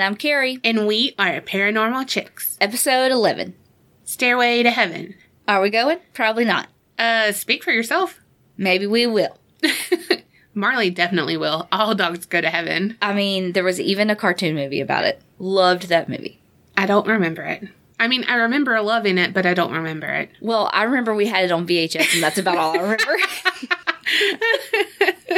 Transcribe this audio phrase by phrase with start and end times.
[0.00, 0.60] I'm And I'm Kerri.
[0.64, 2.56] and we are Paranormal Chicks.
[2.58, 3.54] Episode 11.
[4.04, 5.14] Stairway to Heaven.
[5.46, 5.98] Are we going?
[6.14, 6.68] Probably not.
[6.98, 8.18] Uh, speak for yourself.
[8.56, 9.36] Maybe we will.
[10.54, 11.68] Marley definitely will.
[11.70, 12.96] All dogs go to heaven.
[13.02, 15.20] I mean, there was even a cartoon movie about it.
[15.38, 16.40] Loved that movie.
[16.78, 17.68] I don't remember it.
[17.98, 20.30] I mean, I remember loving it, but I don't remember it.
[20.40, 23.04] Well, I remember we had it on VHS, and that's about all I remember.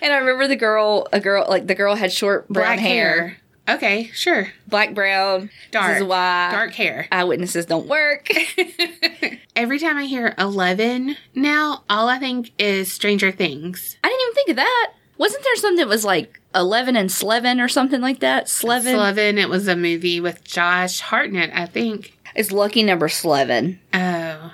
[0.00, 3.36] and I remember the girl, a girl, like the girl had short brown hair.
[3.68, 4.48] Okay, sure.
[4.66, 5.50] black, brown.
[5.70, 5.92] Dark.
[5.92, 7.06] This is why Dark hair.
[7.12, 8.28] eyewitnesses don't work.
[9.56, 13.96] Every time I hear 11 now, all I think is Stranger Things.
[14.02, 14.92] I didn't even think of that.
[15.18, 18.48] Wasn't there something that was like 11 and Slevin or something like that?
[18.48, 18.94] Slevin?
[18.94, 22.18] 11, it was a movie with Josh Hartnett, I think.
[22.34, 23.78] It's lucky number Slevin.
[23.94, 24.52] Oh.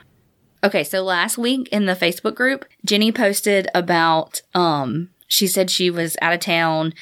[0.62, 5.88] Okay, so last week in the Facebook group, Jenny posted about um she said she
[5.90, 6.92] was out of town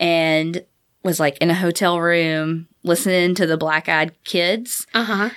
[0.00, 0.64] and
[1.04, 5.30] was like in a hotel room listening to the Black Eyed Kids Uh huh.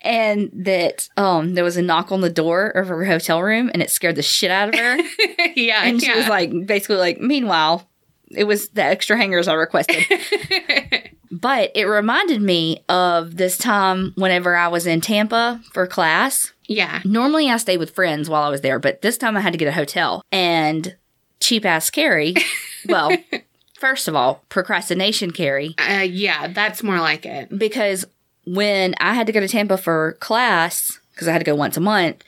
[0.00, 3.82] and that um there was a knock on the door of her hotel room and
[3.82, 4.96] it scared the shit out of her
[5.54, 5.84] yeah.
[5.84, 6.16] and she yeah.
[6.16, 7.88] was like basically like meanwhile
[8.30, 10.04] it was the extra hangers I requested.
[11.32, 17.00] but it reminded me of this time whenever I was in Tampa for class yeah.
[17.04, 19.58] Normally I stayed with friends while I was there, but this time I had to
[19.58, 20.22] get a hotel.
[20.30, 20.96] And
[21.40, 22.40] cheap ass Kerri,
[22.88, 23.10] well,
[23.80, 27.56] first of all, procrastination Kerri, Uh, yeah, that's more like it.
[27.58, 28.04] because
[28.44, 31.76] when I had to go to Tampa for class, because I had to go once
[31.76, 32.22] a month,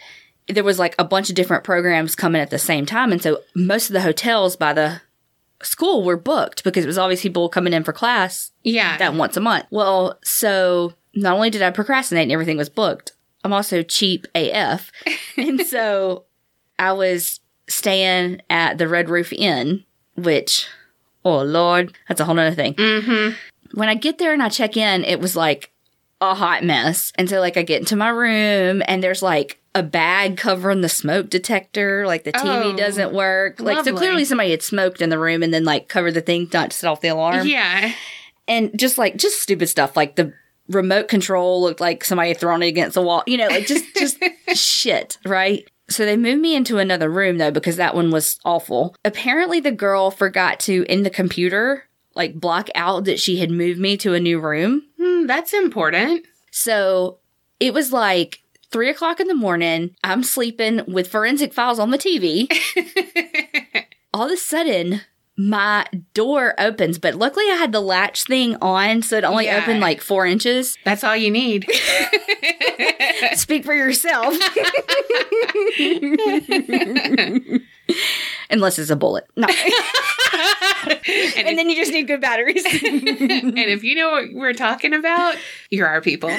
[0.49, 3.13] there was like a bunch of different programs coming at the same time.
[3.13, 5.01] And so most of the hotels by the
[5.63, 8.97] school were booked because it was always people coming in for class Yeah.
[8.99, 9.67] that once a month.
[9.71, 13.13] Well, so not only did I procrastinate and everything was booked,
[13.45, 14.91] I'm also cheap AF.
[15.37, 16.25] and so
[16.79, 19.85] I was staying at the Red Roof Inn,
[20.17, 20.67] which,
[21.25, 22.75] oh Lord, that's a whole nother thing.
[22.75, 23.35] mm-hmm.
[23.75, 25.73] When I get there and I check in, it was like
[26.21, 27.13] a hot mess.
[27.17, 30.89] And so, like, I get into my room and there's like a bag covering the
[30.89, 32.07] smoke detector.
[32.07, 33.61] Like, the TV Oh, doesn't work.
[33.61, 36.49] Like, so clearly somebody had smoked in the room and then, like, covered the thing
[36.53, 37.93] not to set off the alarm Yeah.
[38.47, 40.33] and just like just stupid stuff like the
[40.69, 43.85] remote control looked like somebody had thrown it against the wall you know like just
[43.97, 44.19] just
[44.55, 48.95] shit right so they moved me into another room though because that one was awful.
[49.05, 53.81] Apparently the girl forgot to in the computer like block out that she had moved
[53.81, 54.83] me to a new room.
[55.01, 56.27] Hmm, that's important.
[56.51, 57.19] so
[57.61, 59.95] it was like three o'clock in the morning.
[60.03, 62.49] I'm sleeping with forensic files on the tv
[64.15, 65.03] all of a sudden
[65.37, 69.61] my door opens but luckily i had the latch thing on so it only Yeah.
[69.63, 71.67] opened like four inches That's all you need.
[73.35, 74.35] speak for yourself
[78.51, 79.27] unless it's a bullet.
[79.37, 79.47] No.
[80.89, 82.65] and, and then you just need good batteries.
[83.53, 85.37] And if you know what we're talking about,
[85.71, 86.31] you're our people.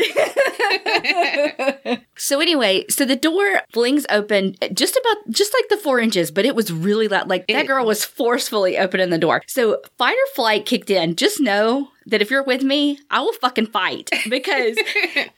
[2.15, 6.45] so anyway so the door flings open just about just like the four inches but
[6.45, 7.29] it was really loud.
[7.29, 9.41] Like that It- girl was forcefully opening the door.
[9.47, 11.15] So fight or flight kicked in.
[11.15, 14.77] Just know that if you're with me i will fucking fight because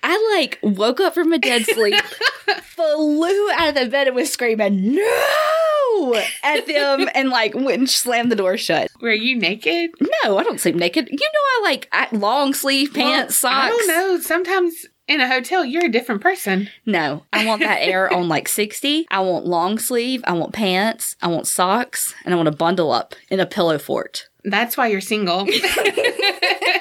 [0.04, 2.02] I like woke up from a dead sleep,
[2.62, 7.90] flew out of the bed and was screaming no at them and like went and
[7.90, 8.90] slammed the door shut.
[9.02, 9.92] Were you naked?
[10.24, 11.08] No, I don't sleep naked.
[11.10, 13.66] You know I like I, long sleeve pants, Well, socks.
[13.66, 14.20] I don't know.
[14.20, 16.70] Sometimes in a hotel, you're a different person.
[16.86, 19.06] No, I want that air on like 60.
[19.10, 22.92] I want long sleeve, I want pants, I want socks, and I want to bundle
[22.92, 24.28] up in a pillow fort.
[24.46, 25.48] That's why you're single.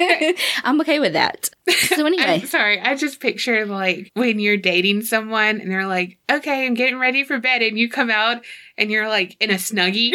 [0.65, 1.49] I'm okay with that.
[1.69, 2.81] So anyway, I'm sorry.
[2.81, 7.25] I just picture like when you're dating someone and they're like, okay, I'm getting ready
[7.25, 7.63] for bed.
[7.63, 8.45] And you come out
[8.77, 10.13] and you're like in a snuggie.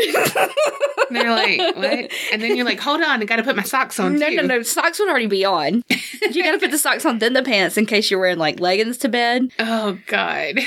[1.08, 2.12] and they're like, what?
[2.32, 4.20] And then you're like, hold on, I got to put my socks on.
[4.20, 4.36] no, too.
[4.36, 4.62] no, no.
[4.62, 5.84] Socks would already be on.
[6.22, 8.60] You got to put the socks on, then the pants in case you're wearing like
[8.60, 9.52] leggings to bed.
[9.58, 10.60] Oh, God.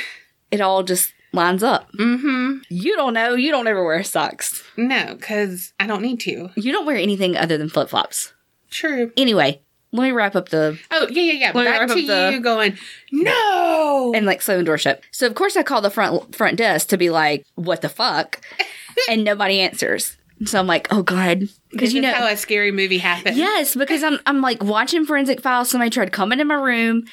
[0.50, 1.90] It all just lines up.
[1.92, 2.58] Mm hmm.
[2.68, 3.34] You don't know.
[3.34, 4.62] You don't ever wear socks.
[4.76, 6.50] No, because I don't need to.
[6.56, 8.32] You don't wear anything other than flip flops.
[8.70, 9.12] True.
[9.16, 9.60] Anyway,
[9.92, 11.52] let me wrap up the Oh, yeah, yeah, yeah.
[11.54, 12.76] Let Back to the- you going,
[13.10, 14.12] no.
[14.14, 15.02] and like slamming door shut.
[15.10, 18.40] So of course I call the front front desk to be like, "What the fuck?"
[19.10, 20.16] and nobody answers.
[20.44, 22.12] So I'm like, "Oh god," Because you know.
[22.12, 23.36] how a scary movie happens.
[23.36, 25.70] Yes, because I'm I'm like watching forensic files.
[25.70, 27.04] Somebody tried to come into my room,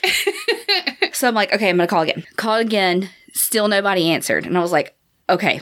[1.14, 2.24] so I'm like, okay, I'm gonna call again.
[2.38, 3.10] Call again.
[3.34, 4.96] Still nobody answered, and I was like,
[5.30, 5.62] okay,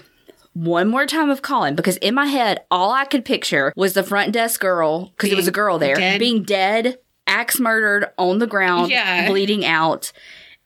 [0.53, 4.03] one more time of calling because in my head, all I could picture was the
[4.03, 6.19] front desk girl because it was a girl there dead?
[6.19, 6.97] being dead,
[7.27, 9.27] axe murdered on the ground, Yeah.
[9.27, 10.11] bleeding out.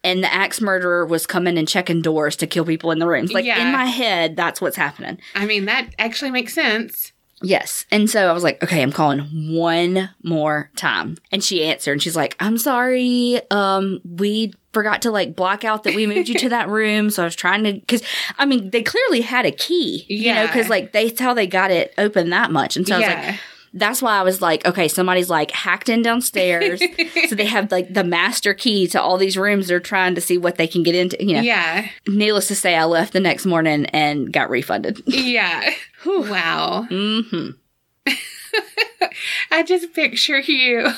[0.04, 3.34] And the axe murderer was coming and checking doors to kill people in the rooms.
[3.34, 3.62] Like Yeah.
[3.66, 5.20] in my head, that's what's happening.
[5.36, 7.12] I mean, that actually makes sense.
[7.44, 7.86] Yes.
[7.92, 9.20] And so I was like, okay, I'm calling
[9.54, 11.18] one more time.
[11.32, 13.42] And she answered and she's like, I'm sorry.
[13.52, 17.10] Um, we forgot to like block out that we moved you to that room.
[17.10, 18.02] So I was trying to, cause
[18.38, 21.48] I mean, they clearly had a key, you know, cause like they, that's how they
[21.48, 22.78] got it open that much.
[22.78, 23.40] And so I was like,
[23.74, 26.82] that's why I was like, okay, somebody's like hacked in downstairs.
[27.30, 29.68] so they have like the master key to all these rooms.
[29.70, 31.42] They're trying to see what they can get into, you know.
[31.42, 31.88] yeah.
[32.08, 35.02] Needless to say, I left the next morning and got refunded.
[35.08, 35.74] Yeah.
[36.06, 36.86] Wow.
[36.90, 37.52] hmm
[39.52, 40.90] I just picture you.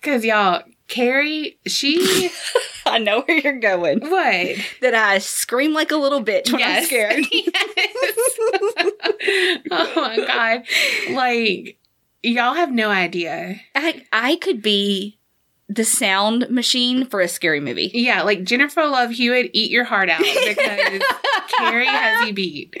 [0.00, 0.62] Because, y'all,
[0.94, 2.30] Kerri, she.
[2.86, 4.00] I know where you're going.
[4.00, 4.56] what?
[4.80, 7.24] That I scream like a little bitch when I'm scared.
[7.32, 8.92] Yes.
[9.70, 10.62] oh my God.
[11.10, 11.78] Like,
[12.22, 13.60] y'all have no idea.
[13.74, 15.18] I I could be
[15.68, 17.90] the sound machine for a scary movie.
[17.94, 21.02] Yeah, like Jennifer Love Hewitt, eat your heart out because
[21.58, 22.76] Kerri has you beat.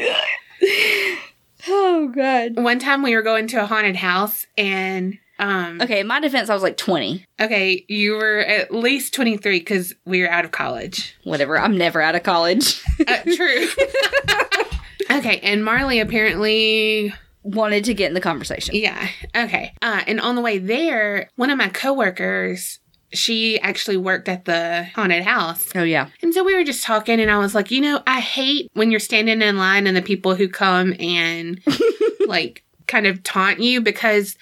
[1.66, 2.56] Oh god.
[2.56, 6.48] One time we were going to a haunted house and um Okay, in my defense,
[6.50, 7.24] I was like 20.
[7.40, 11.14] okay, you were at least 23 cuz we were out of college.
[11.24, 11.58] Whatever.
[11.58, 12.80] I'm never out of college.
[13.06, 13.68] Uh, true.
[15.10, 17.12] okay, and Marley apparently
[17.42, 18.74] Wanted to get in the conversation.
[18.74, 19.06] yeah.
[19.36, 19.74] Okay.
[19.82, 22.78] Uh and on the way there, one of my coworkers
[23.12, 25.68] she actually worked at the haunted house.
[25.74, 26.08] Oh yeah.
[26.22, 28.90] And so we were just talking, and I was like, you know, I hate when
[28.90, 31.60] you're standing in line and the people who come and
[32.26, 34.36] like kind of taunt you because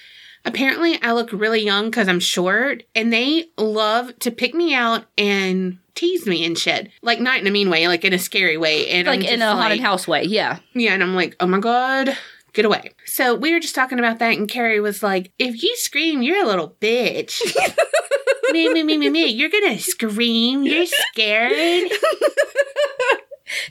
[0.45, 5.05] apparently I look really young because I'm short, and they love to pick me out
[5.17, 6.89] and tease me and shit.
[7.01, 8.89] Like, not in a mean way, like in a scary way.
[8.89, 10.23] And Like in a haunted house way.
[10.23, 10.59] Yeah.
[10.73, 12.17] Yeah, and I'm like, oh my God.
[12.53, 12.91] Get away.
[13.05, 16.43] So we were just talking about that, and Kerri was like, If you scream, you're
[16.43, 17.41] a little bitch.
[18.51, 19.25] me, me, me, me, me.
[19.25, 20.61] You're gonna scream.
[20.63, 21.91] You're scared.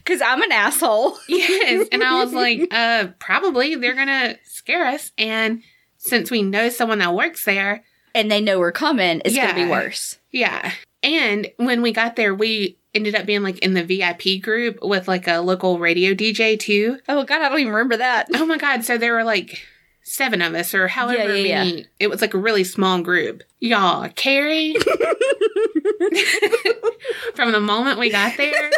[0.04, 1.16] Cause I'm an asshole.
[1.28, 1.88] Yes.
[1.92, 5.12] And I was like, uh, probably they're gonna scare us.
[5.16, 5.62] And
[6.04, 7.84] since we know someone that works there,
[8.14, 10.18] And they know we're coming, it's gonna be worse.
[10.30, 10.72] yeah.
[11.02, 15.08] And when we got there, we ended up being like in the VIP group with
[15.08, 16.98] like a local radio DJ too.
[17.08, 18.28] Oh god, I don't even remember that.
[18.34, 19.60] Oh my god, so there were like
[20.04, 21.86] seven of us or however Yeah, yeah, many.
[21.98, 23.42] It was like a really small group.
[23.60, 24.74] Y'all, Kerri
[27.34, 28.70] from the moment we got there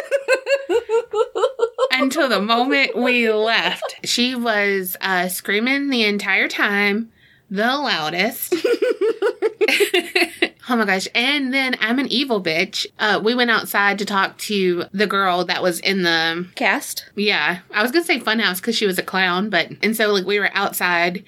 [1.91, 7.11] until the moment we left, she was uh, screaming the entire time,
[7.49, 8.53] the loudest.
[10.69, 11.07] oh my gosh.
[11.15, 12.85] And then I'm an evil bitch.
[12.99, 17.09] Uh, we went outside to talk to the girl that was in the Cast.
[17.15, 20.25] yeah, I was gonna say funhouse because she was a clown, but and so like
[20.25, 21.23] we were outside,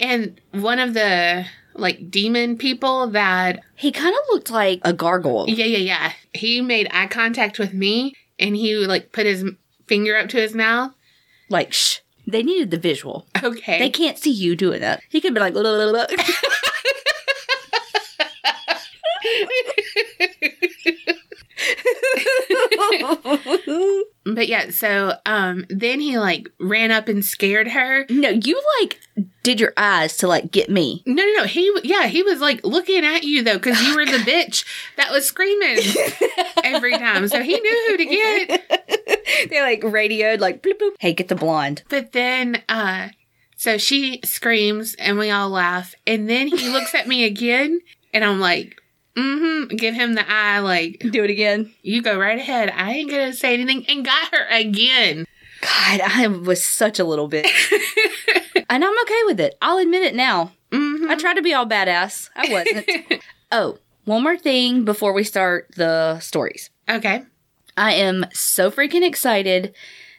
[0.00, 5.44] and one of the like demon people that He kind of looked like a gargoyle.
[5.48, 9.44] yeah yeah yeah he made eye contact with me and he like put his
[9.86, 10.92] finger up to his mouth.
[11.50, 11.98] Like, shh.
[12.26, 13.26] They needed the visual.
[13.42, 15.02] Okay, They can't see you doing that.
[15.08, 16.08] He could be like, "Blah, blah, blah, blah."
[24.24, 28.04] but yeah, so um then he like ran up and scared her.
[28.10, 29.00] no, you like
[29.46, 31.04] did your eyes to like get me.
[31.06, 31.44] No, no, no.
[31.44, 34.66] He, yeah, he was like looking at you though, because you were the bitch
[34.96, 35.78] that was screaming
[36.64, 37.28] every time.
[37.28, 39.46] So he knew who to get.
[39.50, 40.94] they like radioed like bloop bloop.
[40.98, 41.84] Hey, get the blonde.
[41.88, 43.10] But then, uh,
[43.56, 45.94] so she screams and we all laugh.
[46.08, 47.80] And then he looks at me again
[48.12, 48.82] and I'm like,
[49.16, 51.72] mm hmm, give him the eye, like, Do it again.
[51.82, 52.70] you go right ahead.
[52.74, 53.84] I ain't gonna say anything.
[53.88, 55.26] And got her again.
[55.62, 57.46] God, I was such a little bit.
[58.70, 59.56] and I'm okay with it.
[59.62, 60.52] I'll admit it now.
[60.72, 62.28] hmm I tried to be all badass.
[62.36, 63.22] I wasn't.
[63.52, 66.70] oh, one more thing before we start the stories.
[66.88, 67.22] Okay.
[67.76, 69.74] I am so freaking excited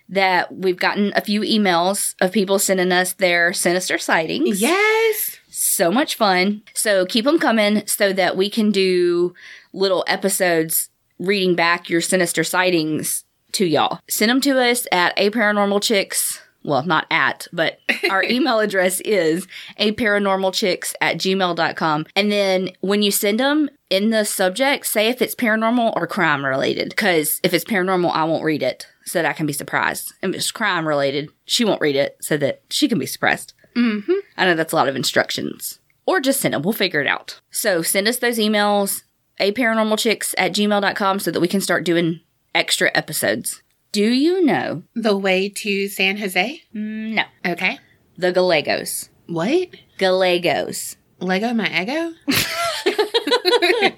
[0.10, 4.62] that we've gotten a few emails of people sending us their sinister sightings.
[4.62, 5.37] Yes.
[5.60, 6.62] So much fun.
[6.76, 9.34] So keep them coming so that we can do
[9.74, 13.24] little episodes reading back your sinister sightings
[13.54, 14.00] to y'all.
[14.08, 16.40] Send them to us at a paranormal chicks.
[16.64, 17.80] Well, not at, but
[18.12, 19.48] our email address is
[19.78, 22.06] a paranormal chicks at gmail.com.
[22.16, 26.46] And then when you send them in the subject, say if it's paranormal or crime
[26.46, 26.90] related.
[26.90, 30.14] Because if it's paranormal, I won't read it so that I can be surprised.
[30.22, 33.54] If it's crime related, she won't read it so that she can be surprised.
[33.78, 34.14] Mm-hmm.
[34.38, 35.80] I know that's a lot of instructions.
[36.06, 36.62] Or just send them.
[36.64, 37.40] We'll figure it out.
[37.52, 39.04] So send us those emails,
[39.40, 42.22] a paranormalchicks at gmail.com so that we can start doing
[42.56, 43.62] extra episodes.
[43.92, 44.84] Do you know?
[44.96, 46.62] The way to San Jose.
[46.76, 47.24] Mm, No.
[47.46, 47.80] Okay.
[48.18, 49.10] The Gallegos.
[49.28, 49.70] What?
[49.98, 50.96] Gallegos.
[51.20, 52.14] Lego my ego?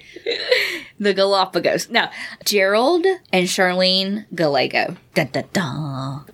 [0.98, 1.88] The Galapagos.
[1.88, 2.08] No.
[2.44, 4.96] Gerald and Charlene Gallego.
[5.14, 6.26] Dun, dun, dun.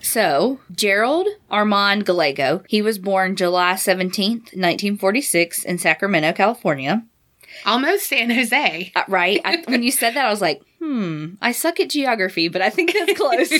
[0.00, 7.04] So, Gerald Armand Gallego, he was born July 17th, 1946, in Sacramento, California.
[7.66, 8.92] Almost San Jose.
[8.94, 9.40] Uh, right?
[9.44, 12.70] I, when you said that, I was like, hmm, I suck at geography, but I
[12.70, 13.52] think that's close.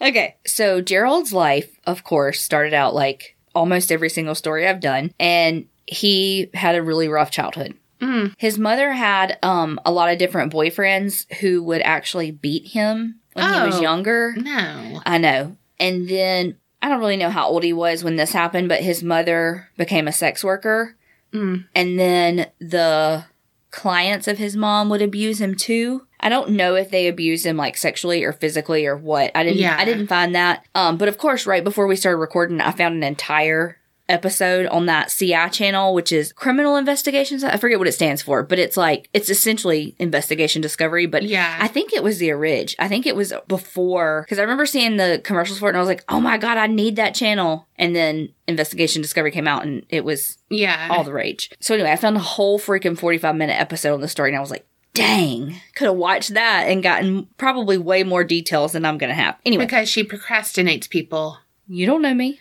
[0.00, 5.12] okay, so Gerald's life, of course, started out like almost every single story I've done,
[5.18, 7.76] and he had a really rough childhood.
[8.00, 8.32] Mm.
[8.38, 13.52] His mother had um, a lot of different boyfriends who would actually beat him when
[13.54, 13.80] he was Oh.
[13.82, 14.34] younger.
[14.36, 15.00] No.
[15.06, 15.56] I know.
[15.78, 19.02] And then I don't really know how old he was when this happened, but his
[19.02, 20.96] mother became a sex worker.
[21.32, 21.66] Mm.
[21.74, 23.24] And then the
[23.70, 26.06] clients of his mom would abuse him too.
[26.18, 29.30] I don't know if they abused him like sexually or physically or what.
[29.34, 29.76] I didn't Yeah.
[29.78, 30.64] I didn't find that.
[30.74, 33.76] Um but of course right before we started recording I found an entire
[34.10, 37.44] episode on that CI channel which is criminal investigations.
[37.44, 41.56] I forget what it stands for, but it's like it's essentially investigation discovery, but Yeah.
[41.60, 42.74] I think it was the orig.
[42.78, 45.80] I think it was before because I remember seeing the commercials for it and I
[45.80, 49.64] was like, "Oh my god, I need that channel." And then Investigation Discovery came out
[49.64, 50.88] and it was yeah.
[50.90, 51.50] all the rage.
[51.60, 54.40] So anyway, I found a whole freaking 45 minute episode on the story and I
[54.40, 58.98] was like, dang, could have watched that and gotten probably way more details than I'm
[58.98, 59.36] going to have.
[59.46, 61.38] Anyway, because she procrastinates people.
[61.68, 62.40] you don't know me.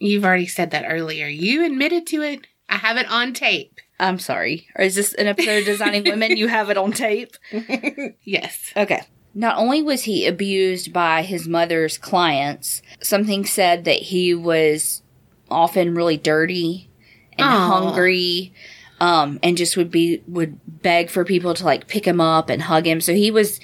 [0.00, 1.28] You've already said that earlier.
[1.28, 2.46] You admitted to it.
[2.68, 3.78] I have it on tape.
[3.98, 4.66] I'm sorry.
[4.76, 6.36] Or is this an episode of Designing Women?
[6.36, 7.36] You have it on tape?
[8.24, 8.72] Yes.
[8.76, 9.02] Okay.
[9.34, 15.02] Not only was he abused by his mother's clients, something said that he was
[15.50, 16.88] often really dirty
[17.32, 17.68] and Aw.
[17.68, 18.52] hungry
[19.00, 22.62] um, and just would be would beg for people to like pick him up and
[22.62, 23.00] hug him.
[23.00, 23.60] So he was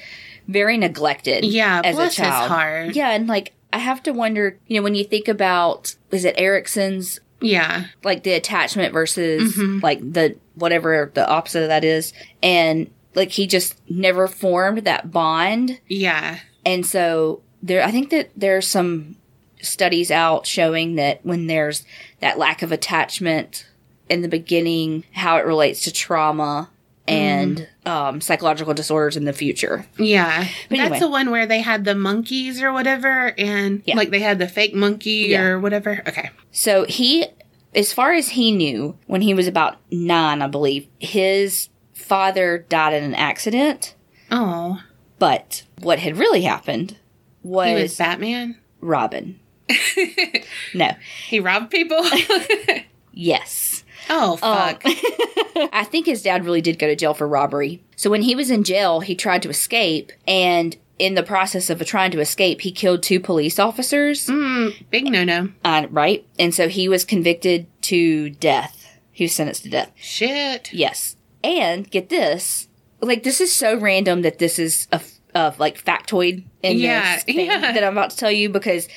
[0.49, 1.45] very neglected.
[1.45, 1.81] Yeah.
[1.85, 2.43] as bless a child.
[2.43, 2.95] his heart.
[2.95, 6.35] Yeah, and like I have to wonder, you know, when you think about is it
[6.39, 7.85] Erikson's Yeah.
[8.03, 9.83] like the attachment versus Mhm.
[9.83, 15.11] like the whatever the opposite of that is, and like he just never formed that
[15.13, 16.39] bond, Yeah.
[16.65, 19.17] and so there, I think that there's some
[19.61, 21.85] studies out showing that when there's
[22.21, 23.67] that lack of attachment
[24.09, 26.71] in the beginning, how it relates to trauma
[27.07, 29.87] and um, psychological disorders in the future.
[29.97, 30.41] Yeah.
[30.69, 30.99] But That's anyway.
[31.01, 33.97] the one where they had the monkeys or whatever, and Yeah.
[33.97, 35.43] like they had the fake monkey Yeah.
[35.43, 36.03] or whatever.
[36.07, 36.31] Okay.
[36.53, 37.27] So he,
[37.75, 42.93] as far as he knew, when he was about nine, I believe, his father died
[42.95, 43.95] in an accident.
[44.31, 44.81] Oh.
[45.19, 46.97] But what had really happened
[47.43, 48.59] was, He was Batman.
[48.81, 49.39] Robin.
[50.75, 50.91] No.
[51.29, 52.03] He robbed people.
[53.19, 53.76] Yes.
[54.11, 54.83] Oh Um, fuck.
[55.73, 57.83] I think his dad really did go to jail for robbery.
[57.97, 61.85] So when he was in jail, he tried to escape, and in the process of
[61.87, 64.27] trying to escape, he killed two police officers.
[64.27, 65.51] mm, big no no.
[65.65, 66.27] Uh, right?
[66.39, 68.99] And so he was convicted to death.
[69.13, 69.93] He was sentenced to death.
[69.97, 70.73] Shit.
[70.73, 71.17] Yes.
[71.43, 72.69] And get this,
[73.01, 75.01] like this is so random that this is a,
[75.35, 77.61] a like factoid in Yeah, this thing yeah.
[77.73, 78.89] that I'm about to tell you because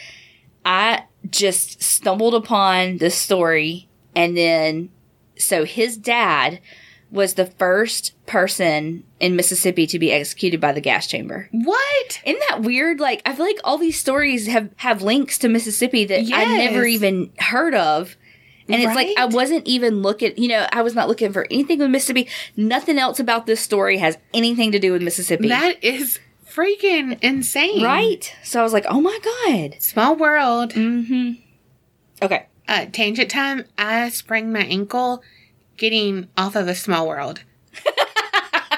[0.65, 4.89] I just stumbled upon this story and then
[5.39, 6.60] so his dad
[7.12, 11.50] was the first person in Mississippi to be executed by the gas chamber.
[11.51, 12.22] What?
[12.24, 13.00] Isn't that weird?
[13.00, 16.86] Like I feel like all these stories have have links to Mississippi that I never
[16.86, 18.15] even heard of.
[18.72, 21.79] And it's like I wasn't even looking, you know, I was not looking for anything
[21.79, 22.27] with Mississippi.
[22.55, 25.48] Nothing else about this story has anything to do with Mississippi.
[25.48, 27.84] That is freaking insane.
[27.84, 28.31] right?
[28.43, 30.74] So I was like, "Oh my god." Small world.
[30.74, 31.39] Mhm.
[32.22, 32.46] Okay.
[32.69, 33.65] Uh, tangent time.
[33.79, 35.23] I sprained my ankle
[35.77, 37.41] getting off of a small world.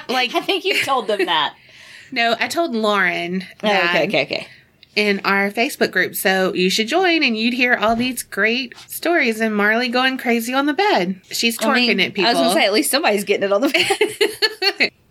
[0.08, 1.56] like, I think you told them that.
[2.14, 4.48] no, I told Lauren oh, okay, okay, okay.
[4.96, 6.16] in our Facebook group.
[6.16, 10.54] So you should join and you'd hear all these great stories and Marley going crazy
[10.54, 11.20] on the bed.
[11.30, 12.32] She's twerking I mean, it, people.
[12.32, 14.92] I was to say at least somebody's getting it on the bed.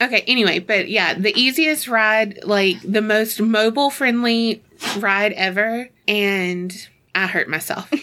[0.00, 4.62] Okay, anyway, but yeah, the easiest ride, like the most mobile friendly
[4.98, 7.90] ride ever, and I hurt myself.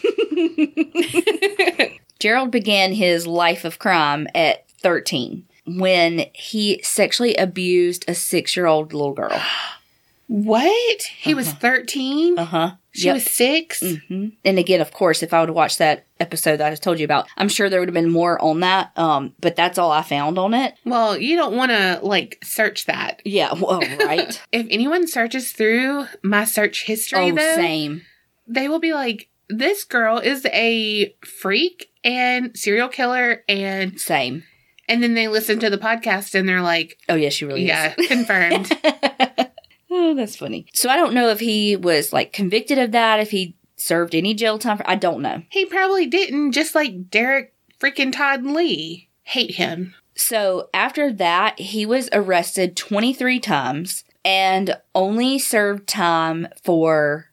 [2.19, 9.13] Gerald began his life of crime at 13 when he sexually abused a 6-year-old little
[9.13, 9.41] girl.
[10.27, 11.01] what?
[11.01, 12.38] He was 13?
[12.38, 12.72] Uh-huh.
[12.91, 13.84] She was 6?
[14.07, 16.98] hmm And again, of course, if I would watch that episode that I just told
[16.98, 18.98] you about, I'm sure there would have been more on that.
[18.98, 20.75] Um, but that's all I found on it.
[20.86, 23.22] Well, you don't want to like search that.
[23.25, 24.41] Yeah, well, right.
[24.51, 28.03] If anyone searches through my search history, oh, though, same.
[28.48, 34.44] They will be like, this girl is a freak and serial killer and Same.
[34.88, 37.94] and then they listen to the podcast and they're like Oh, yeah, she really yeah
[37.98, 38.08] is.
[38.08, 38.72] confirmed
[39.92, 40.66] oh, that's funny.
[40.74, 44.34] So I don't know if he was like convicted of that, if he served any
[44.34, 44.78] jail time.
[44.78, 45.44] For, I don't know.
[45.50, 51.86] he probably didn't just like derrick freaking todd lee hate him So after that, he
[51.86, 57.28] was arrested 23 times and only served time for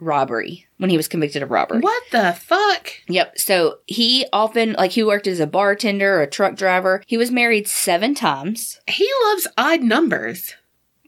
[0.00, 1.80] robbery when he was convicted of robbery.
[1.80, 2.92] What the fuck?
[3.08, 3.38] Yep.
[3.38, 7.02] So he often, like, he worked as a bartender, a truck driver.
[7.06, 10.54] He was married seven times He loves odd numbers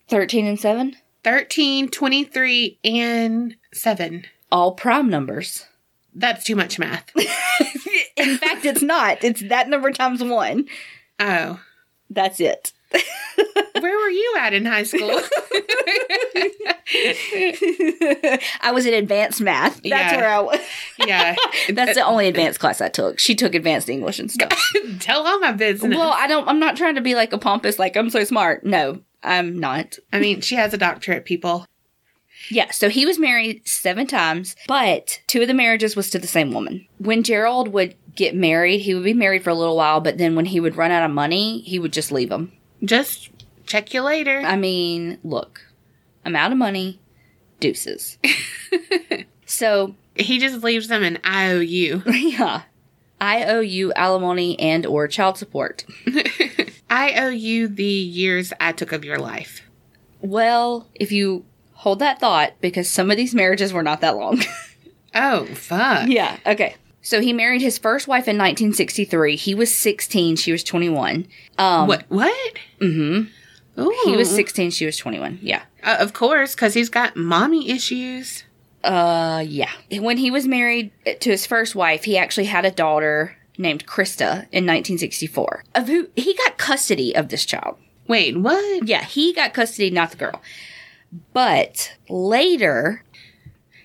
[0.09, 4.25] 13 and 7, 13, 23, and 7.
[4.50, 5.66] all prime numbers.
[6.14, 7.11] That's too much math.
[8.16, 9.23] In fact, it's not.
[9.23, 10.66] It's that number times one.
[11.21, 11.61] Oh.
[12.11, 12.73] That's it.
[13.80, 15.11] Where were you at in high school?
[18.61, 19.75] I was in advanced math.
[19.76, 20.16] That's Yeah.
[20.16, 20.59] where I was.
[21.07, 21.37] yeah.
[21.68, 23.18] That's the only advanced class I took.
[23.18, 24.52] She took advanced English and stuff.
[25.00, 25.97] Tell all my business.
[25.97, 26.49] well, I don't.
[26.49, 28.64] I'm not trying to be like a pompous, like I'm so smart.
[28.64, 29.99] No, I'm not.
[30.12, 31.66] I mean, she has a doctorate, people.
[32.50, 36.26] Yeah, so he was married seven times, but two of the marriages was to the
[36.28, 36.87] same woman.
[36.99, 40.35] When Gerald would get married, he would be married for a little while, but then
[40.37, 42.52] when he would run out of money, he would just leave him.
[42.85, 43.30] Just
[43.66, 44.40] check you later.
[44.40, 45.62] I mean, look,
[46.25, 47.00] I'm out of money,
[47.61, 48.18] deuces.
[49.47, 52.02] so, he just leaves them an IOU.
[52.06, 52.62] yeah,
[53.20, 55.85] I owe you alimony and or child support.
[56.90, 59.62] I owe you the years I took of your life.
[60.20, 61.44] Well, if you
[61.75, 64.42] hold that thought, because some of these marriages were not that long.
[65.14, 66.08] Oh, fuck.
[66.08, 66.37] Yeah.
[66.47, 66.76] Okay.
[67.09, 69.37] So he married his first wife in 1963.
[69.37, 70.37] He was 16.
[70.37, 71.27] She was 21.
[71.57, 72.05] Um, what?
[72.09, 72.55] What?
[72.83, 73.81] Mm-hmm.
[73.81, 74.03] Ooh.
[74.05, 74.73] He was 16.
[74.73, 75.38] She was 21.
[75.41, 75.62] Yeah.
[75.83, 78.45] Uh, of course, because he's got mommy issues.
[78.85, 79.71] Uh, yeah.
[79.91, 84.43] When he was married to his first wife, he actually had a daughter named Krista
[84.53, 85.65] in 1964.
[85.75, 87.79] Of who he got custody of this child.
[88.07, 88.87] Wait, what?
[88.87, 90.43] Yeah, he got custody, not the girl.
[91.33, 93.03] But later,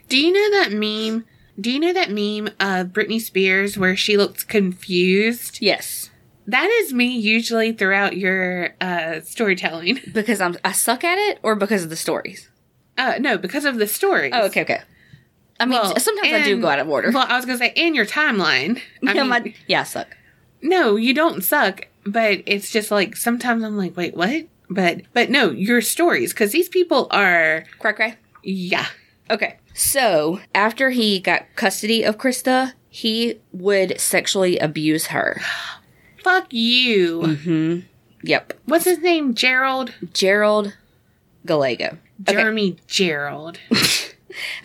[0.09, 1.23] Do you know that meme?
[1.59, 5.59] Do you know that meme of Britney Spears where she looks confused?
[5.61, 6.09] yes,
[6.47, 9.99] That is me usually throughout your uh, storytelling.
[10.13, 12.49] because I'm I suck at it, or because of the stories.
[12.97, 14.31] Uh, no, because of the stories.
[14.35, 14.81] Oh, okay, okay.
[15.59, 17.11] I mean, Well, sometimes I do go out of order.
[17.11, 18.81] Well, I was gonna say, and your timeline.
[19.07, 20.07] I yeah, mean, my- yeah, I suck.
[20.61, 24.47] no, you don't suck, but it's just like sometimes I'm like, wait, what?
[24.69, 28.15] But but no, your stories because these people are Cray cray.
[28.41, 28.87] yeah.
[29.33, 29.57] Okay.
[29.73, 35.41] So after he got custody of Krista, he would sexually abuse her.
[36.23, 37.21] Fuck you.
[37.21, 37.79] Mm-hmm.
[38.21, 38.53] Yep.
[38.65, 39.33] What's his name?
[39.33, 39.91] Gerald.
[40.13, 40.77] Gerald
[41.45, 41.97] Gallego.
[42.21, 42.33] Okay.
[42.33, 43.59] Jeremy Gerald.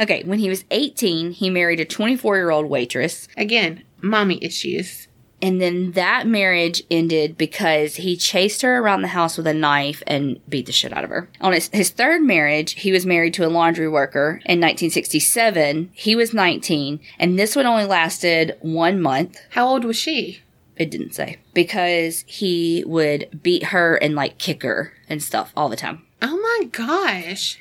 [0.00, 0.22] Okay.
[0.24, 3.28] When he was 18, he married a 24 year old waitress.
[3.37, 5.09] Again, mommy issues.
[5.40, 10.03] And then that marriage ended because he chased her around the house with a knife
[10.07, 11.29] and beat the shit out of her.
[11.40, 15.90] On his, his third marriage, he was married to a laundry worker in 1967.
[15.94, 19.38] He was 19, and this one only lasted one month.
[19.51, 20.42] How old was she?
[20.77, 21.38] It didn't say.
[21.55, 26.03] Because he would beat her and like kick her and stuff all the time.
[26.20, 27.59] Oh my gosh.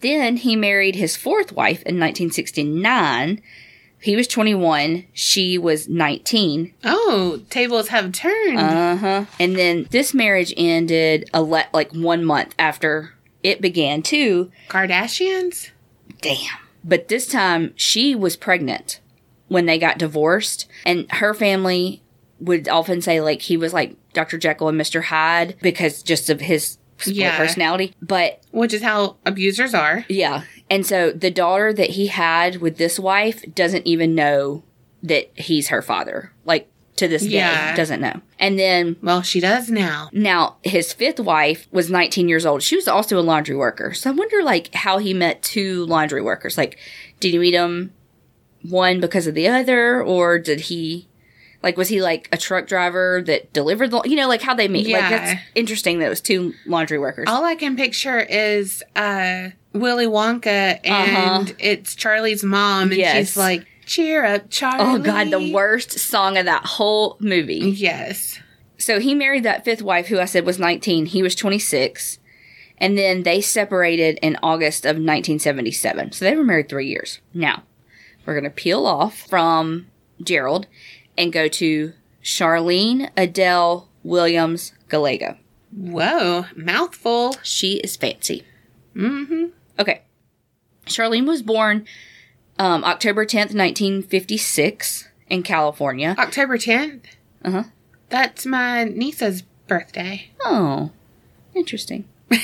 [0.00, 3.42] Then he married his fourth wife in 1969.
[4.00, 5.06] He was 21.
[5.12, 6.74] She was 19.
[6.84, 8.58] Oh, tables have turned.
[8.58, 9.24] Uh huh.
[9.38, 14.50] And then this marriage ended a le- like one month after it began too.
[14.68, 15.70] Kardashians?
[16.20, 16.58] Damn.
[16.82, 19.00] But this time she was pregnant
[19.48, 22.02] when they got divorced, and her family
[22.38, 24.38] would often say like he was like Dr.
[24.38, 25.04] Jekyll and Mr.
[25.04, 27.36] Hyde because just of his split Yeah.
[27.36, 27.94] personality.
[28.02, 30.04] But Which is how abusers are.
[30.08, 34.62] yeah, and so the daughter that he had with this wife doesn't even know
[35.02, 36.32] that he's her father.
[36.44, 38.20] Like to this day, doesn't know.
[38.38, 40.10] And then Well, she does now.
[40.12, 42.62] now, his fifth wife was 19 years old.
[42.62, 43.94] She was also a laundry worker.
[43.94, 46.58] So I wonder, like, how he met two laundry workers.
[46.58, 46.76] Like,
[47.18, 47.92] did he meet them
[48.68, 51.08] one because of the other, or did he,
[51.62, 54.68] like, was he like a truck driver that delivered the, you know, like how they
[54.68, 54.88] meet?
[54.88, 57.26] Like, that's interesting that it was two laundry workers.
[57.28, 61.54] All I can picture is uh Willy Wonka and Uh-huh.
[61.58, 63.16] it's Charlie's mom and Yes.
[63.16, 65.00] she's like, Cheer up, Charlie.
[65.00, 67.58] oh, God, the worst song of that whole movie.
[67.76, 68.38] Yes.
[68.78, 71.06] So he married that fifth wife, who I said was 19.
[71.06, 72.18] He was 26.
[72.78, 76.12] And then they separated in August of 1977.
[76.12, 77.20] So they were married three years.
[77.34, 77.64] Now,
[78.24, 79.88] we're going to peel off from
[80.22, 80.66] Gerald
[81.20, 81.92] and go to
[82.24, 85.36] Charlene Adele Williams Gallego.
[85.70, 87.36] Whoa, mouthful.
[87.42, 88.44] She is fancy.
[88.96, 89.48] Mm-hmm.
[89.78, 90.00] Okay.
[90.86, 91.86] Charlene was born
[92.58, 96.16] um, October 10th, 1956, in California.
[96.18, 97.02] October 10th.
[97.44, 97.64] Uh huh.
[98.08, 100.30] That's my niece's birthday.
[100.42, 100.90] Oh,
[101.54, 102.06] interesting.
[102.32, 102.40] I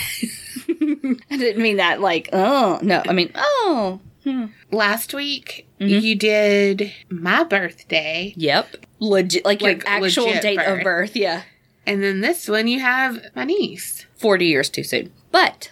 [1.31, 3.03] didn't mean that like, oh, no.
[3.09, 4.01] I mean, oh.
[4.25, 4.47] Hmm.
[4.71, 6.03] Last week, Mhm.
[6.03, 8.33] you did my birthday.
[8.37, 8.77] Yep.
[8.99, 10.85] Legit, like, Like, your actual date of birth.
[10.85, 11.17] birth.
[11.17, 11.43] Yeah.
[11.87, 14.07] And then this one, you have my niece.
[14.17, 15.13] 40 years too soon.
[15.31, 15.71] But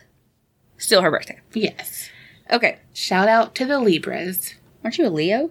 [0.76, 1.38] Still her birthday.
[1.54, 2.10] Yes.
[2.50, 2.76] Okay.
[2.92, 4.54] Shout out to the Libras.
[4.82, 5.50] Aren't you a Leo?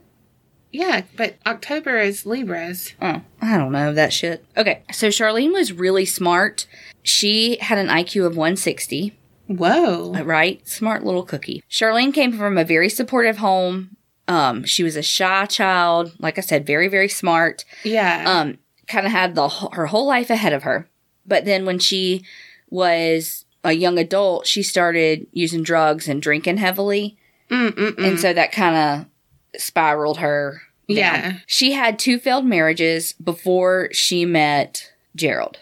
[0.71, 2.93] Yeah, but October is Libras.
[3.01, 4.43] Oh, I don't know that shit.
[4.57, 6.65] Okay, so Charlene was really smart.
[7.03, 9.15] She had an IQ of 160,
[9.47, 10.13] Whoa.
[10.23, 10.67] right?
[10.67, 11.63] Smart little cookie.
[11.69, 13.95] Charlene came from a very supportive home.
[14.27, 17.65] Um, she was a shy child, like I said, very very smart.
[17.83, 18.23] Yeah.
[18.25, 18.57] Um,
[18.87, 20.87] kind of had the her whole life ahead of her.
[21.25, 22.23] But then when she
[22.69, 27.17] was a young adult, she started using drugs and drinking heavily.
[27.49, 27.97] Mm-mm-mm.
[27.97, 30.61] And so that kind of spiraled her.
[30.87, 30.97] down.
[30.97, 31.33] Yeah.
[31.47, 35.59] She had two failed marriages before she met Gerald.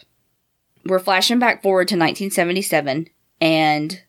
[0.85, 3.07] We're flashing back forward to 1977,
[3.39, 4.01] and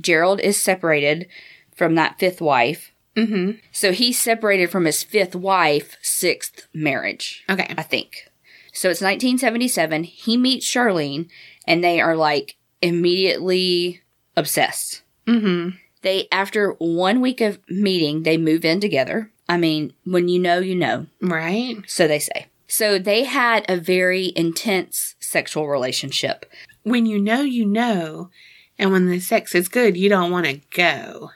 [0.00, 1.26] Gerald is separated
[1.74, 2.92] from that fifth wife.
[3.20, 3.50] Mm-hmm.
[3.72, 7.74] So he's separated from his fifth wife, sixth marriage, Okay.
[7.76, 8.28] I think.
[8.72, 10.04] So it's 1977.
[10.04, 11.28] He meets Charlene,
[11.66, 14.00] and they are like immediately
[14.36, 15.02] obsessed.
[15.26, 15.76] Mm-hmm.
[16.02, 19.30] They, after one week of meeting, they move in together.
[19.48, 21.06] I mean, when you know, you know.
[21.20, 21.76] Right.
[21.86, 22.46] So they say.
[22.68, 26.46] So they had a very intense sexual relationship.
[26.84, 28.30] When you know, you know.
[28.78, 31.30] And when the sex is good, you don't want to go.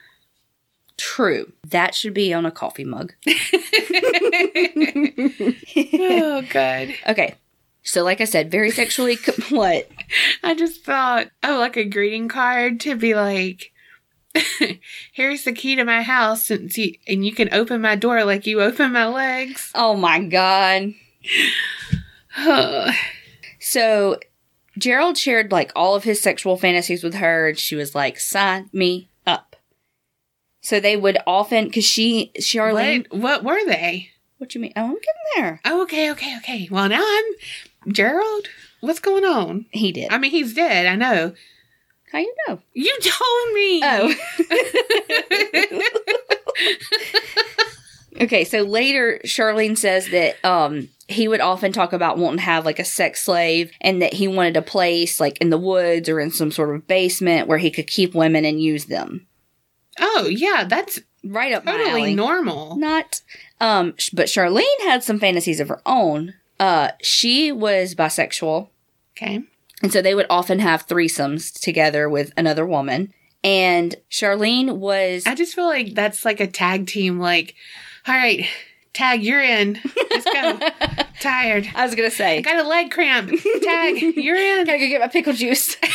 [0.97, 1.51] True.
[1.67, 3.13] That should be on a coffee mug.
[5.77, 6.93] oh, God.
[7.07, 7.35] Okay.
[7.83, 9.15] So, like I said, very sexually.
[9.17, 9.89] co- what?
[10.43, 13.71] I just thought, oh, like a greeting card to be like,
[15.13, 18.45] here's the key to my house, and, you, and you can open my door like
[18.47, 19.71] you open my legs.
[19.75, 20.93] Oh my God.
[23.57, 24.19] So,
[24.77, 28.69] Gerald shared like all of his sexual fantasies with her, and she was like, sign
[28.71, 29.09] me.
[30.65, 34.09] So they would often, because she, Charlene, what, what were they?
[34.39, 34.73] what you mean?
[34.75, 35.03] Oh, I'm getting
[35.35, 35.61] there.
[35.63, 36.67] Oh, okay, okay, okay.
[36.71, 38.47] Well, now I'm Gerald.
[38.81, 39.67] What's going on?
[39.69, 40.11] He did.
[40.11, 40.87] I mean, he's dead.
[40.87, 41.33] I know.
[42.11, 42.59] How you know?
[42.73, 43.81] You told me.
[43.83, 44.13] Oh.
[48.23, 52.65] okay, so later Charlene says that um he would often talk about wanting to have
[52.65, 56.19] like a sex slave and that he wanted a place like in the woods or
[56.19, 59.27] in some sort of basement where he could keep women and use them.
[59.99, 62.75] Oh, yeah, that's Right up my totally normal.
[62.75, 63.21] Not
[63.59, 66.35] um sh- but Charlene had some fantasies of her own.
[66.59, 68.69] Uh she was bisexual
[69.17, 69.41] Okay.
[69.81, 73.11] and so they would often have threesomes together with another woman.
[73.43, 77.19] And Charlene was I just feel like that's like a tag team.
[77.19, 77.55] Like,
[78.07, 78.45] all right,
[78.93, 79.79] tag, you're in.
[80.11, 80.59] Let's go.
[81.21, 81.67] Tired.
[81.73, 83.31] I was gonna say I got a leg cramp.
[83.63, 84.65] Tag, you're in.
[84.67, 85.75] gotta go get my pickle juice.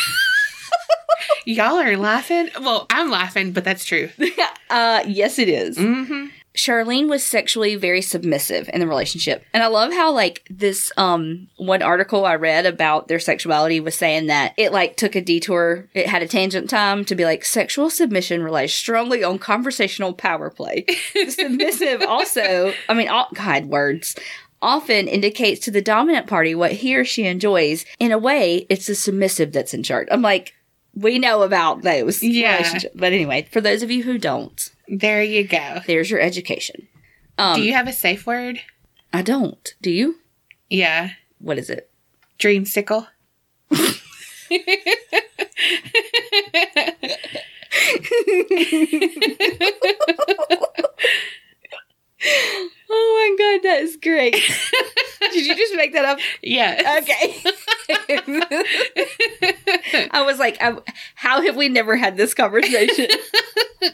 [1.44, 2.48] Y'all are laughing.
[2.60, 4.10] Well, I'm laughing, but that's true.
[4.70, 5.78] uh, yes, it is.
[5.78, 6.26] Mm-hmm.
[6.54, 9.44] Charlene was sexually very submissive in the relationship.
[9.54, 13.94] And I love how, like, this, um, one article I read about their sexuality was
[13.94, 15.88] saying that it, like, took a detour.
[15.94, 20.50] It had a tangent time to be like, sexual submission relies strongly on conversational power
[20.50, 20.86] play.
[21.28, 24.16] submissive also, I mean, all, God, words.
[24.60, 27.86] Often indicates to the dominant party what he or she enjoys.
[27.98, 30.08] In a way, it's the submissive that's in charge.
[30.10, 30.52] I'm like,
[30.94, 32.78] we know about those Yeah.
[32.94, 35.80] But anyway, for those of you who don't, There you go.
[35.86, 36.88] there's your education.
[37.38, 38.60] Um, Do you have a safe word?
[39.12, 39.74] I don't.
[39.80, 40.16] Do you?
[40.68, 41.10] Yeah.
[41.38, 41.90] What is it?
[42.38, 43.06] Dream Dreamsicle.
[52.92, 54.32] Oh my god, that is great.
[55.32, 56.18] Did you just make that up?
[56.42, 56.98] Yeah.
[57.02, 57.42] Okay.
[60.12, 60.76] I was like, I,
[61.14, 63.06] how have we never had this conversation?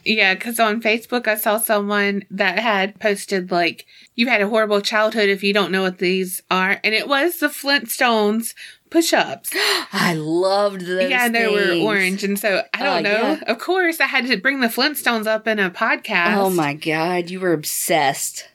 [0.04, 4.80] Yeah, because on Facebook I saw someone that had posted like, "You had a horrible
[4.80, 8.52] childhood if you don't know what these are," and it was the Flintstones
[8.90, 9.50] push-ups.
[9.92, 11.08] I loved those.
[11.08, 13.22] yeah, they were orange, and so I don't Oh, know.
[13.34, 13.40] yeah.
[13.52, 16.34] Of course, I had to bring the Flintstones up in a podcast.
[16.36, 18.48] Oh my god, you were obsessed.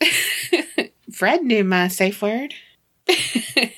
[1.12, 2.54] Fred knew my safe word.
[3.08, 3.72] I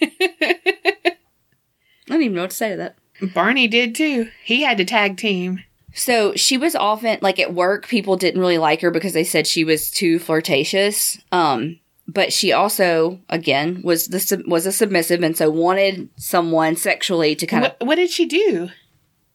[2.06, 2.96] don't even know what to say to that.
[3.34, 4.30] Barney did too.
[4.42, 5.62] He had to tag team.
[5.94, 9.46] So she was often like at work, people didn't really like her because they said
[9.46, 11.18] she was too flirtatious.
[11.32, 17.36] Um, but she also, again, was the was a submissive, and so wanted someone sexually
[17.36, 18.70] to kind of What, what did she do?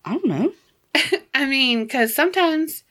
[0.03, 0.51] I don't know
[1.33, 2.83] I mean, because sometimes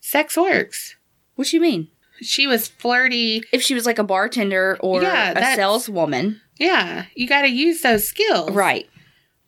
[0.00, 0.96] sex works.
[1.34, 1.88] what do you mean.
[2.22, 3.42] She was flirty.
[3.52, 7.82] If she was like a bartender or Yeah, a saleswoman, Yeah, you got to use
[7.82, 8.50] those skills.
[8.52, 8.88] right?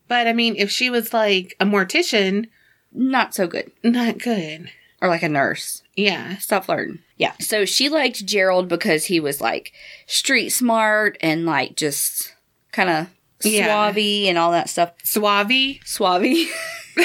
[0.07, 2.47] But I mean, if she was like a mortician,
[2.93, 4.69] Not so good, not good.
[5.01, 5.81] or like a nurse.
[5.95, 6.37] Yeah.
[6.37, 6.99] Stop flirting.
[7.17, 7.33] Yeah.
[7.39, 9.71] So she liked Gerald because he was like
[10.07, 12.33] street smart and like just
[12.71, 13.07] kind of
[13.43, 13.65] Yeah.
[13.91, 14.91] suave and all that stuff.
[15.03, 15.79] Suave.
[15.85, 16.47] Suave.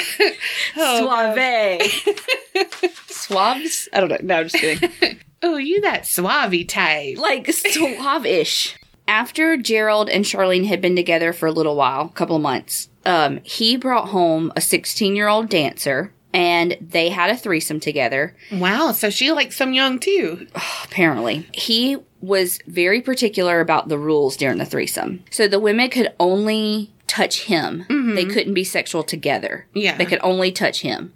[0.77, 1.81] Oh, Suave.
[3.09, 3.87] Suaves?
[3.93, 4.17] I don't know.
[4.23, 5.19] No, I'm just kidding.
[5.43, 7.17] Oh, you that suave type.
[7.17, 8.75] like suave-ish.
[9.07, 12.89] After Gerald and Charlene had been together for a little while, a couple of months,
[13.05, 18.35] um, he brought home a 16-year-old dancer, and they had a threesome together.
[18.51, 20.47] Wow, so she likes some young too.
[20.85, 25.23] Apparently, he was very particular about the rules during the threesome.
[25.31, 29.65] So the women could only touch him; they couldn't be sexual together.
[29.73, 29.97] Yeah.
[29.97, 31.13] they could only touch him.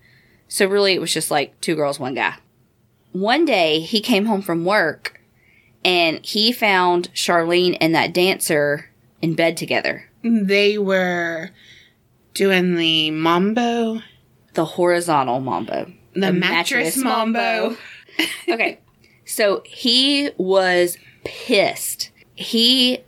[0.49, 2.35] So really, it was just like two girls, one guy.
[3.15, 5.21] One day, he came home from work,
[5.85, 8.89] and he found Charlene and that dancer
[9.21, 10.09] in bed together.
[10.21, 11.51] They were
[12.33, 14.01] doing the mambo,
[14.53, 15.93] The horizontal mambo.
[16.13, 17.77] the, mattress, mambo.
[18.49, 18.79] okay.
[19.23, 22.11] So he was pissed.
[22.35, 22.99] He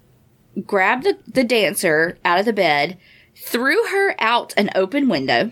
[0.65, 2.97] grabbed the, the dancer out of the bed,
[3.35, 5.51] threw her out an open window.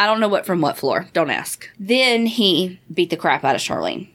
[0.00, 1.08] I don't know what from what floor.
[1.12, 1.68] Don't ask.
[1.78, 4.08] Then he beat the crap out of Charlene.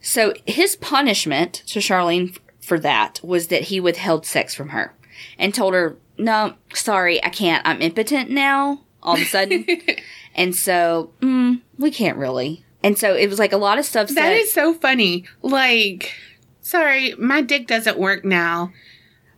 [0.00, 4.92] So his punishment to Charlene for that was that he withheld sex from her
[5.38, 7.64] and told her, No, sorry, I can't.
[7.64, 9.64] I'm impotent now, all of a sudden.
[10.34, 12.64] and so, mm, we can't really.
[12.82, 14.16] And so it was like a lot of stuff said.
[14.16, 15.26] That is so funny.
[15.42, 16.12] Like,
[16.60, 18.72] sorry, my dick doesn't work now.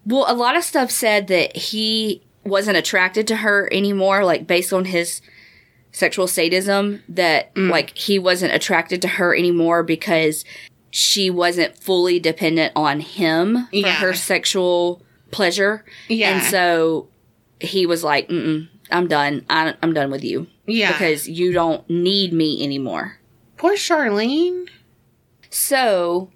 [0.07, 4.73] Well, a lot of stuff said that he wasn't attracted to her anymore, like based
[4.73, 5.21] on his
[5.93, 7.71] sexual sadism, that Mm.
[7.71, 10.45] like he wasn't attracted to her anymore because
[10.91, 13.93] she wasn't fully dependent on him for Yeah.
[13.95, 15.85] her sexual pleasure.
[16.09, 16.37] Yeah.
[16.37, 17.09] And so
[17.61, 19.45] he was like, Mm-mm, I'm done.
[19.49, 20.93] I, I'm done with you Yeah.
[20.93, 23.19] because you don't need me anymore.
[23.57, 24.69] Poor Charlene.
[25.51, 26.31] So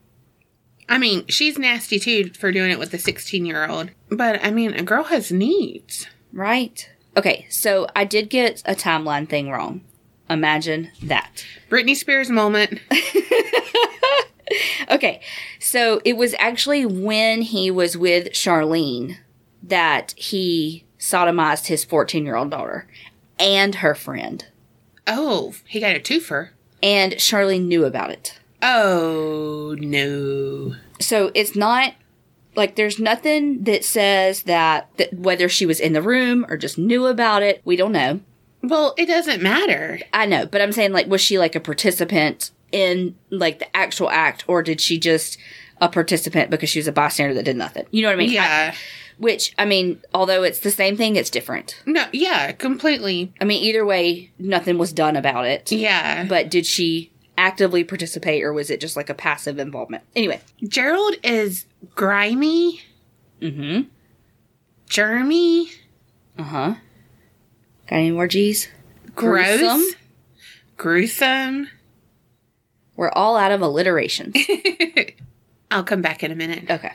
[0.88, 3.90] I mean, she's nasty too for doing it with a 16 year old.
[4.08, 6.06] But I mean, a girl has needs.
[6.32, 6.88] Right.
[7.16, 9.82] Okay, so I did get a timeline thing wrong.
[10.28, 11.44] Imagine that.
[11.70, 12.80] Britney Spears moment.
[14.88, 15.20] Okay,
[15.58, 19.16] so it was actually when he was with Charlene
[19.62, 22.86] that he sodomized his 14 year old daughter
[23.38, 24.46] and her friend.
[25.06, 26.50] Oh, he got a twofer.
[26.82, 28.38] And Charlene knew about it.
[28.62, 30.76] Oh, no.
[31.00, 31.94] So it's not
[32.56, 36.78] like there's nothing that says that, that whether she was in the room or just
[36.78, 38.20] knew about it, we don't know.
[38.62, 40.00] Well, it doesn't matter.
[40.12, 44.10] I know, but I'm saying like was she like a participant in like the actual
[44.10, 45.38] act or did she just
[45.80, 47.86] a participant because she was a bystander that did nothing?
[47.90, 48.30] You know what I mean?
[48.30, 48.74] I- Yeah.
[49.18, 51.80] which I mean, although it's the same thing, it's different.
[51.86, 53.32] No, yeah, completely.
[53.40, 55.70] I mean, either way, nothing was done about it.
[55.70, 56.24] Yeah.
[56.24, 60.04] But did she actively participate or was it just like a passive involvement?
[60.14, 60.40] Anyway.
[60.66, 62.80] Gerald is grimy,
[63.40, 63.82] Mm-hmm.
[64.88, 65.66] germy,
[66.38, 66.74] Uh-huh.
[67.88, 68.68] Got any more G's?
[69.14, 69.84] gross, Gruesome.
[70.76, 71.68] gruesome.
[72.96, 74.32] We're all out of alliteration.
[75.70, 76.70] I'll come back in a minute.
[76.70, 76.92] okay.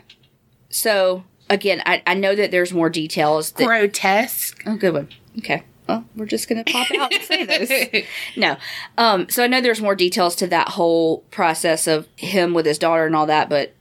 [0.70, 4.64] So again, I, I know that there's more details that Grotesque.
[4.66, 5.10] Oh, good one.
[5.40, 5.64] Okay.
[5.92, 8.04] Well, we're just gonna pop out and say those.
[8.38, 8.58] No.
[8.98, 9.30] Um.
[9.30, 13.06] So I know there's more details to that whole process of him with his daughter
[13.06, 13.74] and all that, but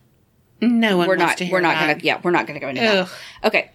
[0.61, 1.39] no one we're wants not.
[1.39, 1.99] to hear We're not gonna.
[2.03, 3.09] Yeah, we're not gonna go into Ugh.
[3.43, 3.47] that.
[3.49, 3.71] Okay.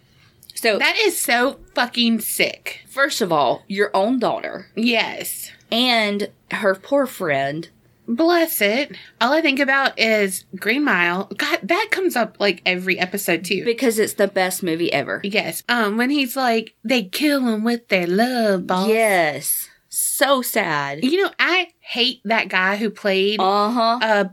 [0.53, 2.85] So That is so fucking sick.
[2.89, 5.51] first of all, your own daughter Yes.
[5.71, 7.69] and her poor friend.
[8.07, 8.95] Bless it.
[9.19, 11.25] All I think about is Green Mile.
[11.37, 13.63] God, that comes up like every episode too.
[13.65, 15.21] Because it's the best movie ever.
[15.23, 15.63] yes.
[15.67, 18.87] Um, when he's like, they kill him with their love, boss.
[18.87, 19.69] Yes.
[19.89, 21.03] So sad.
[21.03, 23.99] You know, I hate that guy who played Uh huh.
[24.01, 24.25] uh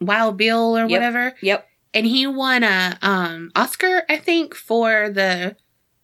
[0.00, 0.90] Wild Bill or Yep.
[0.90, 1.34] whatever.
[1.42, 1.66] Yep.
[1.94, 5.56] and he won a um Oscar, I think, for the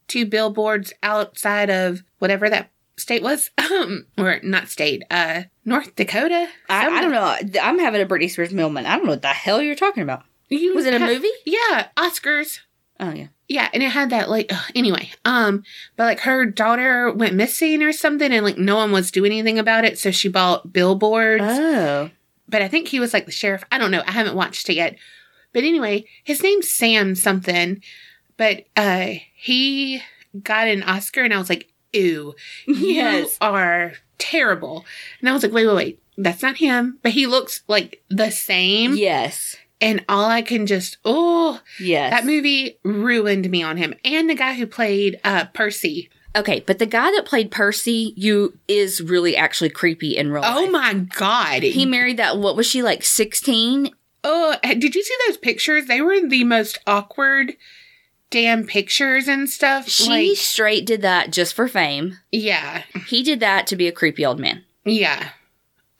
[0.07, 6.49] two billboards outside of whatever that state was, um, or not state, uh, North Dakota.
[6.69, 7.61] I, I don't know.
[7.63, 8.87] I'm having a Britney Spears moment.
[8.87, 10.25] I don't know what the hell you're talking about.
[10.49, 11.29] You Was it a movie?
[11.45, 12.61] Yeah, Oscars.
[13.01, 13.29] Oh yeah.
[13.49, 15.11] Yeah, and it had that like ugh, anyway.
[15.25, 15.63] Um,
[15.97, 19.59] but like her daughter went missing or something, and like no one was doing anything
[19.59, 21.45] about it, so she bought billboards.
[21.47, 22.11] Oh.
[22.49, 23.65] but I think he was like the sheriff.
[23.71, 24.03] I don't know.
[24.07, 24.97] I haven't watched it yet.
[25.53, 27.83] But anyway, his name's Sam something.
[28.37, 30.03] But uh he
[30.43, 32.35] got an Oscar and I was like, ew,
[32.67, 34.85] you are terrible.
[35.21, 36.03] And I was like, wait, wait, wait.
[36.17, 36.99] That's not him.
[37.03, 38.97] But he looks like the same.
[38.97, 39.57] Yes.
[39.81, 42.11] And all I can just oh Yes.
[42.11, 43.95] that movie ruined me on him.
[44.05, 46.11] And the guy who played uh Percy.
[46.37, 50.63] Okay, but the guy that played Percy, you is really actually creepy in real Oh
[50.63, 50.71] life.
[50.73, 51.63] my god.
[51.63, 52.39] He married that.
[52.39, 53.05] What was she like?
[53.05, 53.91] Sixteen?
[54.25, 55.87] Oh, did you see those pictures?
[55.87, 57.53] They were the most awkward
[58.31, 59.89] damn pictures and stuff.
[59.89, 62.19] She like, straight did that just for fame.
[62.33, 64.65] yeah, He did that to be a creepy old man.
[64.85, 65.31] yeah.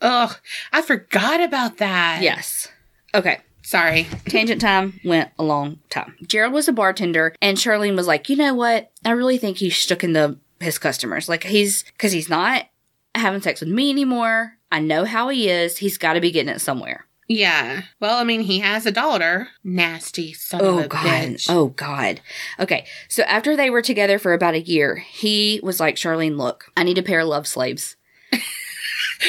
[0.01, 0.33] Ugh,
[0.71, 2.21] I forgot about that.
[2.21, 2.69] Yes.
[3.13, 3.39] Okay.
[3.61, 4.07] Sorry.
[4.29, 6.15] Tangent time went a long time.
[6.25, 8.91] Gerald was a bartender, and Charlene was like, you know what?
[9.03, 11.27] I really think he's stuck in the his customers.
[11.27, 12.65] Like he's because he's not
[13.13, 14.53] having sex with me anymore.
[14.71, 15.77] I know how he is.
[15.77, 17.05] He's got to be getting it somewhere.
[17.31, 17.83] Yeah.
[17.99, 19.49] Well, I mean, he has a daughter.
[19.63, 21.05] Nasty son Oh of a God.
[21.05, 21.45] bitch.
[21.47, 22.21] Oh God.
[22.59, 22.85] Okay.
[23.07, 26.83] So after they were together for about a year, he was like, Charlene, look, I
[26.83, 27.95] need a pair of love slaves.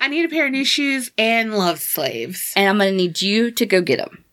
[0.00, 2.52] I need a pair of new shoes and love slaves.
[2.56, 4.24] And I'm gonna need you to go get them.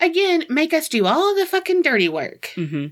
[0.00, 2.50] Again, make us do all the fucking dirty work.
[2.54, 2.86] hmm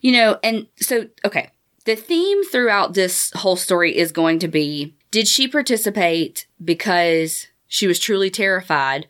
[0.00, 1.50] You know, and so okay,
[1.84, 7.86] the theme throughout this whole story is going to be: Did she participate because she
[7.86, 9.06] was truly terrified,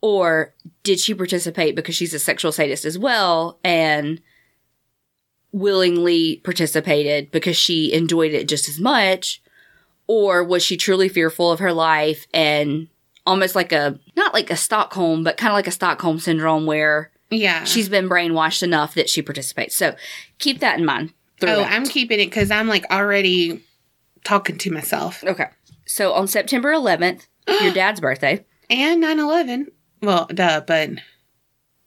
[0.00, 4.20] or did she participate because she's a sexual sadist as well and
[5.52, 9.42] willingly participated because she enjoyed it just as much,
[10.06, 12.86] or was she truly fearful of her life and
[13.26, 17.10] almost like a not like a Stockholm, but kind of like a Stockholm syndrome where
[17.30, 17.64] Yeah.
[17.64, 19.74] she's been brainwashed enough that she participates.
[19.74, 19.96] So
[20.38, 21.12] keep that in mind.
[21.42, 21.64] oh.
[21.64, 23.62] I'm keeping it because I'm like already
[24.22, 25.24] talking to myself.
[25.24, 25.46] okay.
[25.86, 28.44] So on September 11th, your dad's birthday.
[28.70, 29.66] And 9 11.
[30.02, 30.90] Well, duh, but.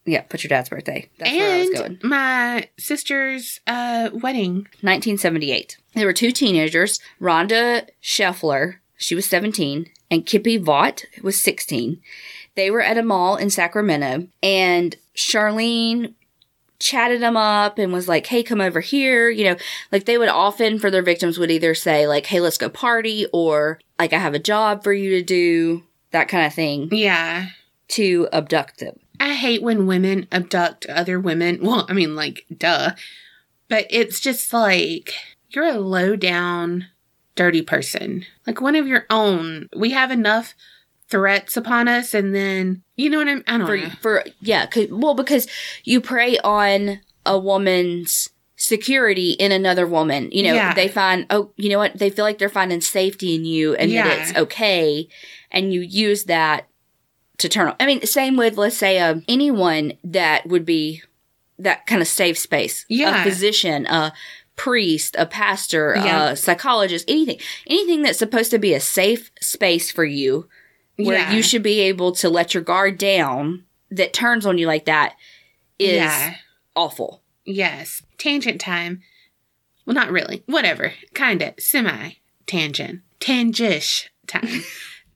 [0.04, 1.10] Yeah, put your dad's birthday.
[1.18, 1.98] That's where I was going.
[2.00, 4.66] and my sister's uh, wedding.
[4.80, 5.76] 1978.
[5.94, 12.00] There were two teenagers, Rhonda Scheffler, she was 17, and Kippy Vaught was 16.
[12.54, 16.14] They were at a mall in Sacramento, and Charlene
[16.80, 19.28] chatted them up and was like, hey, come over here.
[19.30, 19.56] You know,
[19.92, 23.26] like they would often, for their victims, would either say, like, hey, let's go party,
[23.32, 27.48] or like, I have a job for you to do, that kind of thing, Yeah.
[27.88, 28.98] to abduct them.
[29.20, 31.58] I hate when women abduct other women.
[31.62, 32.92] Well, I mean, like, duh.
[33.68, 35.12] But it's just like,
[35.50, 36.86] you're a low down,
[37.34, 38.24] dirty person.
[38.46, 39.68] Like one of your own.
[39.76, 40.54] We have enough
[41.10, 43.88] threats upon us, and then, you know what I'm, I don't for know.
[44.00, 45.46] for yeah, well because
[45.84, 50.30] you prey on a woman's security in another woman.
[50.32, 50.74] You know, Yeah.
[50.74, 51.98] they find oh, you know what?
[51.98, 54.04] They feel like they're finding safety in you and Yeah.
[54.08, 55.08] that it's okay,
[55.50, 56.66] and you use that
[57.38, 57.68] to turn.
[57.68, 57.76] on.
[57.80, 61.02] I mean, same with let's say uh, anyone that would be
[61.58, 62.84] that kind of safe space.
[62.88, 63.20] Yeah.
[63.20, 64.12] a physician, a
[64.56, 66.30] priest, a pastor, Yeah.
[66.30, 70.48] a psychologist, anything, anything that's supposed to be a safe space for you
[70.98, 71.32] where Yeah.
[71.32, 75.14] you should be able to let your guard down that turns on you like that
[75.78, 76.34] is yeah.
[76.76, 77.22] awful.
[77.44, 78.02] Yes.
[78.18, 79.00] Tangent time.
[79.86, 80.42] Well, not really.
[80.46, 80.92] Whatever.
[81.14, 81.54] Kinda.
[81.58, 82.10] Semi.
[82.46, 83.00] Tangent.
[83.20, 84.62] Tangish time.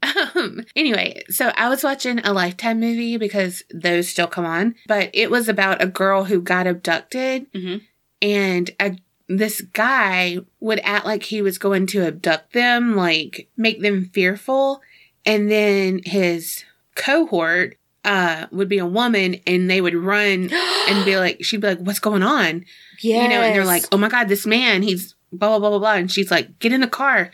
[0.35, 5.11] um, anyway, so I was watching a Lifetime movie because those still come on, but
[5.13, 7.83] it was about a girl who got abducted Mhm.
[8.23, 8.97] and a,
[9.29, 14.81] this guy would act like he was going to abduct them, like make them fearful.
[15.25, 21.17] And then his cohort uh, would be a woman and they would run and be
[21.17, 22.65] like, she'd be like, what's going on?
[23.01, 25.71] yeah, You know, and they're like, oh my God, this man, he's blah, blah, blah,
[25.71, 25.95] blah, blah.
[25.95, 27.31] And she's like, get in the car.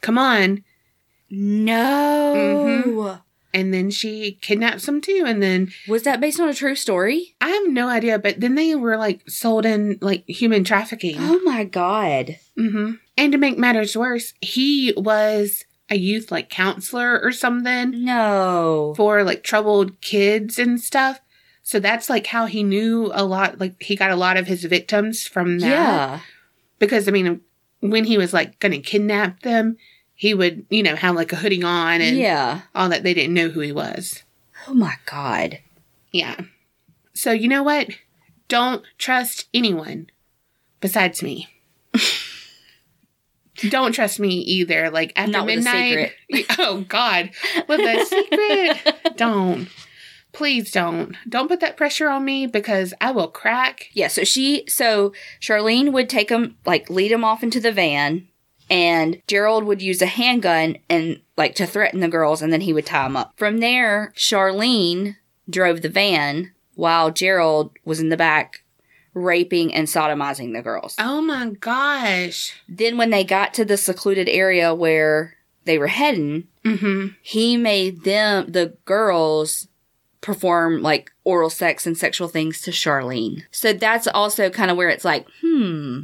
[0.00, 0.64] Come on.
[1.30, 2.82] no.
[2.86, 3.22] Mhm.
[3.52, 5.24] And then she kidnaps him too.
[5.26, 7.34] And then Was that based on a true story?
[7.40, 11.16] I have no idea, but then they were like sold in like human trafficking.
[11.18, 12.36] Oh my god.
[12.58, 12.92] Mm-hmm.
[13.16, 18.94] And to make matters worse, he was a youth like counselor or something No.
[18.96, 21.20] for like troubled kids and stuff.
[21.62, 23.58] So that's like how he knew a lot.
[23.60, 25.68] Like he got a lot of his victims from that.
[25.68, 26.20] Yeah.
[26.78, 27.40] because I mean,
[27.80, 29.76] when he was like going to kidnap them,
[30.14, 32.62] he would, you know, have like a hoodie on and Yeah.
[32.74, 33.02] all that.
[33.02, 34.22] They didn't know who he was.
[34.68, 35.58] Oh my god.
[36.12, 36.40] Yeah.
[37.14, 37.88] So you know what?
[38.48, 40.08] Don't trust anyone
[40.80, 41.48] besides me.
[43.68, 44.90] Don't trust me either.
[44.90, 46.12] Like after Not midnight.
[46.58, 47.30] Oh God,
[47.68, 49.16] with a secret.
[49.16, 49.68] don't.
[50.32, 51.16] Please don't.
[51.28, 53.88] Don't put that pressure on me because I will crack.
[53.92, 58.28] Yeah, so she so Charlene would take him like lead him off into the van
[58.68, 62.72] and Gerald would use a handgun and like to threaten the girls and then he
[62.72, 63.32] would tie them up.
[63.36, 65.16] From there, Charlene
[65.48, 68.64] drove the van while Gerald was in the back
[69.16, 70.94] raping and sodomizing the girls.
[70.98, 72.52] Oh my gosh.
[72.68, 77.14] Then when they got to the secluded area where they were heading, Mm-hmm.
[77.22, 79.68] he made them the girls
[80.20, 83.44] perform like oral sex and sexual things to Charlene.
[83.52, 86.00] So that's also kind of where it's like, hmm,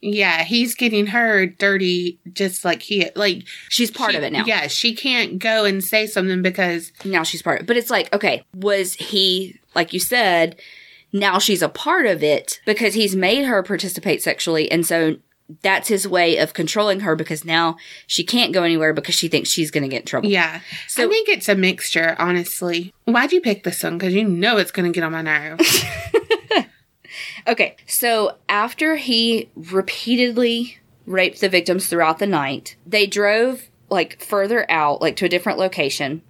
[0.00, 4.44] Yeah, he's getting her dirty, just like he like she's part she- of it now.
[4.46, 7.66] Yeah, she can't go and say something because Now she's part of it.
[7.66, 10.56] But it's like, okay, was he, like you said,
[11.14, 14.70] now she's a part of it because he's made her participate sexually.
[14.70, 15.16] And so
[15.62, 19.48] that's his way of controlling her because now she can't go anywhere because she thinks
[19.48, 20.28] she's going to get in trouble.
[20.28, 20.60] Yeah.
[20.88, 22.92] So- I think it's a mixture, honestly.
[23.04, 23.96] Why'd you pick this one?
[23.96, 25.84] Because you know it's going to get on my nerves.
[27.46, 34.64] Okay, so after he repeatedly raped the victims throughout the night, they drove like further
[34.70, 36.22] out, like to a different location,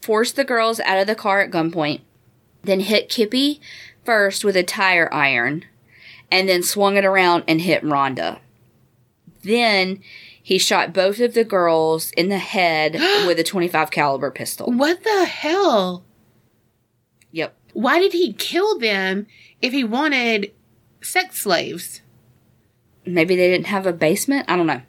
[0.00, 2.00] forced the girls out of the car at gunpoint,
[2.62, 3.60] then hit Kippy
[4.04, 5.64] first with a tire iron,
[6.30, 8.38] and then swung it around and hit Rhonda.
[9.42, 10.00] Then
[10.42, 12.94] he shot both of the girls in the head
[13.26, 14.70] with a 25 caliber pistol.
[14.72, 16.04] what the hell?
[17.30, 17.54] Yep.
[17.72, 19.26] Why did he kill them
[19.60, 20.52] if he wanted
[21.00, 22.02] sex slaves?
[23.04, 24.46] Maybe they didn't have a basement.
[24.48, 24.82] I don't know.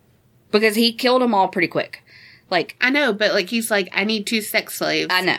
[0.51, 2.03] Because he killed them all pretty quick.
[2.49, 5.07] Like, I know, but like he's like, I need two sex slaves.
[5.09, 5.38] I know.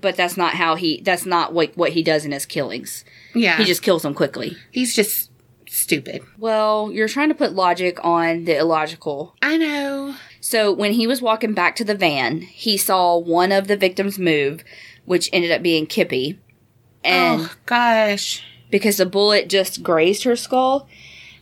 [0.00, 3.04] But that's not how he, that's not what, what he does in his killings.
[3.34, 3.56] yeah.
[3.56, 4.56] He just kills them quickly.
[4.70, 5.30] he's just
[5.68, 6.22] stupid.
[6.38, 9.34] Well, you're trying to put logic on the illogical.
[9.42, 10.14] I know.
[10.40, 14.18] So when he was walking back to the van, he saw one of the victims
[14.18, 14.64] move,
[15.04, 16.38] which ended up being Kippy.
[17.04, 18.42] And oh gosh.
[18.70, 20.88] because the bullet just grazed her skull.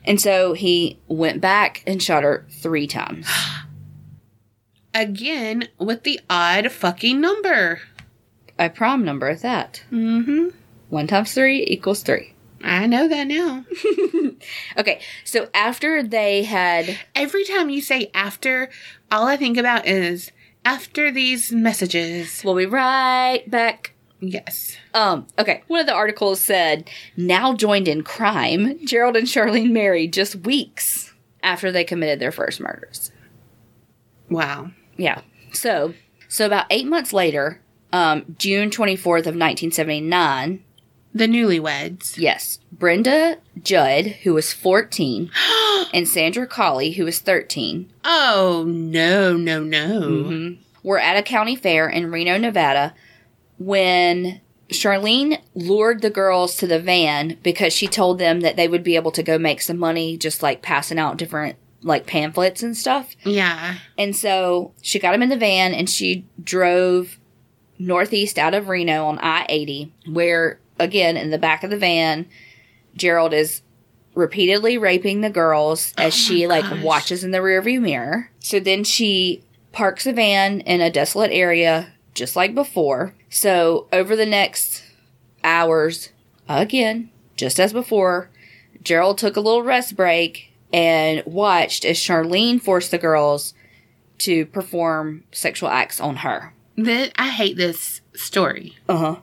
[0.04, 3.26] And so he went back and shot her three times.
[4.94, 7.80] Again with the odd fucking number.
[8.58, 9.82] A prime number at that.
[9.90, 10.48] Mm-hmm.
[10.88, 12.34] One times three equals three.
[12.62, 13.64] I know that now.
[14.76, 18.68] Okay, so after they had Every time you say after,
[19.10, 20.30] all I think about is
[20.64, 22.42] after these messages.
[22.44, 23.94] we'll be right back.
[24.20, 24.76] Yes.
[24.94, 25.62] Um, okay.
[25.68, 31.14] One of the articles said, now joined in crime, Gerald and Charlene married just weeks
[31.42, 33.10] after they committed their first murders.
[34.28, 34.70] Wow.
[34.96, 35.22] Yeah.
[35.52, 35.94] So,
[36.28, 37.60] so about eight months later,
[37.96, 40.62] um, June 24th of 1979,
[41.14, 42.16] The newlyweds.
[42.18, 45.30] yes, Brenda Judd, who was 14,
[45.94, 50.00] and Sandra Colley, who was 13, Oh, no, no, no.
[50.00, 50.58] Mhm.
[50.82, 52.94] were at a county fair in Reno, Nevada,
[53.58, 54.40] when
[54.70, 58.96] Charlene lured the girls to the van because she told them that they would be
[58.96, 63.14] able to go make some money just like passing out different like pamphlets and stuff.
[63.24, 63.76] Yeah.
[63.96, 67.16] And so she got them in the van and she drove
[67.78, 72.26] northeast out of Reno on I 80, where again in the back of the van,
[72.94, 73.62] Gerald is
[74.14, 76.82] repeatedly raping the girls oh as Oh she like gosh.
[76.82, 78.30] watches in the rearview mirror.
[78.40, 83.14] So then she parks the van in a desolate area just like before.
[83.28, 84.82] So over the next
[85.44, 86.10] hours,
[86.48, 88.30] again, just as before,
[88.82, 93.52] Gerald took a little rest break and watched as Charlene forced the girls
[94.18, 96.54] to perform sexual acts on her.
[96.76, 98.76] Th- I hate this story.
[98.88, 99.16] Uh huh.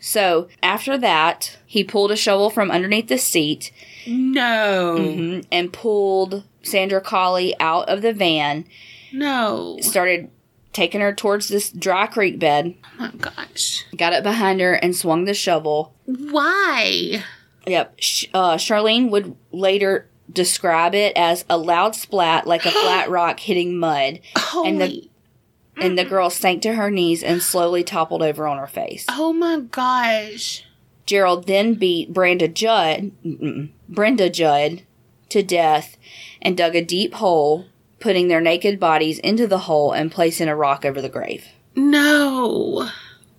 [0.00, 3.70] So after that, he pulled a shovel from underneath the seat
[4.06, 4.96] No.
[4.98, 8.64] mhm, and pulled Sandra Colley out of the van,
[9.12, 9.76] No.
[9.82, 10.30] started
[10.72, 13.84] taking her towards this dry creek bed, Oh my gosh.
[13.96, 15.92] got it behind her, and swung the shovel.
[16.06, 17.22] Why?
[17.66, 17.94] Yep.
[18.00, 23.38] Sh- uh, Charlene would later describe it as a loud splat like a flat rock
[23.40, 24.68] hitting mud, Holy.
[24.68, 25.09] And the-
[25.80, 29.06] and the girl sank to her knees and slowly toppled over on her face.
[29.08, 30.64] oh my gosh.
[31.06, 33.10] Gerald then beat Brenda Judd,
[33.88, 34.82] Brenda Judd,
[35.30, 35.96] to death
[36.40, 37.66] and dug a deep hole,
[37.98, 41.46] putting their naked bodies into the hole and placing a rock over the grave.
[41.74, 42.88] No.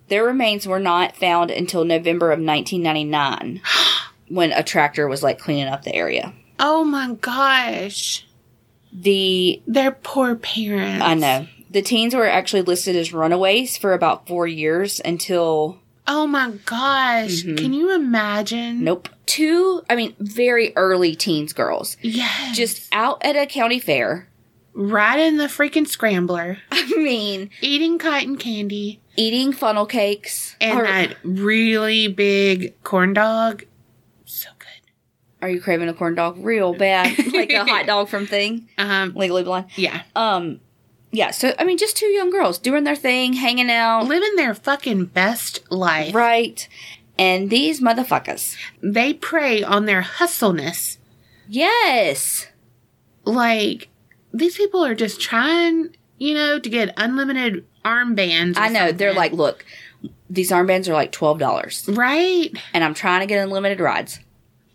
[0.08, 3.62] Their remains were not found until November of 1999,
[4.28, 6.34] when a tractor was like cleaning up the area.
[6.58, 8.26] Oh my gosh.
[8.92, 11.02] The Their poor parents.
[11.02, 16.26] I know the teens were actually listed as runaways for about four years until Oh
[16.26, 17.42] my gosh.
[17.44, 17.56] Mhm.
[17.58, 18.82] Can you imagine?
[18.84, 19.82] nope, two.
[19.88, 22.56] I mean, very early teens girls Yes.
[22.56, 24.28] just out at a county fair.
[24.74, 30.56] right in the freaking scrambler, I mean, eating cotton candy eating funnel cakes.
[30.60, 33.64] and Are, that really big corn dog.
[34.24, 34.90] So good.
[35.42, 39.12] are you craving a corn dog real bad, like a hot dog from Thing, Um,
[39.14, 39.66] Legally Blonde?
[39.76, 40.02] yeah.
[40.16, 40.60] Um,
[41.12, 41.30] yeah.
[41.30, 45.06] So I mean, just two young girls doing their thing, hanging out, Living their fucking
[45.06, 46.14] best life.
[46.14, 46.66] right?
[47.18, 50.96] And these motherfuckers, They prey on their hustleness.
[51.48, 52.46] yes,
[53.24, 53.88] Like,
[54.32, 58.56] these people are just trying, you know, to get unlimited armbands.
[58.56, 58.90] I know.
[58.92, 59.64] They're like, look,
[60.30, 62.50] these armbands are like twelve dollars, right?
[62.72, 64.18] and I'm trying to get unlimited rides.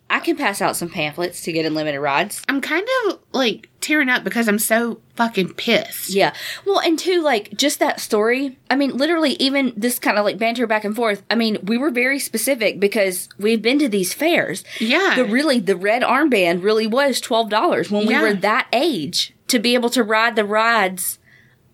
[0.09, 2.41] I can pass out some pamphlets to get unlimited rides.
[2.47, 6.11] I'm kind of like tearing up because I'm so fucking pissed.
[6.11, 6.33] Yeah.
[6.65, 8.57] Well, and two, like, just that story.
[8.69, 11.23] I mean, literally, even this kind of like banter back and forth.
[11.29, 14.63] I mean, we were very specific because we've been to these fairs.
[14.79, 15.13] Yeah.
[15.17, 18.21] The really, the red armband really was $12 when we Yeah.
[18.21, 21.19] were that age to be able to ride the rides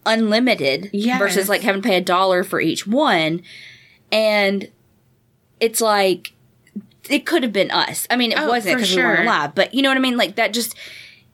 [0.07, 1.19] unlimited Yes.
[1.19, 3.41] versus like having to pay a dollar for each one.
[4.11, 4.69] And
[5.59, 6.33] it's like,
[7.09, 8.07] it could have been us.
[8.09, 9.23] I mean, it Oh, wasn't because we weren't sure.
[9.25, 10.17] alive, but you know what I mean?
[10.17, 10.75] Like, that just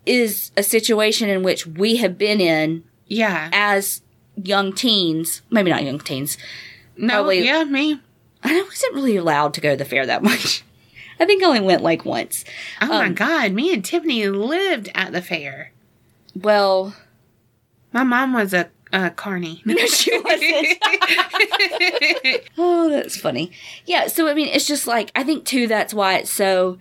[0.05, 3.49] is a situation in which we have been in yeah.
[3.53, 4.01] as
[4.35, 6.37] young teens, maybe not young teens.
[6.97, 7.99] No, probably- yeah, me.
[8.43, 10.63] I wasn't really allowed to go to the fair that much.
[11.19, 12.45] I think I only went like once.
[12.81, 15.71] Oh my Um, god, me and Tiffany lived at the fair.
[16.33, 16.93] Well,
[17.91, 19.61] My mom was a, Uh, a carny.
[19.65, 20.79] no, she wasn't.
[22.57, 23.51] oh, that's funny.
[23.85, 25.67] Yeah, so I mean, it's just like I think too.
[25.67, 26.77] That's why it's so.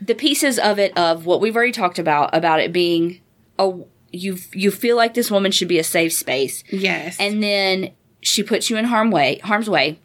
[0.00, 3.20] The pieces of it of what we've already talked about about it being
[3.58, 3.72] a
[4.12, 7.16] you you feel like this woman should be a safe space, yes.
[7.20, 9.98] and then she puts you in harm way harm's way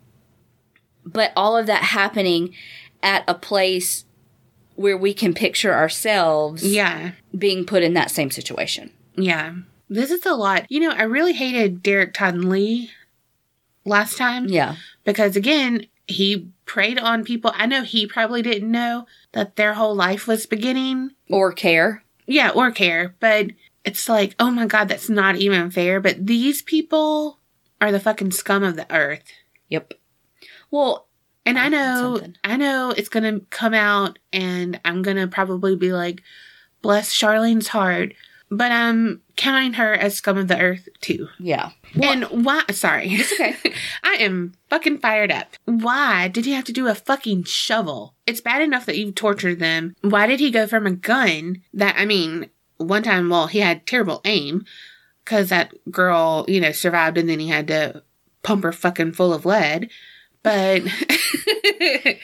[1.05, 2.53] but all of that happening
[3.03, 4.05] at a place
[4.75, 7.11] where we can picture ourselves yeah.
[7.37, 9.53] being put in that same situation Yeah.
[9.89, 10.65] This is a lot.
[10.69, 12.91] You know, I really hated Derrick Todd Lee
[13.85, 17.51] last time yeah because, again, he preyed on people.
[17.55, 21.11] I know he probably didn't know that their whole life was beginning.
[21.29, 23.15] or care Yeah, or care.
[23.19, 23.51] But
[23.83, 25.99] it's like, oh my God, that's not even fair.
[25.99, 27.39] But these people
[27.79, 29.23] are the fucking scum of the earth.
[29.69, 29.93] yep
[30.71, 31.07] well
[31.45, 32.37] And I know, something.
[32.43, 36.23] I know it's gonna come out, and I'm gonna probably be like,
[36.81, 38.13] bless Charlene's heart,
[38.57, 41.27] but um, I'm counting her as scum of the earth too.
[41.39, 42.63] yeah and why?
[42.71, 43.55] Sorry, It's okay.
[44.03, 45.55] I am fucking fired up.
[45.65, 48.15] Why did he have to do a fucking shovel?
[48.25, 49.95] It's bad enough that you've tortured them.
[50.01, 53.85] Why did he go from a gun that I mean, one time, well, he had
[53.85, 54.65] terrible aim
[55.23, 58.03] because that girl, you know, survived, and then he had to
[58.43, 59.89] pump her fucking full of lead.
[60.43, 60.83] But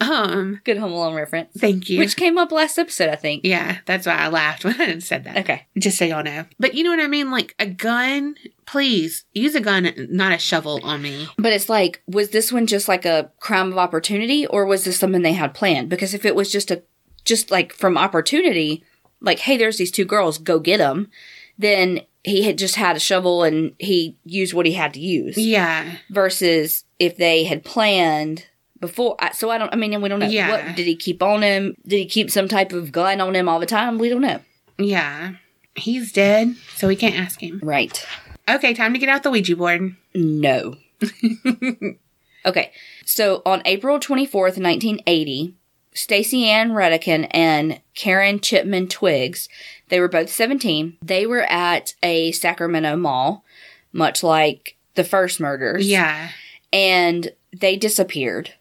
[0.00, 1.98] um, good home alone reference thank you.
[1.98, 5.24] which came up last episode i think yeah, that's why I laughed when I said
[5.24, 5.36] that.
[5.38, 6.44] okay Just so y'all know.
[6.58, 7.30] But you know what I mean?
[7.30, 8.34] Like a gun,
[8.66, 11.28] please use a gun, not a shovel on me.
[11.38, 14.98] but it's like was this one just like a crime of opportunity or was this
[14.98, 16.82] something they had planned because if it was just a
[17.24, 18.84] just like from opportunity
[19.20, 21.08] like hey there's these two girls go get them
[21.56, 25.36] then he had just had a shovel and he used what he had to use
[25.38, 25.96] Yeah.
[26.10, 28.46] versus if they had planned
[28.80, 30.50] before I- so i don't i mean we don't know Yeah.
[30.50, 33.48] what did he keep on him did he keep some type of gun on him
[33.48, 34.40] all the time we don't know
[34.78, 35.34] Yeah.
[35.76, 37.58] He's dead, so we can't ask him.
[37.62, 38.04] right
[38.48, 39.96] Okay, time to get out the Ouija board.
[40.14, 40.76] No.
[42.46, 42.72] okay.
[43.04, 45.54] So on April 24th, 1980,
[45.94, 49.48] Stacey Ann Redican and Karen Chipman Twiggs,
[49.88, 50.98] they were both 17.
[51.02, 53.44] They were at a Sacramento mall,
[53.92, 55.86] much like the first murders.
[55.88, 56.30] Yeah.
[56.72, 58.52] And they disappeared.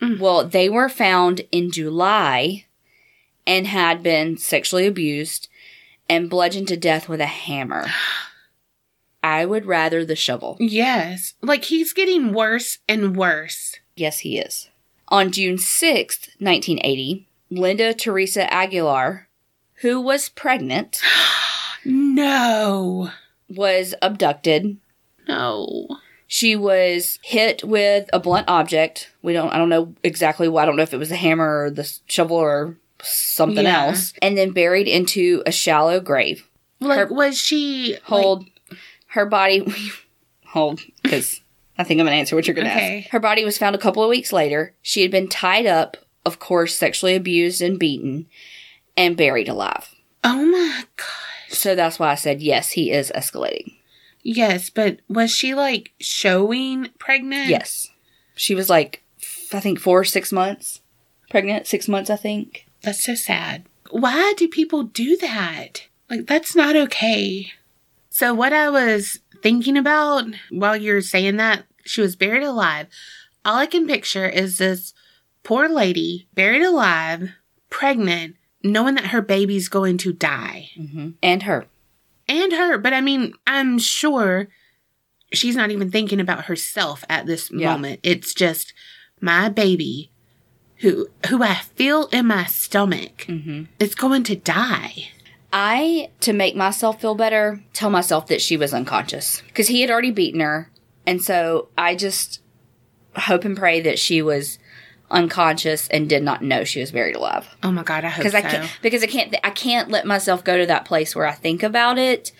[0.00, 0.18] Mm.
[0.18, 2.66] Well, they were found in July
[3.46, 5.48] and had been sexually abused
[6.08, 7.86] and bludgeoned to death with a hammer.
[9.22, 10.56] I would rather the shovel.
[10.58, 11.34] Yes.
[11.42, 13.76] Like he's getting worse and worse.
[13.94, 14.70] Yes, he is.
[15.08, 19.28] On June 6th, 1980, Linda Teresa Aguilar,
[19.82, 21.00] who was pregnant,
[21.84, 23.10] No.
[23.48, 24.78] was abducted.
[25.28, 25.86] No.
[26.32, 29.10] She was hit with a blunt object.
[29.20, 30.62] We don't I don't know exactly what.
[30.62, 33.86] I don't know if it was a hammer or the shovel or something Yeah.
[33.86, 34.12] else.
[34.22, 36.48] And then buried into a shallow grave.
[36.78, 38.44] Like Her- was she Hold
[39.08, 39.66] her body
[40.46, 41.40] hold cuz
[41.76, 42.98] I think I'm going to answer what you're going to Okay.
[43.00, 43.08] ask.
[43.10, 44.72] Her body was found a couple of weeks later.
[44.82, 48.26] She had been tied up, of course, sexually abused and beaten
[48.96, 49.92] and buried alive.
[50.22, 51.06] Oh my god.
[51.56, 53.72] So that's why I said yes, he is escalating.
[54.22, 57.48] Yes, but was she like showing pregnant?
[57.48, 57.88] Yes.
[58.34, 60.80] She was like, f- I think four or six months
[61.30, 62.66] pregnant, six months, I think.
[62.82, 63.64] That's so sad.
[63.90, 65.86] Why do people do that?
[66.10, 67.52] Like, that's not okay.
[68.10, 72.88] So, what I was thinking about while you're saying that, she was buried alive.
[73.44, 74.92] All I can picture is this
[75.44, 77.30] poor lady buried alive,
[77.70, 80.70] pregnant, knowing that her baby's going to die.
[80.78, 81.10] Mm-hmm.
[81.22, 81.66] And her.
[82.30, 84.48] And her, but I mean, I'm sure
[85.32, 87.72] she's not even thinking about herself at this Yeah.
[87.72, 88.00] moment.
[88.02, 88.72] It's just
[89.20, 90.10] my baby
[90.76, 93.64] who who I feel in my stomach Mm-hmm.
[93.78, 95.08] is going to die.
[95.52, 99.90] I, to make myself feel better, tell myself that she was unconscious because he had
[99.90, 100.70] already beaten her.
[101.06, 102.40] And so I just
[103.16, 104.59] hope and pray that she was
[105.10, 107.48] unconscious and did not know she was buried alive.
[107.62, 108.38] Oh my god, I hope Because so.
[108.38, 111.32] I can't because I can't I can't let myself go to that place where I
[111.32, 112.32] think about it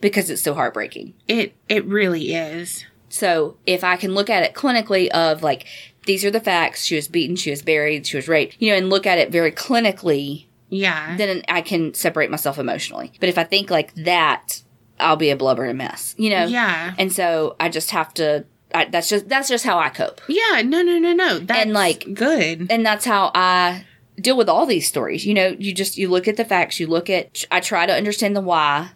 [0.00, 1.14] because it's so heartbreaking.
[1.26, 2.84] It it really is.
[3.08, 5.66] So if I can look at it clinically of like
[6.06, 8.76] these are the facts, she was beaten, she was buried, she was raped, you know,
[8.76, 11.16] and look at it very clinically, Yeah.
[11.16, 13.12] then I can separate myself emotionally.
[13.20, 14.62] But if I think like that,
[15.00, 16.44] I'll be a blubbering mess, you know.
[16.46, 16.94] yeah.
[16.98, 18.44] And so I just have to.
[18.74, 20.62] I, that's just that's just how I cope, Yeah.
[20.62, 20.82] No.
[20.82, 20.98] No.
[20.98, 21.12] No.
[21.12, 21.38] No.
[21.38, 22.66] That's and like, good.
[22.70, 23.84] and that's how I
[24.20, 25.26] deal with all these stories.
[25.26, 27.44] You know, you just you look at the facts, you look at.
[27.50, 28.90] I try to understand the why.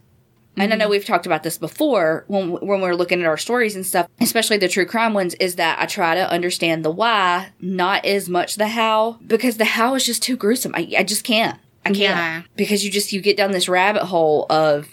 [0.55, 0.91] And I know mm-hmm.
[0.91, 4.59] we've talked about this before when when we're looking at our stories and stuff, especially
[4.59, 5.35] the true crime ones.
[5.37, 9.65] Is that I try to understand the why, not as much the how, because the
[9.65, 10.75] how is just too gruesome.
[10.75, 11.59] I, I just can't.
[11.87, 12.43] I can't Yeah.
[12.55, 14.89] because you just you get down this rabbit hole of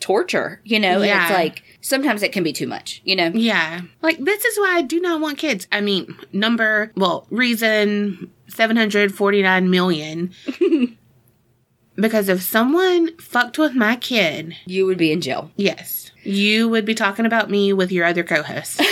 [0.00, 3.28] torture, you know, and it's like sometimes it can be too much, you know.
[3.32, 3.82] Yeah.
[4.02, 5.68] Like, this is why I do not want kids.
[5.70, 10.32] I mean, number, well, reason 749 million.
[11.94, 15.50] because if someone fucked with my kid, You would be in jail.
[15.56, 18.82] yes, you would be talking about me with your other co host.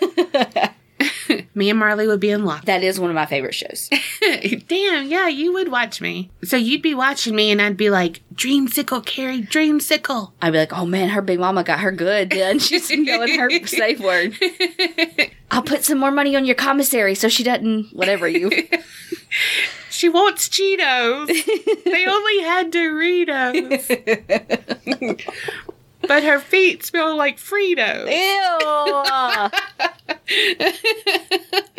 [1.54, 2.64] me and Marley would be in lock.
[2.64, 3.90] That is one of my favorite shows.
[4.68, 6.30] Damn, yeah, you would watch me.
[6.44, 10.32] So you'd be watching me, and I'd be like, Dreamsicle, Kerri, Dreamsicle.
[10.40, 12.30] I'd be like, oh man, her big mama got her good.
[12.30, 14.34] Then she's knowing her safe word.
[15.50, 18.50] I'll put some more money on your commissary so she doesn't whatever you.
[19.90, 21.26] She wants Cheetos.
[21.84, 23.88] they only had Doritos.
[26.08, 28.10] But her feet smell like Fritos.
[28.10, 29.50] Ew.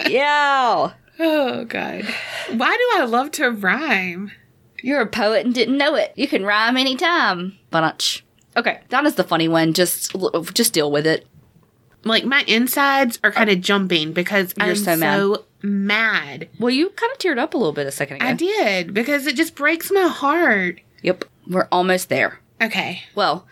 [0.14, 0.92] Ew.
[1.22, 2.06] Oh, God.
[2.56, 4.32] Why do I love to rhyme?
[4.82, 6.14] You're a poet and didn't know it.
[6.16, 7.58] You can rhyme anytime.
[7.70, 8.26] Bunch.
[8.56, 9.74] Okay, Donna's the funny one.
[9.74, 10.16] Just
[10.54, 11.28] just deal with it.
[12.06, 15.18] Like, my insides are kind of jumping because You're I'm so mad.
[15.18, 16.48] so mad.
[16.58, 18.26] Well, you kind of teared up a little bit a second ago.
[18.28, 20.80] I did because it just breaks my heart.
[21.04, 22.40] Yep, we're almost there.
[22.62, 23.04] Okay.
[23.16, 23.46] Well,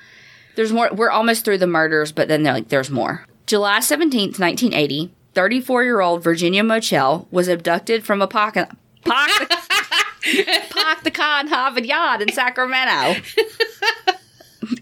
[0.57, 0.89] there's more.
[0.91, 3.25] We're almost through the murders, but then like there's more.
[3.45, 8.67] July 17th, 1980, 34 year old Virginia Mochel was abducted from a pocket.
[9.05, 9.29] Park,
[10.69, 13.21] park the car in Harvard Yard in Sacramento.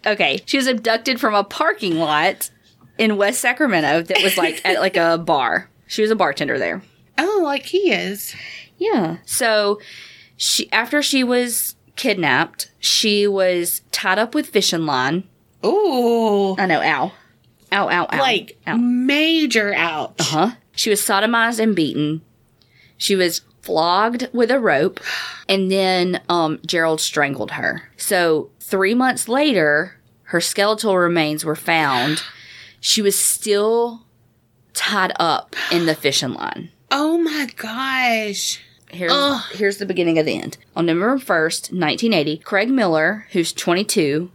[0.08, 2.50] okay, she was abducted from a parking lot
[2.98, 5.70] in West Sacramento that was like at like a bar.
[5.88, 6.84] She was a bartender there.
[7.18, 8.34] Oh, like he is.
[8.78, 9.18] Yeah.
[9.26, 9.82] So
[10.38, 15.26] she after she was kidnapped, she was tied up with fishing line.
[15.66, 16.56] Ooh.
[16.58, 17.12] I know, ow.
[17.72, 18.20] Ow, ow, ow.
[18.20, 18.78] Like, ow.
[18.78, 20.16] major ouch.
[20.20, 20.52] Uh huh?
[20.74, 22.22] She was sodomized and beaten.
[22.98, 25.00] She was flogged with a rope,
[25.50, 27.90] and then um, Gerald strangled her.
[27.98, 32.22] So three months later, her skeletal remains were found.
[32.80, 34.04] She was still
[34.74, 36.70] tied up in the fishing line.
[36.92, 38.62] Oh my gosh.
[38.92, 39.42] Here's, Ugh.
[39.54, 40.58] here's the beginning of the end.
[40.76, 44.30] On November 1st, 1980, Craig Miller, who's 22,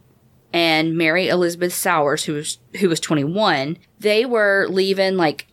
[0.53, 5.47] and Mary Elizabeth Sowers, who was who was 21, they were leaving like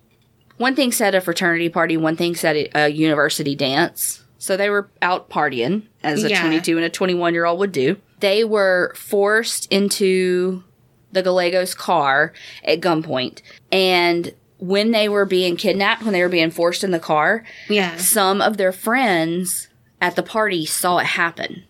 [0.57, 4.25] one thing said a fraternity party, one thing said a, university dance.
[4.39, 6.41] So they were out partying as a Yeah.
[6.43, 7.97] 22 and a 21 year old would do.
[8.21, 10.65] They were forced into
[11.13, 12.33] the Gallegos car
[12.65, 13.41] at gunpoint.
[13.71, 17.97] And when they were being kidnapped, when they were being forced in the car, Yeah.
[17.97, 19.69] some of their friends
[20.01, 21.63] at the party saw it happen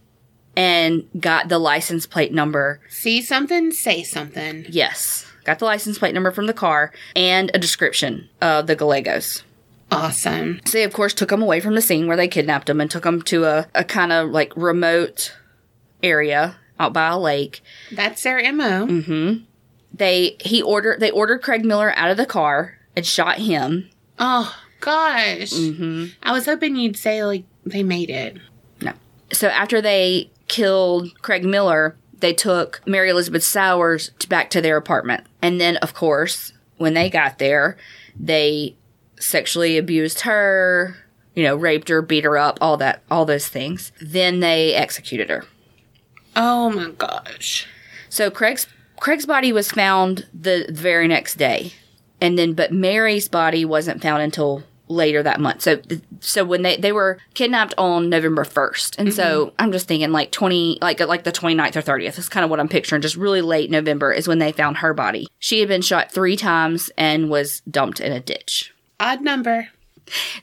[0.59, 2.81] and got the license plate number.
[2.91, 4.67] See something, say something.
[4.69, 9.45] Yes, got the license plate number from the car and a description of the Gallegos.
[9.93, 10.61] Awesome.
[10.67, 12.91] So they, of course, took them away from the scene where they kidnapped them and
[12.91, 15.35] took them to a, a kind of like remote
[16.03, 17.63] area out by a lake.
[17.93, 18.87] That's their MO.
[18.87, 19.45] Mm-hmm.
[19.95, 23.89] They he ordered they ordered Craig Miller out of the car and shot him.
[24.19, 25.53] Oh gosh.
[25.53, 26.07] Mm-hmm.
[26.21, 28.39] I was hoping you'd say like they made it.
[28.83, 28.93] No.
[29.33, 34.76] So after they killed Craig Miller, they took Mary Elizabeth Sowers to, back to their
[34.76, 35.24] apartment.
[35.40, 37.76] And then, of course, when they got there,
[38.18, 38.76] they
[39.20, 40.96] sexually abused her,
[41.34, 43.92] you know, raped her, beat her up, all that, all those things.
[44.01, 45.44] Then they executed her.
[46.34, 47.66] Oh my gosh.
[48.09, 51.72] So Craig's Craig's body was found the very next day,
[52.20, 55.62] and then but Mary's body wasn't found until later that month.
[55.62, 55.80] So
[56.20, 58.99] so when they they were kidnapped on November 1st.
[58.99, 62.18] And so I'm just thinking like 20 like like the 29th or 30th.
[62.18, 63.03] is kind of what I'm picturing.
[63.03, 65.28] Just really late November is when they found her body.
[65.39, 68.72] She had been shot 3 times and was dumped in a ditch.
[69.01, 69.68] Odd number.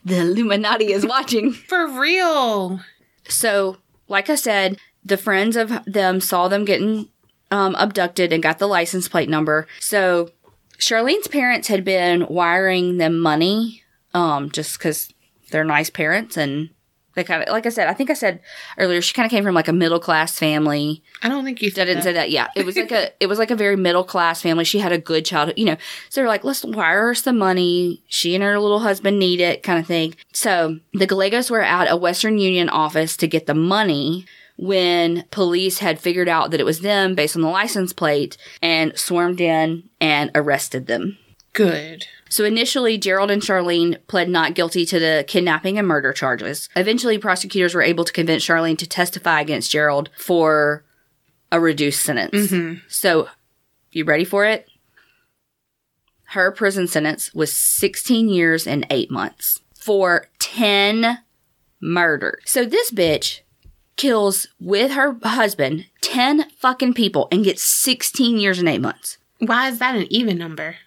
[0.03, 1.51] The Illuminati is watching.
[1.67, 2.81] For real.
[3.27, 3.77] So,
[4.07, 7.09] like I said, the friends of them saw them getting
[7.51, 9.67] um, abducted and got the license plate number.
[9.79, 10.29] So,
[10.77, 13.83] Charlene's parents had been wiring them money
[14.15, 15.13] um, just because
[15.51, 16.69] they're nice parents and
[17.15, 18.41] they kind of, like I said, I think I said
[18.77, 21.01] earlier, she kind of came from like a middle class family.
[21.21, 22.03] I don't think you I said didn't that.
[22.03, 22.29] say that.
[22.29, 24.65] Yeah, it was like a it was like a very middle class family.
[24.65, 25.77] She had a good childhood, you know.
[26.09, 28.03] So they're like, let's wire her some money.
[28.07, 30.15] She and her little husband need it, kind of thing.
[30.33, 34.25] So the Gallegos were at a Western Union office to get the money
[34.57, 38.97] when police had figured out that it was them based on the license plate and
[38.97, 41.17] swarmed in and arrested them.
[41.53, 42.07] Good.
[42.29, 46.69] So initially, Gerald and Charlene pled not guilty to the kidnapping and murder charges.
[46.75, 50.83] Eventually, prosecutors were able to convince Charlene to testify against Gerald for
[51.51, 52.51] a reduced sentence.
[52.51, 52.79] Mm-hmm.
[52.87, 53.29] So,
[53.91, 54.67] you ready for it?
[56.29, 61.19] Her prison sentence was 16 years and 8 months for 10
[61.79, 62.41] murders.
[62.45, 63.41] So, this bitch
[63.95, 69.19] kills with her husband 10 fucking people and gets 16 years and 8 months.
[69.39, 70.77] Why is that an even number?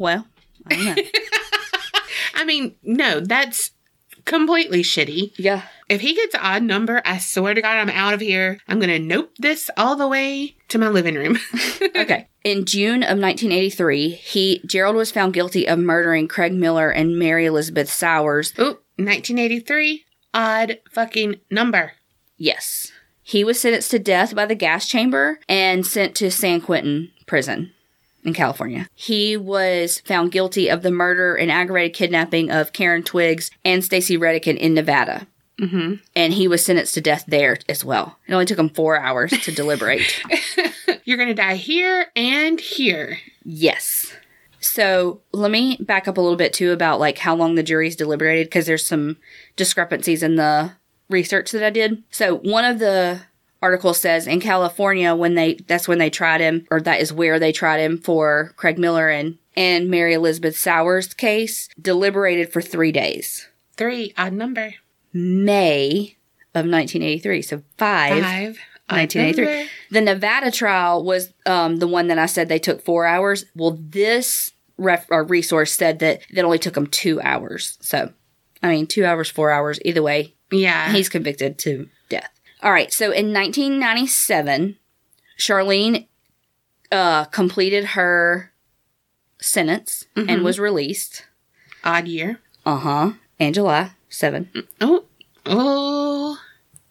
[0.00, 0.26] Well,
[0.70, 1.10] I.
[2.34, 3.72] I mean, no, that's
[4.24, 5.34] completely shitty.
[5.36, 5.62] yeah.
[5.90, 8.58] If he gets an odd number, I swear to God, I'm out of here.
[8.66, 11.38] I'm going to nope this all the way to my living room.
[11.96, 12.28] Okay.
[12.44, 17.44] In June of 1983, he Gerald was found guilty of murdering Craig Miller and Mary
[17.44, 18.54] Elizabeth Sowers.
[18.58, 21.92] Ooh, 1983, odd fucking number.
[22.38, 22.90] Yes.
[23.22, 27.72] He was sentenced to death by the gas chamber and sent to San Quentin prison
[28.24, 28.88] in California.
[28.94, 34.16] He was found guilty of the murder and aggravated kidnapping of Karen Twiggs and Stacy
[34.16, 35.26] Redican in Nevada.
[35.60, 35.94] Mm-hmm.
[36.16, 38.18] And he was sentenced to death there as well.
[38.26, 40.22] It only took him four hours to deliberate.
[41.04, 43.18] You're going to die here and here.
[43.44, 44.12] Yes.
[44.60, 47.96] So let me back up a little bit too about like how long the jury's
[47.96, 49.16] deliberated because there's some
[49.56, 50.72] discrepancies in the
[51.08, 52.02] research that I did.
[52.10, 53.22] So one of the
[53.62, 57.38] articles says in California when they that's when they tried him or that is where
[57.38, 62.92] they tried him for Craig Miller and and Mary Elizabeth Sowers case deliberated for 3
[62.92, 63.48] days.
[63.76, 64.74] Three, odd number.
[65.12, 66.16] May
[66.54, 67.42] of 1983.
[67.42, 68.58] So 5 Five,
[68.88, 69.68] 1983.
[69.90, 73.44] The Nevada trial was um, the one that I said they took four hours.
[73.54, 77.76] Well, this ref- or resource said that that only took them two hours.
[77.80, 78.12] So,
[78.62, 80.92] I mean, two hours, four hours, either way, Yeah.
[80.92, 81.88] he's convicted to death.
[82.62, 82.92] All right.
[82.92, 84.76] So in 1997,
[85.38, 86.06] Charlene
[86.92, 88.52] uh, completed her
[89.40, 91.24] sentence and was released.
[91.84, 92.40] odd year.
[92.66, 93.12] Uh huh.
[93.38, 94.50] And July 7.
[94.80, 95.04] Oh,
[95.46, 96.38] oh.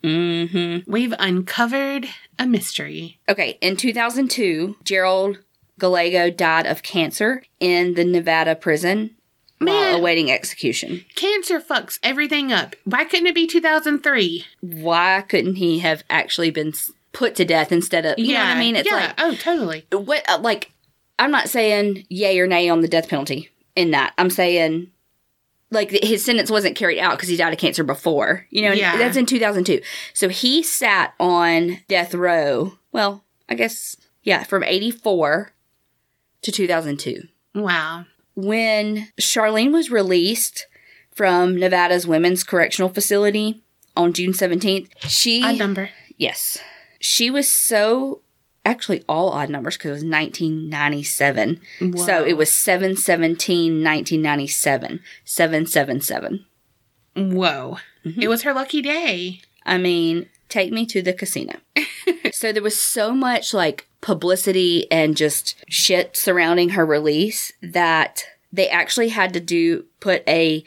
[0.04, 0.90] Mm-hmm.
[0.90, 2.08] We've uncovered
[2.40, 3.20] a mystery.
[3.28, 5.40] Okay, in 2002, Gerald
[5.78, 9.16] Gallego died of cancer in the Nevada prison
[9.60, 10.00] while Man.
[10.00, 11.06] awaiting execution.
[11.16, 12.76] Cancer fucks everything up.
[12.86, 14.46] Why couldn't it be 2003?
[14.62, 16.74] Why couldn't he have actually been
[17.12, 18.76] put to death instead of, you know what I mean?
[18.76, 19.14] It's yeah.
[19.18, 19.86] oh, totally.
[19.92, 20.72] like, what, uh, like,
[21.18, 24.14] I'm not saying yay or nay on the death penalty in that.
[24.18, 24.92] I'm saying,
[25.72, 28.46] like, his sentence wasn't carried out because he died of cancer before.
[28.50, 28.96] You know, Yeah.
[28.98, 29.82] that's in 2002.
[30.14, 35.52] So he sat on death row, well, I guess, yeah, from 84
[36.44, 37.24] to 2002.
[37.56, 38.06] Wow.
[38.46, 40.68] When Charlene was released
[41.12, 43.62] from Nevada's Women's Correctional Facility
[43.96, 45.90] on June 17th, she Odd number.
[46.18, 46.60] yes,
[47.00, 48.22] she was so
[48.66, 51.60] actually all odd numbers because it was 1997.
[51.98, 55.00] So it was 717 1997.
[55.26, 56.46] 777.
[57.16, 57.78] Whoa.
[58.06, 58.22] Mm-hmm.
[58.22, 59.42] It was her lucky day.
[59.66, 61.54] I mean, take me to the casino.
[62.32, 68.68] so there was so much like publicity and just shit surrounding her release that they
[68.70, 70.64] actually had to do put a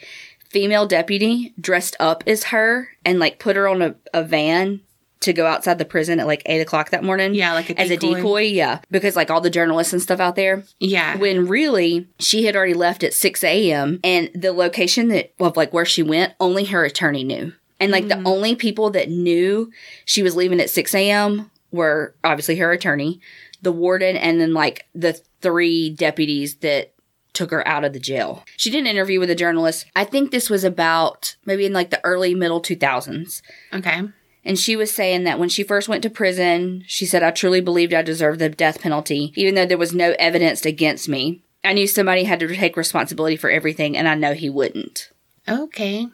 [0.49, 4.79] female deputy dressed up as her and like put her on a, a van
[5.19, 7.33] to go outside the prison at like eight o'clock that morning.
[7.33, 8.41] Yeah, like a as a decoy.
[8.43, 11.15] yeah, because like all the journalists and stuff out there Yeah.
[11.17, 13.99] when really she had already left at 6 a.m.
[14.03, 17.53] and the location that of like where she went, only her attorney knew.
[17.83, 18.25] And like the mm.
[18.25, 19.71] only people that knew
[20.05, 21.51] she was leaving at 6 a.m.
[21.71, 23.19] were obviously her attorney,
[23.61, 26.93] the warden, and then like the three deputies that
[27.33, 28.43] took her out of the jail.
[28.57, 29.85] She did an interview with a journalist.
[29.95, 33.41] I think this was about maybe in like the early middle 2000s.
[33.73, 34.03] okay.
[34.45, 37.61] And she was saying that when she first went to prison, she said, I truly
[37.61, 41.43] believed I deserved the death penalty, even though there was no evidence against me.
[41.63, 45.09] I knew somebody had to take responsibility for everything, and I know he wouldn't.
[45.47, 46.07] Okay.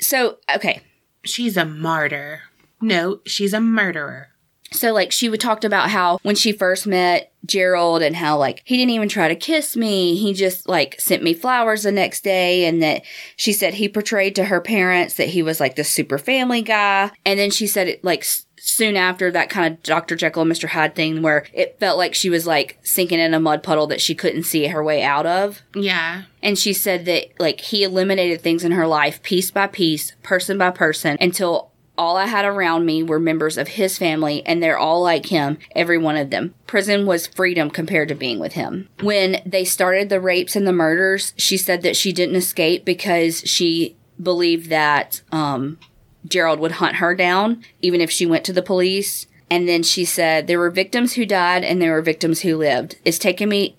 [0.00, 0.80] So, okay.
[1.24, 2.42] She's a martyr.
[2.80, 4.28] No, she's a murderer.
[4.72, 8.62] So, like, she would talked about how when she first met Gerald and how, like,
[8.64, 10.16] he didn't even try to kiss me.
[10.16, 12.66] He just, like, sent me flowers the next day.
[12.66, 13.02] And that
[13.36, 17.12] she said he portrayed to her parents that he was, like, the super family guy.
[17.24, 18.26] And then she said, it, like,
[18.58, 20.16] soon after that kind of Dr.
[20.16, 20.68] Jekyll and Mr.
[20.68, 24.00] Hyde thing where it felt like she was like sinking in a mud puddle that
[24.00, 25.62] she couldn't see her way out of.
[25.74, 26.22] Yeah.
[26.42, 30.58] And she said that like he eliminated things in her life piece by piece, person
[30.58, 34.78] by person until all I had around me were members of his family, and they're
[34.78, 36.54] all like him, every one of them.
[36.66, 38.88] Prison was freedom compared to being with him.
[39.00, 43.40] When they started the rapes and the murders, she said that she didn't escape because
[43.40, 45.78] she believed that um,
[46.26, 49.26] Gerald would hunt her down, even if she went to the police.
[49.50, 52.96] And then she said, There were victims who died and there were victims who lived.
[53.04, 53.76] It's taken me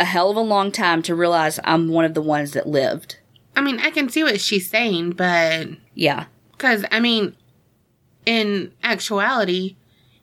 [0.00, 3.18] a hell of a long time to realize I'm one of the ones that lived.
[3.54, 6.24] I mean, I can see what she's saying, but Yeah.
[6.52, 7.34] because I mean,
[8.26, 9.76] in actuality,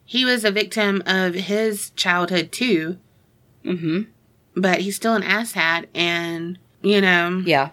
[0.04, 2.98] he was a victim of his childhood too,
[3.64, 4.00] Mm hmm.
[4.54, 7.70] but he's still an asshat, and you know, Yeah.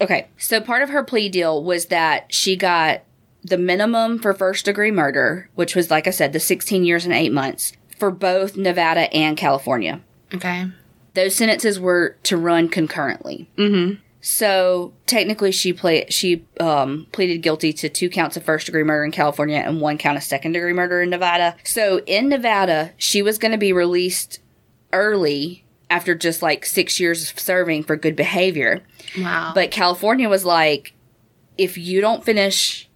[0.00, 0.28] Okay.
[0.38, 3.02] So part of her plea deal was that she got
[3.44, 7.14] the minimum for first degree murder, which was, like I said, the 16 years and
[7.14, 10.00] eight months for both Nevada and California.
[10.34, 10.66] okay,
[11.14, 13.48] Those sentences were to run concurrently.
[13.58, 18.84] mm-hmm, So technically, she play, she um, pleaded guilty to two counts of first degree
[18.84, 21.56] murder in California and one count of second degree murder in Nevada.
[21.64, 24.38] So in Nevada, she was going to be released
[24.92, 28.82] early after just like six years of serving for good behavior.
[29.18, 30.94] wow, But California was like,
[31.58, 32.88] if you don't finish,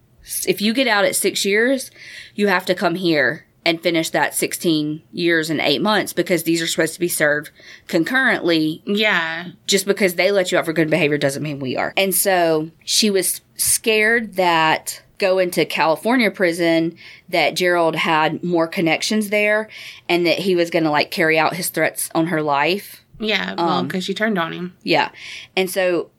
[0.47, 1.91] if you get out at six years,
[2.35, 6.61] you have to come here and finish that 16 years and eight months because these
[6.61, 7.49] are supposed to be served
[7.87, 8.81] concurrently.
[8.85, 11.93] yeah, Just because they let you out for good behavior doesn't mean we are.
[11.97, 16.95] And so she was scared that going to California prison
[17.27, 19.67] that Gerald had more connections there
[20.07, 23.03] and that he was going to like carry out his threats on her life.
[23.19, 25.09] yeah, well, Um, because she turned on him, Yeah.
[25.57, 26.11] And so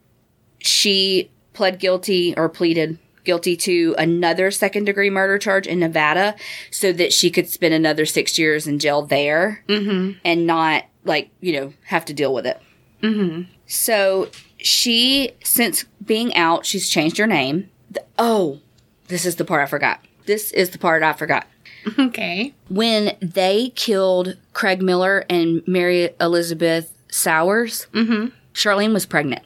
[0.58, 2.98] she pled guilty or pleaded
[3.28, 6.34] guilty to another second degree murder charge in Nevada
[6.70, 11.28] so that she could spend another six years in jail there mm-hmm, and not, like,
[11.42, 12.58] you know, have to deal with it.
[13.02, 17.68] mm-hmm, So she, since being out, she's changed her name.
[17.90, 18.60] The- oh,
[19.08, 20.00] this is the part I forgot.
[20.24, 21.46] This is the part I forgot.
[21.98, 29.42] okay, When they killed Craig Miller and Mary Elizabeth Sowers, mm-hmm, Charlene was pregnant.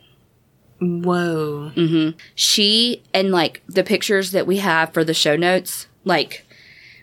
[0.83, 6.45] Whoa, hmm She and like the pictures that we have for the show notes, like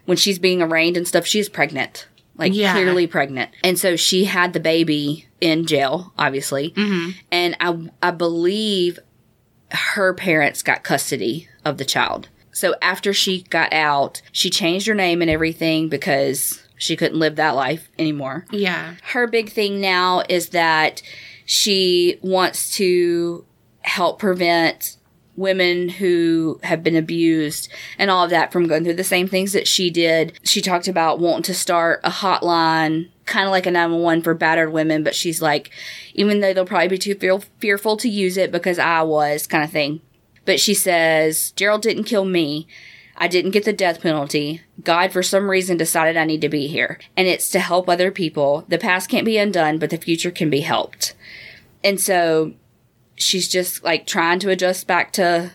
[0.05, 2.07] when she's being arraigned and stuff, she's pregnant,
[2.37, 2.73] like Yeah.
[2.73, 8.11] clearly pregnant, and so she had the baby in jail, obviously, mm-hmm, and I I
[8.11, 8.99] believe
[9.71, 12.27] her parents got custody of the child.
[12.51, 17.35] So after she got out, she changed her name and everything because she couldn't live
[17.35, 18.45] that life anymore.
[18.51, 21.01] Yeah, her big thing now is that
[21.45, 23.45] she wants to
[23.81, 24.97] help prevent
[25.39, 29.53] women who have been abused and all of that from going through the same things
[29.53, 30.37] that she did.
[30.43, 34.73] She talked about wanting to start a hotline, kind of like a 911 for battered
[34.73, 35.71] women, but she's like,
[36.13, 39.63] even though they'll probably be too fear- fearful to use it because I was, kind
[39.63, 40.01] of thing.
[40.45, 42.67] But she says, Gerald didn't kill me.
[43.15, 44.61] I didn't get the death penalty.
[44.83, 46.99] God, for some reason, decided I need to be here.
[47.17, 48.65] And it's to help other people.
[48.67, 51.13] The past can't be undone, but the future can be helped.
[51.83, 52.53] And so
[53.19, 55.51] she's just like trying to adjust back to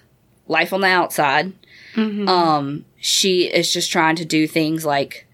[0.46, 1.52] life on the outside.
[1.94, 2.28] mm-hmm.
[2.28, 5.26] Um, she is just trying to do things like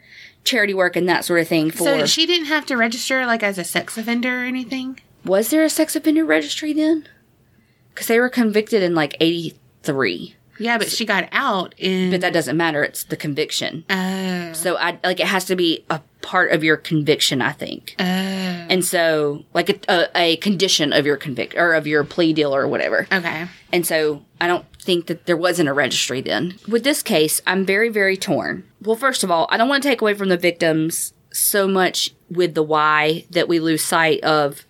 [0.44, 1.84] charity work and that sort of thing for.
[1.84, 4.98] so she didn't have to register like as a sex offender or anything.
[5.24, 7.06] was there a sex offender registry then?
[7.92, 10.36] Because they were convicted in like 83.
[10.60, 12.10] Yeah, but she got out in.
[12.10, 12.84] But that doesn't matter.
[12.84, 13.84] It's the conviction.
[13.88, 14.52] Oh.
[14.52, 17.96] So I like it has to be a part of your conviction, I think.
[17.98, 18.02] Oh.
[18.04, 22.54] And so like a, a, a condition of your convict or of your plea deal
[22.54, 23.06] or whatever.
[23.10, 23.46] Okay.
[23.72, 26.58] And so I don't think that there wasn't a registry then.
[26.68, 28.64] With this case, I'm very, very torn.
[28.82, 32.12] Well, first of all, I don't want to take away from the victims so much
[32.30, 34.66] with the why that we lose sight of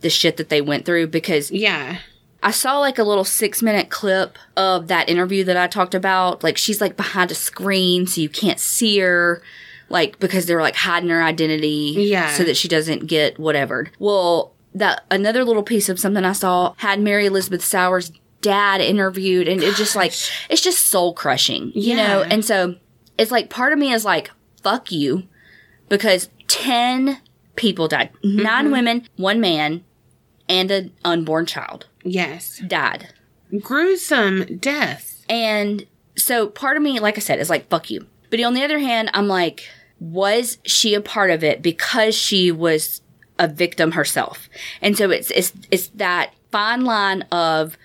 [0.00, 1.98] the shit that they went through because Yeah.
[2.44, 6.44] I saw like a little six minute clip of that interview that I talked about.
[6.44, 9.42] Like she's like behind a screen so you can't see her.
[9.88, 11.94] Like because they're like hiding her identity.
[11.96, 12.34] Yeah.
[12.34, 13.90] So that she doesn't get whatever.
[13.98, 19.48] Well, that another little piece of something I saw had Mary Elizabeth Sowers dad interviewed
[19.48, 20.12] and it just like
[20.50, 21.72] it's just soul crushing.
[21.74, 22.22] You know?
[22.22, 22.74] And so
[23.16, 24.30] it's like part of me is like,
[24.62, 25.22] fuck you.
[25.88, 27.22] Because ten
[27.56, 28.10] people died.
[28.22, 28.72] Nine mm-hmm.
[28.72, 29.82] women, one man,
[30.46, 32.58] and an unborn child Yes.
[32.66, 33.08] died.
[33.60, 35.24] Gruesome death.
[35.28, 35.86] And
[36.16, 38.06] so part of me, like I said, is like, fuck you.
[38.30, 39.68] But on the other hand, I'm like,
[40.00, 43.00] was she a part of it because she was
[43.38, 44.48] a victim herself?
[44.80, 47.78] And so it's it's it's that fine line of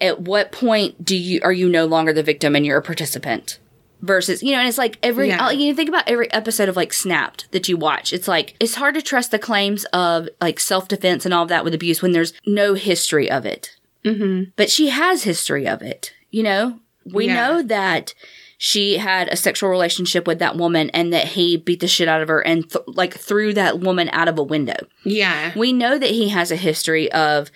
[0.00, 3.59] at what point do you are you no longer the victim and you're a participant?
[4.02, 5.50] Versus you know and it's like every Yeah.
[5.50, 8.94] you think about every episode of like snapped that you watch it's like it's hard
[8.94, 12.32] to trust the claims of like self-defense and all of that with abuse when there's
[12.46, 14.50] no history of it Mm-hmm.
[14.56, 17.34] but she has history of it you know we Yeah.
[17.34, 18.14] know that
[18.56, 22.20] she had a sexual relationship with that woman and that he beat the shit out
[22.22, 25.52] of her and th- like threw that woman out of a window Yeah.
[25.56, 27.50] we know that he has a history of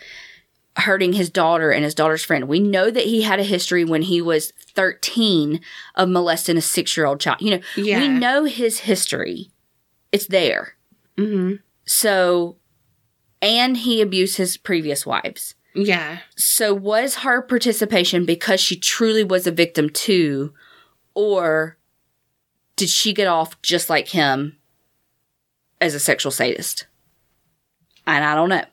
[0.76, 2.48] hurting his daughter and his daughter's friend.
[2.48, 5.60] We know that he had a history when he was 13
[5.94, 7.40] of molesting a six year old child.
[7.40, 8.00] You know, Yeah.
[8.00, 9.50] we know his history.
[10.12, 10.74] It's there.
[11.16, 11.56] Mm-hmm.
[11.86, 12.56] So,
[13.42, 15.54] and he abused his previous wives.
[15.74, 16.18] Yeah.
[16.36, 20.54] So, was her participation because she truly was a victim too,
[21.14, 21.76] or
[22.76, 24.56] did she get off just like him
[25.80, 26.86] as a sexual sadist?
[28.06, 28.64] And I don't know.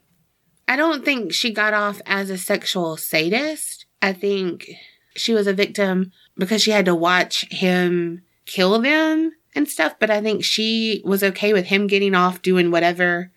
[0.67, 3.85] I don't think she got off as a sexual sadist.
[4.01, 4.69] I think
[5.15, 9.95] she was a victim because she had to watch him kill them and stuff.
[9.99, 13.31] But I think she was okay with him getting off doing whatever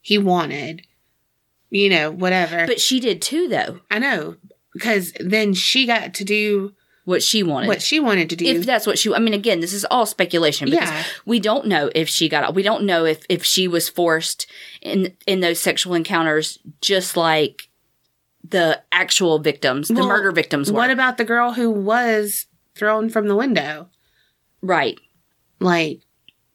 [0.00, 0.82] he wanted.
[1.70, 2.66] You know, whatever.
[2.66, 3.80] But she did too, though.
[3.90, 4.36] I know
[4.74, 7.68] because then she got to do What she wanted.
[7.68, 8.44] what she wanted to do.
[8.46, 11.04] if that's what she, I mean, again, this is all speculation because Yeah.
[11.26, 14.46] we don't know if she got, we don't know if if she was forced
[14.82, 17.68] in in those sexual encounters, just like
[18.48, 20.76] the actual victims, the Well, murder victims were.
[20.78, 23.88] what about the girl who was thrown from the window?
[24.60, 24.98] right?
[25.60, 26.00] Like,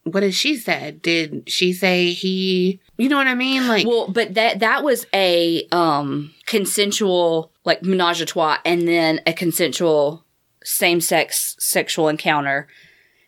[0.04, 1.02] what did she said?
[1.02, 2.80] Did she say he?
[2.96, 3.66] You know what I mean?
[3.68, 9.20] Like, Well, but that that was a um consensual like menage a trois, and then
[9.26, 10.24] a consensual
[10.64, 12.68] same sex sexual encounter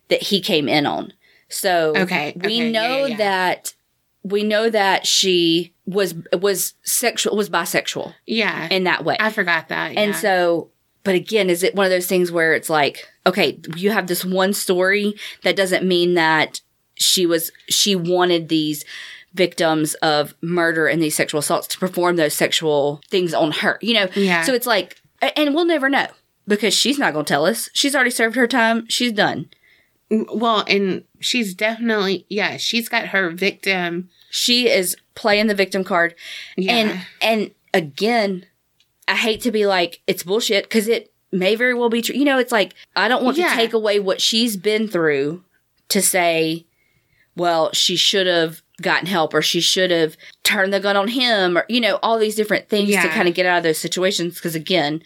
[0.09, 1.13] that he came in on.
[1.49, 3.17] So Okay, we okay, know yeah, yeah.
[3.19, 3.75] that
[4.23, 9.69] we know that she was was sexual was bisexual yeah, in that way, I forgot
[9.69, 9.97] that.
[9.97, 10.71] and so.
[11.03, 14.23] But again, is it one of those things where it's like, okay, you have this
[14.23, 15.15] one story
[15.45, 16.61] that doesn't mean that
[16.95, 18.85] she was she wanted these
[19.33, 23.79] victims of murder and these sexual assaults to perform those sexual things on her.
[23.81, 24.43] You know, Yeah.
[24.43, 26.09] So it's like, and we'll never know
[26.47, 27.71] because she's not going to tell us.
[27.73, 28.87] She's already served her time.
[28.89, 29.49] She's done.
[30.11, 34.09] Well, and she's definitely yeah, she's got her victim.
[34.31, 36.15] She is playing the victim card.
[36.57, 38.47] Yeah, And and again,
[39.09, 42.15] I hate to be like it's bullshit because it may very well be true.
[42.17, 43.51] You know, it's like I don't want Yeah.
[43.51, 45.45] to take away what she's been through
[45.89, 46.67] to say,
[47.37, 51.59] well, she should have gotten help or she should have turned the gun on him
[51.59, 54.37] or you know all these different things to kind of get out of those situations
[54.37, 55.03] because again,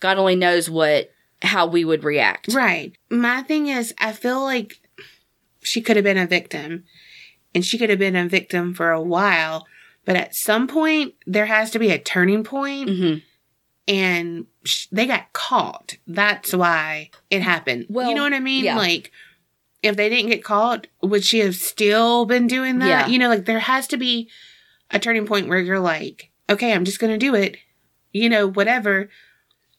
[0.00, 1.10] God only knows what
[1.44, 2.52] how we would react.
[2.52, 2.96] right.
[3.10, 4.80] My thing is, I feel like
[5.62, 6.84] she could have been a victim,
[7.54, 9.66] and she could have been a victim for a while.
[10.04, 13.14] But at some point, there has to be a turning point, hmm
[13.86, 15.98] and sh- they got caught.
[16.06, 17.84] That's why it happened.
[17.90, 18.64] Well, you know what I mean?
[18.64, 18.78] yeah.
[18.78, 19.12] Like,
[19.82, 22.88] if they didn't get caught, would she have still been doing that?
[22.88, 23.06] Yeah.
[23.08, 24.30] You know, like there has to be
[24.90, 27.58] a turning point where you're like, okay, I'm just gonna do it.
[28.10, 29.10] You know, whatever.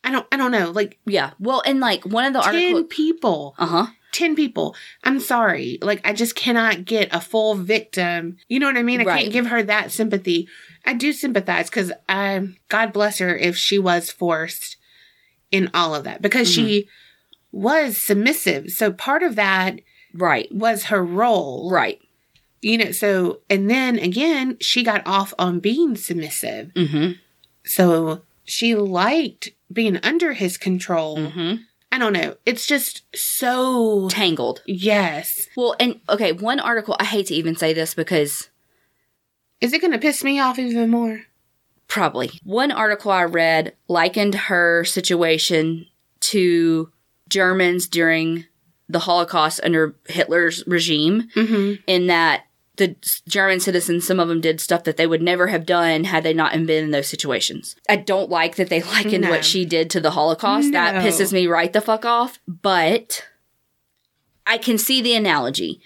[0.05, 0.25] I don't.
[0.31, 0.71] I don't know.
[0.71, 1.31] Like Yeah.
[1.39, 2.85] Well, and like one of the ten articles.
[2.89, 3.55] people.
[3.57, 3.85] Uh huh.
[4.11, 4.77] 10 people.
[5.03, 5.77] I'm sorry.
[5.81, 8.37] Like, I just cannot get a full victim.
[8.47, 9.01] You know what I mean?
[9.01, 9.21] I Right.
[9.23, 10.47] can't give her that sympathy.
[10.85, 14.77] I do sympathize because I, God bless her if she was forced
[15.51, 16.87] in all of that because she
[17.51, 18.69] was submissive.
[18.71, 19.81] So part of that
[20.13, 20.49] Right.
[20.49, 21.69] was her role.
[21.69, 21.99] Right.
[22.61, 26.71] You know, so, and then again, she got off on being submissive.
[26.73, 27.11] Mm-hmm.
[27.65, 31.17] So she liked being under his control.
[31.17, 31.55] Mm-hmm.
[31.91, 32.35] I don't know.
[32.45, 34.61] It's just so, Tangled.
[34.65, 35.47] yes.
[35.55, 38.49] Well, and okay, one article, I hate to even say this because
[39.61, 41.21] Is it going to piss me off even more?
[41.87, 45.85] probably one article I read likened her situation
[46.21, 46.91] to
[47.29, 48.45] Germans during
[48.89, 51.83] the Holocaust under Hitler's regime, Mm-hmm.
[51.87, 52.45] in that
[52.77, 52.95] the
[53.27, 56.33] German citizens, some of them did stuff that they would never have done had they
[56.33, 57.75] not been in those situations.
[57.89, 59.29] I don't like that they likened No.
[59.29, 60.71] what she did to the Holocaust.
[60.71, 62.39] That pisses me right the fuck off.
[62.47, 63.25] But
[64.45, 65.81] I can see the analogy,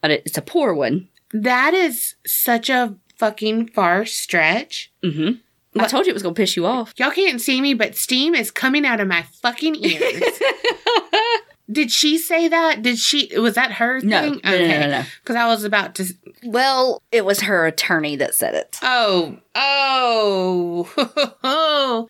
[0.00, 1.08] but it's a poor one.
[1.32, 4.92] That is such a fucking far stretch.
[5.02, 5.30] hmm
[5.76, 6.94] I told you it was going to piss you off.
[6.98, 10.22] Y'all can't see me, but steam is coming out of my fucking ears.
[11.70, 12.82] Did she say that?
[12.82, 13.30] Did she?
[13.38, 14.40] Was that her No, thing?
[14.44, 15.02] no, no, no, no.
[15.22, 16.12] Because I was about to.
[16.44, 18.78] Well, it was her attorney that said it.
[18.82, 20.84] Oh, oh,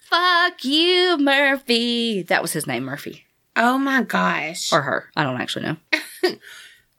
[0.11, 2.23] Fuck you, Murphy.
[2.23, 3.25] That was his name, Murphy.
[3.57, 4.73] oh my gosh.
[4.73, 5.09] Or her.
[5.17, 5.77] I don't actually know.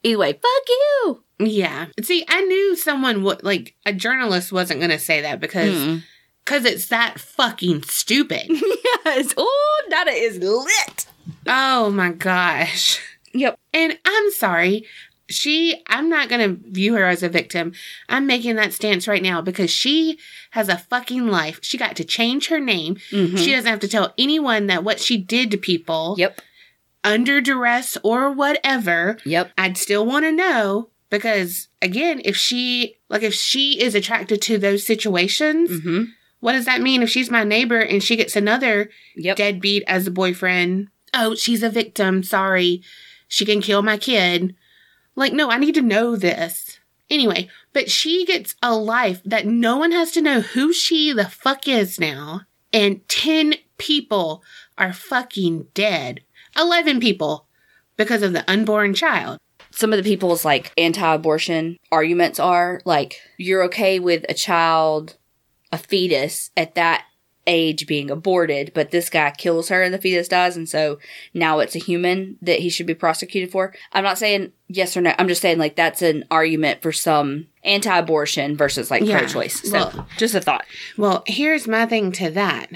[0.04, 1.24] Either way, fuck you.
[1.40, 1.88] yeah.
[2.04, 6.04] See, I knew someone would like a journalist wasn't going to say that because Mm.
[6.46, 8.50] because it's that fucking stupid.
[9.06, 9.34] Yes.
[9.38, 11.06] Oh, Nada is lit.
[11.48, 13.00] Oh my gosh.
[13.34, 13.58] Yep.
[13.74, 14.86] And I'm sorry.
[15.28, 17.74] She, I'm not going to view her as a victim.
[18.08, 20.20] I'm making that stance right now because she
[20.52, 21.60] has a fucking life.
[21.64, 22.96] She got to change her name.
[23.12, 23.38] Mhm.
[23.38, 26.42] She doesn't have to tell anyone that what she did to people Yep.
[27.04, 29.18] under duress or whatever.
[29.26, 29.52] Yep.
[29.58, 34.60] I'd still want to know because again, if she, like, if she is attracted to
[34.60, 36.04] those situations, Mm-hmm.
[36.40, 39.38] what does that mean if she's my neighbor and she gets another Yep.
[39.38, 40.90] deadbeat as a boyfriend?
[41.16, 42.22] Oh, she's a victim.
[42.22, 42.82] Sorry.
[43.28, 44.56] She can kill my kid.
[45.16, 46.80] Like, no, I need to know this.
[47.10, 51.26] Anyway, but she gets a life that no one has to know who she the
[51.26, 52.42] fuck is now.
[52.74, 54.44] And 10 people
[54.78, 56.22] are fucking dead.
[56.58, 57.48] 11 people
[57.96, 59.40] because of the unborn child.
[59.72, 65.18] Some of the people's like anti-abortion arguments are like you're okay with a child,
[65.72, 67.06] a fetus at that
[67.48, 71.00] age being aborted, but this guy kills her and the fetus dies, and so
[71.34, 73.74] now it's a human that he should be prosecuted for.
[73.94, 75.14] I'm not saying yes or no.
[75.20, 79.20] I'm just saying like that's an argument for some anti-abortion versus like Yeah.
[79.20, 79.62] pro-choice.
[79.70, 80.66] So Well- just a thought.
[80.98, 82.70] Well, here's my thing to that.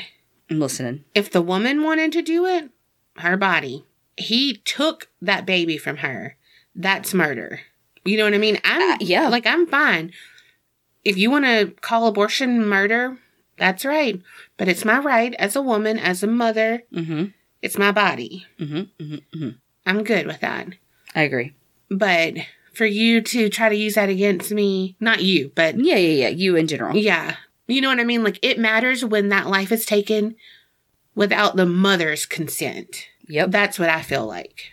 [0.50, 1.04] I'm listening.
[1.16, 2.70] If the woman wanted to do it,
[3.18, 3.86] her body.
[4.18, 6.36] He took that baby from her.
[6.76, 7.62] That's murder.
[8.06, 8.60] You know what I mean?
[8.64, 9.28] I'm Uh, yeah.
[9.28, 10.12] like I'm fine.
[11.06, 13.18] If you want to call abortion murder,
[13.58, 14.22] that's right.
[14.60, 16.84] But it's my right as a woman, as a mother.
[16.94, 17.26] Mm-hmm.
[17.64, 18.46] It's my body.
[18.60, 19.04] Mm-hmm.
[19.04, 19.40] Mm-hmm.
[19.40, 19.50] hmm
[19.88, 20.68] I'm good with that.
[21.16, 21.56] I agree.
[21.90, 22.36] But
[22.74, 26.28] for you to try to use that against me, not you, but Yeah, yeah, yeah.
[26.28, 26.96] You in general.
[26.96, 27.38] yeah.
[27.68, 28.24] You know what I mean?
[28.24, 30.36] Like it matters when that life is taken
[31.16, 33.08] without the mother's consent.
[33.28, 33.52] Yep.
[33.52, 34.72] That's what I feel like.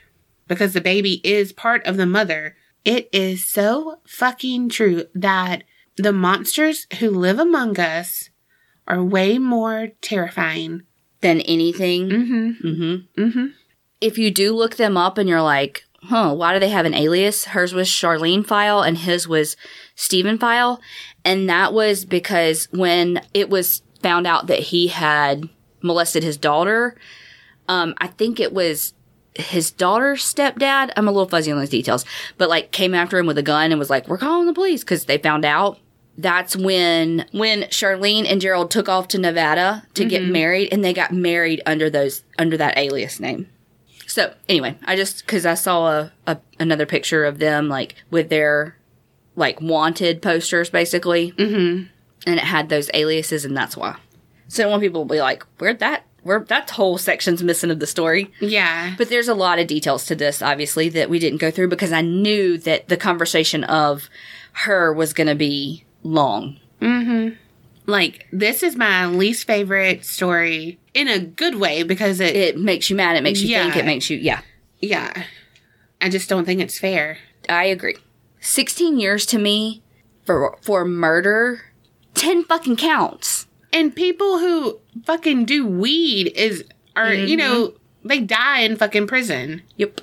[0.49, 2.57] Because the baby is part of the mother.
[2.85, 5.65] It is so fucking true that
[5.97, 8.31] the monsters who live among us
[8.87, 10.83] are way more terrifying.
[11.23, 12.09] Than anything.
[12.11, 12.69] Mm-hmm.
[12.69, 13.23] Mm-hmm.
[13.23, 13.47] Mm-hmm.
[14.03, 16.95] if you do look them up and you're like, huh, why do they have an
[16.95, 17.47] alias?
[17.47, 19.57] Hers was Charlene Feil and his was
[19.95, 20.79] Stephen Feil.
[21.25, 25.49] And that was because when it was found out that he had
[25.83, 26.97] molested his daughter,
[27.67, 28.93] um, I think it was
[29.35, 30.93] his daughter's stepdad.
[30.97, 32.05] I'm a little fuzzy on those details,
[32.37, 34.85] but like came after him with a gun and was like, we're calling the police
[34.85, 35.79] because they found out.
[36.19, 40.95] That's when when Charlene and Gerald took off to Nevada to get married, and they
[40.95, 43.49] got married under those under that alias name.
[44.07, 48.29] So anyway, I just because I saw a, a another picture of them like with
[48.31, 48.77] their
[49.35, 51.85] like wanted posters basically, Mm-hmm.
[52.27, 53.97] and it had those aliases, and that's why.
[54.49, 56.05] So want people to be like, "Where'd that?
[56.23, 58.95] Where that whole section's missing of the story?" Yeah.
[58.97, 61.93] But there's a lot of details to this, obviously, that we didn't go through because
[61.93, 64.09] I knew that the conversation of
[64.65, 66.59] her was going to be long.
[66.81, 67.35] Mm-hmm.
[67.87, 72.91] Like, this is my least favorite story in a good way because it, It makes
[72.91, 73.17] you mad.
[73.17, 73.77] It makes you think.
[73.77, 74.41] It makes you, yeah.
[74.81, 75.25] yeah.
[76.01, 77.19] I just don't think it's fair.
[77.49, 77.97] I agree.
[78.41, 79.83] 16 years to me
[80.25, 81.63] for for murder,
[82.15, 83.47] 10 fucking counts.
[83.73, 89.63] And people who fucking do weed is are you know they die in fucking prison.
[89.77, 90.01] Yep.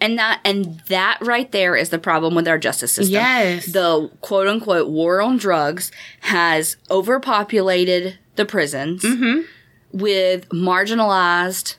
[0.00, 3.12] And that and that right there is the problem with our justice system.
[3.12, 3.66] Yes.
[3.66, 9.44] The quote unquote war on drugs has overpopulated the prisons Mhm.
[9.92, 11.76] with marginalized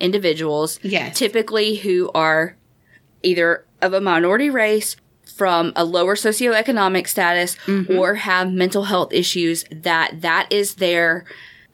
[0.00, 1.16] individuals, Yes.
[1.18, 2.56] typically who are
[3.22, 4.96] either of a minority race
[5.36, 7.56] from a lower socioeconomic status
[7.90, 11.24] or have mental health issues that that is their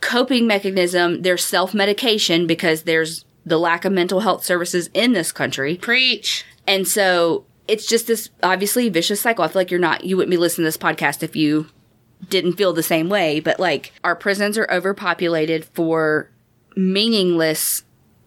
[0.01, 5.77] coping mechanism their self-medication because there's the lack of mental health services in this country
[5.77, 6.45] Preach.
[6.67, 9.45] and so it's just this obviously vicious cycle.
[9.45, 11.69] I feel like you're not, you wouldn't be listening to this podcast if you
[12.29, 13.39] didn't feel the same way.
[13.41, 16.29] But like our prisons are overpopulated for
[16.77, 17.85] meaningless,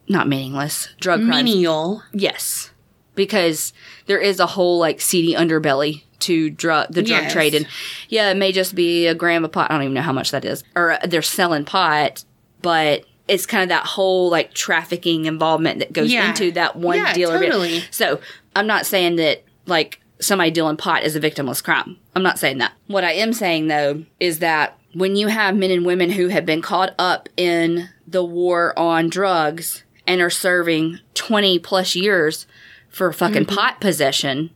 [0.08, 1.44] not meaningless, drug crimes.
[1.44, 2.04] Menial.
[2.14, 2.72] Yes.
[3.14, 3.74] Because
[4.08, 7.34] there is a whole like seedy underbelly to drug the drug Yes.
[7.34, 7.68] trade and
[8.10, 9.70] yeah, it may just be a gram of pot.
[9.70, 10.64] I don't even know how much that is.
[10.76, 12.24] Or uh, they're selling pot,
[12.62, 16.30] but it's kind of that whole like trafficking involvement that goes Yeah.
[16.30, 17.40] into that one Yeah, dealer.
[17.40, 17.84] totally.
[17.92, 18.20] So,
[18.56, 21.98] I'm not saying that like somebody dealing pot is a victimless crime.
[22.16, 22.74] I'm not saying that.
[22.88, 26.46] What I am saying though is that when you have men and women who have
[26.46, 32.48] been caught up in the war on drugs and are serving 20 plus years
[32.90, 33.56] for fucking mm-hmm.
[33.56, 34.52] pot possession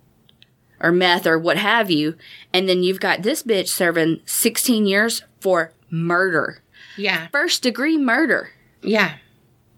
[0.80, 2.16] or meth or what have you,
[2.54, 6.62] and then you've got this bitch serving 16 years for murder.
[6.96, 7.28] Yeah.
[7.34, 8.52] First degree murder.
[8.82, 9.16] Yeah.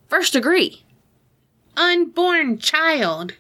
[0.10, 0.84] First degree.
[1.78, 3.34] Unborn child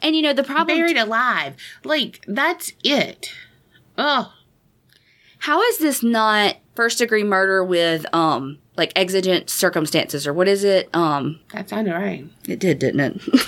[0.00, 0.78] And you know, the problem.
[0.78, 1.54] buried alive.
[1.84, 3.32] Like that's it.
[3.98, 4.32] Oh,
[5.38, 10.64] How is this not first degree murder with um like exigent circumstances or what is
[10.64, 10.88] it?
[10.94, 12.24] Um, That sounded right.
[12.48, 13.22] it did, didn't it?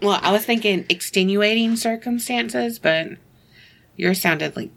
[0.00, 3.06] Well, I was thinking extenuating circumstances, but
[3.94, 4.72] yours sounded like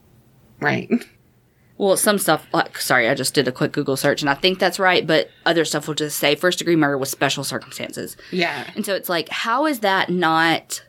[0.59, 0.87] right.
[1.77, 2.47] well, some stuff.
[2.53, 5.29] Like, sorry, I just did a quick Google search and I think that's right, but
[5.45, 8.15] other stuff will just say first degree murder with special circumstances.
[8.31, 8.69] Yeah.
[8.75, 10.83] And so it's like, how is that not?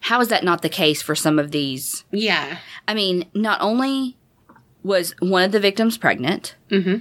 [0.00, 2.04] How is that not the case for some of these?
[2.10, 2.58] Yeah.
[2.88, 4.16] I mean, not only
[4.82, 6.96] was one of the victims pregnant, Mm-hmm.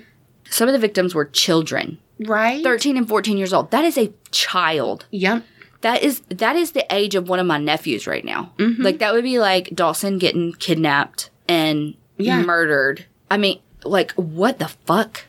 [0.50, 2.62] some of the victims were children, Right?
[2.62, 3.72] 13 and 14 years old.
[3.72, 5.06] That is a child.
[5.12, 5.46] Yep.
[5.82, 8.52] That is that is the age of one of my nephews right now.
[8.58, 8.82] Mm-hmm.
[8.84, 12.42] Like that would be like Dawson getting kidnapped and Yeah.
[12.44, 13.06] murdered.
[13.30, 15.26] I mean, like what the fuck?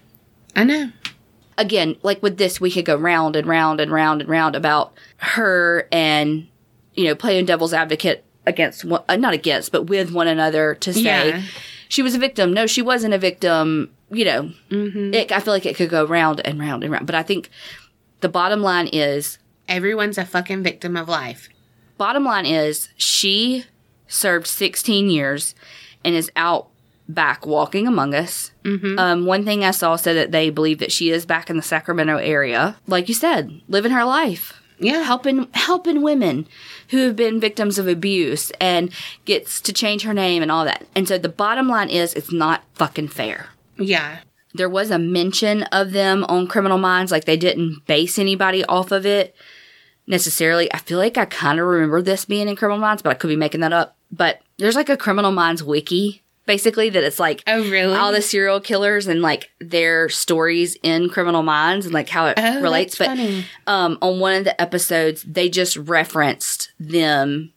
[0.55, 0.91] I know.
[1.59, 4.93] Again, like with this, we could go round and round and round and round about
[5.19, 6.47] her and
[6.95, 10.93] you know playing devil's advocate against one, uh, not against, but with one another to
[10.93, 11.43] say Yeah.
[11.89, 12.53] she was a victim.
[12.55, 13.91] No, she wasn't a victim.
[14.11, 15.15] You know, Mm-hmm.
[15.15, 17.07] it, I feel like it could go round and round and round.
[17.07, 17.49] But I think
[18.21, 19.39] the bottom line is
[19.69, 21.49] Everyone's a fucking victim of life.
[21.97, 23.67] bottom line is she
[24.09, 25.55] served 16 years
[26.05, 26.69] and is out
[27.09, 28.53] back walking among us.
[28.65, 28.99] Mm-hmm.
[28.99, 31.63] Um, one thing I saw said that they believe that she is back in the
[31.63, 35.03] Sacramento area, like you said, living her life, Yeah.
[35.03, 36.47] helping helping women
[36.91, 38.91] who have been victims of abuse, and
[39.25, 40.87] gets to change her name and all that.
[40.95, 43.49] And so the bottom line is, it's not fucking fair.
[43.77, 44.19] Yeah.
[44.55, 48.91] There was a mention of them on Criminal Minds, like they didn't base anybody off
[48.93, 49.35] of it
[50.07, 50.73] necessarily.
[50.73, 53.29] I feel like I kind of remember this being in Criminal Minds, but I could
[53.29, 53.97] be making that up.
[54.11, 57.95] But there's like a Criminal Minds wiki, basically, that it's like Oh, really?
[57.97, 62.35] all the serial killers and like their stories in Criminal Minds and like how it
[62.39, 62.99] Oh, relates.
[62.99, 63.45] But funny.
[63.67, 67.53] um, on one of the episodes, they just referenced them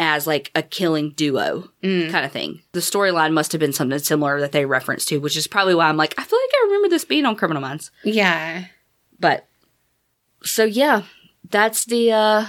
[0.00, 2.10] as like a killing duo Mm.
[2.10, 2.62] kind of thing.
[2.72, 5.88] The storyline must have been something similar that they referenced to, which is probably why
[5.88, 7.92] I'm like, I feel like I remember this being on Criminal Minds.
[8.02, 8.64] Yeah.
[9.20, 9.46] But
[10.42, 11.02] so yeah,
[11.50, 12.46] that's the uh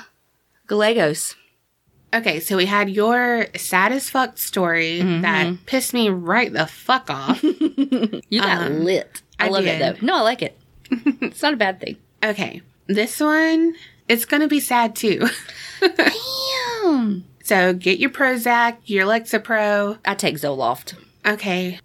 [0.67, 1.35] Gallegos.
[2.13, 5.21] Okay, so we had your sad as fuck story Mm-hmm.
[5.21, 7.43] that pissed me right the fuck off.
[8.29, 9.21] You got Um, lit.
[9.39, 9.81] I, I love did.
[9.81, 10.05] it though.
[10.05, 10.57] No, I like it.
[10.91, 11.97] it's not a bad thing.
[12.23, 13.75] okay, this one,
[14.07, 15.27] it's gonna be sad too.
[15.81, 17.25] Damn.
[17.43, 19.97] so get your Prozac, your Lexapro.
[20.05, 20.93] I take Zoloft.
[21.25, 21.79] Okay,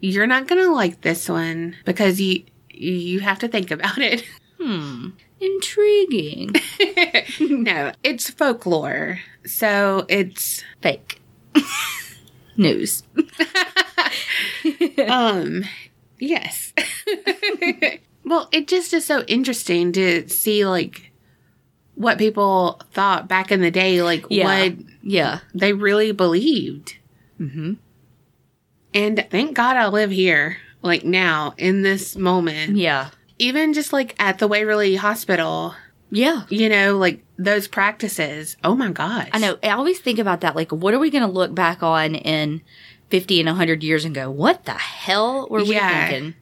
[0.00, 4.24] you're not gonna like this one because you you have to think about it.
[4.60, 5.10] Hmm.
[5.42, 6.52] Intriguing.
[7.40, 9.18] no, it's folklore.
[9.44, 11.20] So it's Fake.
[12.56, 13.02] News.
[15.08, 15.64] um
[16.20, 16.72] yes.
[18.24, 21.10] well, it just is so interesting to see like
[21.96, 24.44] what people thought back in the day, like Yeah.
[24.68, 25.40] what Yeah.
[25.54, 26.96] they really believed.
[27.40, 27.72] Mm-hmm.
[28.94, 32.76] And thank God I live here, like now, in this moment.
[32.76, 33.10] Yeah.
[33.42, 35.74] Even just like at the Waverly Hospital,
[36.10, 36.42] Yeah.
[36.48, 38.56] you know, like those practices.
[38.62, 39.28] Oh my gosh.
[39.32, 39.58] I know.
[39.62, 40.54] I always think about that.
[40.54, 42.62] Like, what are we going to look back on in
[43.10, 46.08] 50 and 100 years and go, what the hell were we Yeah.
[46.08, 46.34] thinking?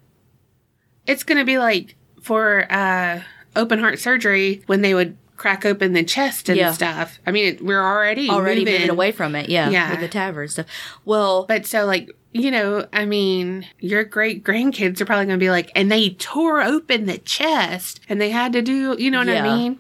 [1.07, 3.23] It's going to be like for uh,
[3.57, 6.73] open heart surgery when they would crack open the chest and Yeah.
[6.73, 7.19] stuff.
[7.27, 9.49] I mean, it, we're already Already moving, moving away from it.
[9.49, 9.71] Yeah.
[9.71, 9.91] Yeah.
[9.91, 10.67] With the TAVR and stuff.
[11.07, 15.45] Well, But so, like, you know, I mean, your great grandkids are probably going to
[15.45, 19.19] be like, and they tore open the chest and they had to do, you know
[19.19, 19.45] what Yeah.
[19.45, 19.79] I mean?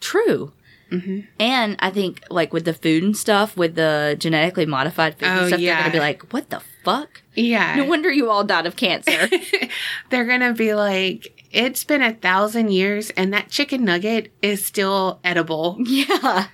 [0.00, 0.52] true.
[0.90, 5.26] hmm And I think, like, with the food and stuff, with the genetically modified food
[5.28, 7.22] and Oh, stuff, they're going to be like, what the fuck?
[7.34, 7.74] Yeah.
[7.76, 9.28] No wonder you all died of cancer.
[10.10, 14.64] They're going to be like, it's been a thousand years and that chicken nugget is
[14.64, 16.46] still edible, yeah.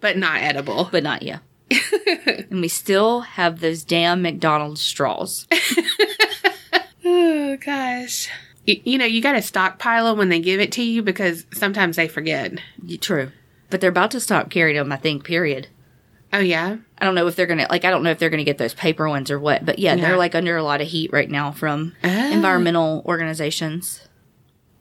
[0.00, 0.88] but not edible.
[0.92, 1.36] But not you.
[2.50, 5.46] and we still have those damn McDonald's straws.
[7.04, 8.28] Oh, gosh.
[8.66, 11.46] You, you know, you got to stockpile them when they give it to you because
[11.52, 12.52] sometimes they forget.
[13.00, 13.32] True.
[13.70, 15.68] But they're about to stop carrying them, I think, period.
[16.32, 16.76] Oh, yeah?
[16.98, 18.74] I don't know if they're gonna like I don't know if they're gonna get those
[18.74, 20.02] paper ones or what, but yeah, Yeah.
[20.08, 22.30] they're like under a lot of heat right now from Oh.
[22.32, 24.06] environmental organizations.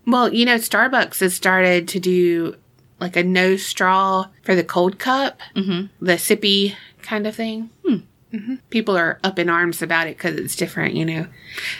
[0.05, 2.55] Well, you know, Starbucks has started to do
[2.99, 6.05] like a no straw for the cold cup, Mm-hmm.
[6.05, 7.69] the sippy kind of thing.
[7.85, 7.95] Hmm.
[8.31, 11.27] hmm People are up in arms about it because it's different, you know.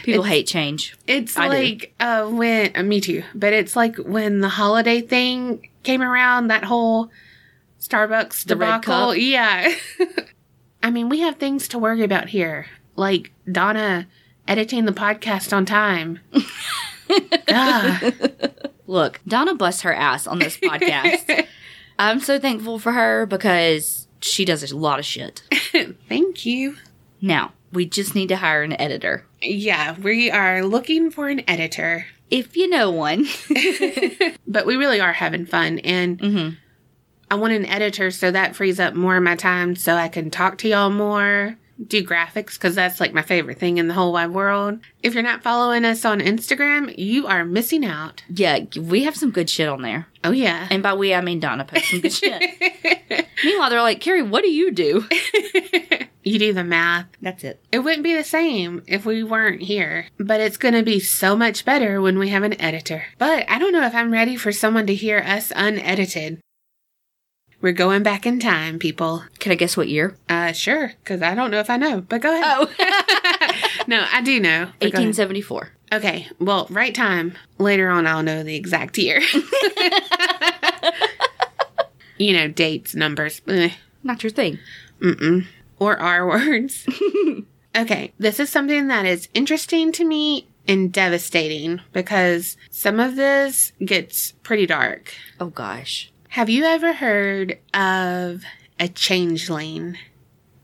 [0.03, 0.95] People It's- hate change.
[1.07, 5.67] It's I like uh, when uh, me too, but it's like when the holiday thing
[5.83, 7.09] came around, that whole
[7.79, 9.15] Starbucks The debacle.
[9.15, 9.73] Yeah,
[10.83, 12.65] I mean, we have things to worry about here,
[12.95, 14.07] like Donna
[14.47, 16.19] editing the podcast on time.
[17.51, 17.99] Ah.
[18.89, 21.45] Look, Donna busts her ass on this podcast.
[21.99, 25.43] I'm so thankful for her because she does a lot of shit.
[26.09, 26.75] Thank you.
[27.21, 29.25] Now, We just need to hire an editor.
[29.43, 33.27] Yeah, we are looking for an editor, If you know one.
[34.47, 35.77] but we really are having fun.
[35.79, 36.57] And Mhm.
[37.29, 40.31] I want an editor so that frees up more of my time so I can
[40.31, 41.57] talk to y'all more,
[41.87, 44.79] do graphics, because that's like my favorite thing in the whole wide world.
[45.01, 48.23] If you're not following us on Instagram, you are missing out.
[48.29, 50.07] Yeah, we have some good shit on there.
[50.23, 50.67] Oh, yeah.
[50.69, 52.43] And by we, I mean Donna posts some good shit.
[53.43, 55.05] Meanwhile, they're like, Kerri, what do you do?
[56.23, 57.07] you do the math.
[57.21, 57.63] That's it.
[57.71, 61.35] It wouldn't be the same if we weren't here, but it's going to be so
[61.35, 63.05] much better when we have an editor.
[63.17, 66.41] But I don't know if I'm ready for someone to hear us unedited.
[67.61, 69.23] We're going back in time, people.
[69.39, 70.15] Can I guess what year?
[70.29, 72.45] Uh, sure, because I don't know if I know, but go ahead.
[72.57, 74.67] Oh, no, I do know.
[74.79, 75.07] but go ahead.
[75.07, 75.69] 1874.
[75.91, 77.33] Okay, well, right time.
[77.57, 79.21] Later on, I'll know the exact year.
[82.17, 83.41] you know, dates, numbers.
[83.47, 83.71] eh.
[84.03, 84.59] Not your thing.
[85.01, 85.45] Mm-mm.
[85.79, 86.85] Or R words.
[87.75, 93.73] okay, this is something that is interesting to me and devastating because some of this
[93.83, 95.13] gets pretty dark.
[95.39, 96.11] Oh, gosh.
[96.33, 98.43] Have you ever heard of
[98.79, 99.97] a changeling?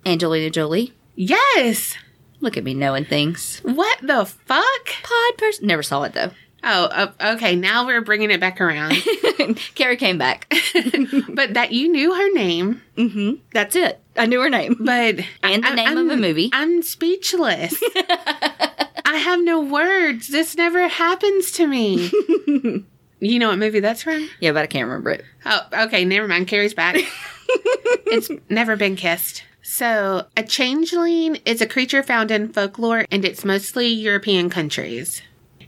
[0.05, 0.93] Angelina Jolie.
[1.15, 1.95] Yes!
[2.39, 3.61] Look at me knowing things.
[3.63, 4.85] What the fuck?
[5.01, 5.65] Pod person.
[5.65, 6.29] Never saw it, though.
[6.63, 8.91] Oh, okay, now we're bringing it back around.
[9.75, 10.53] Kerri came back.
[11.29, 13.41] but that you knew her name, mm-hmm.
[13.51, 13.99] That's it.
[14.15, 14.75] I knew her name.
[14.79, 16.51] but And the name of a movie.
[16.53, 17.81] I'm speechless.
[17.95, 20.27] I have no words.
[20.27, 22.11] This never happens to me.
[23.19, 24.29] You know what movie that's from?
[24.39, 25.25] Yeah, but I can't remember it.
[25.45, 26.47] Oh, okay, never mind.
[26.47, 26.95] Kerri's back.
[27.47, 29.43] it's never been kissed.
[29.61, 35.23] So, a changeling is a creature found in folklore and it's mostly European countries.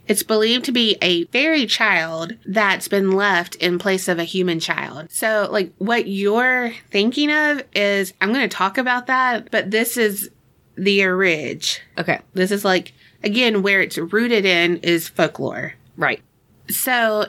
[0.08, 4.60] It's believed to be a fairy child that's been left in place of a human
[4.60, 5.12] child.
[5.12, 9.98] So, like, what you're thinking of is I'm going to talk about that, but this
[9.98, 10.30] is
[10.76, 11.66] the orig.
[11.98, 12.22] Okay.
[12.34, 12.94] This is like,
[13.24, 15.74] again, where it's rooted in is folklore.
[15.98, 16.22] Right.
[16.70, 17.26] So,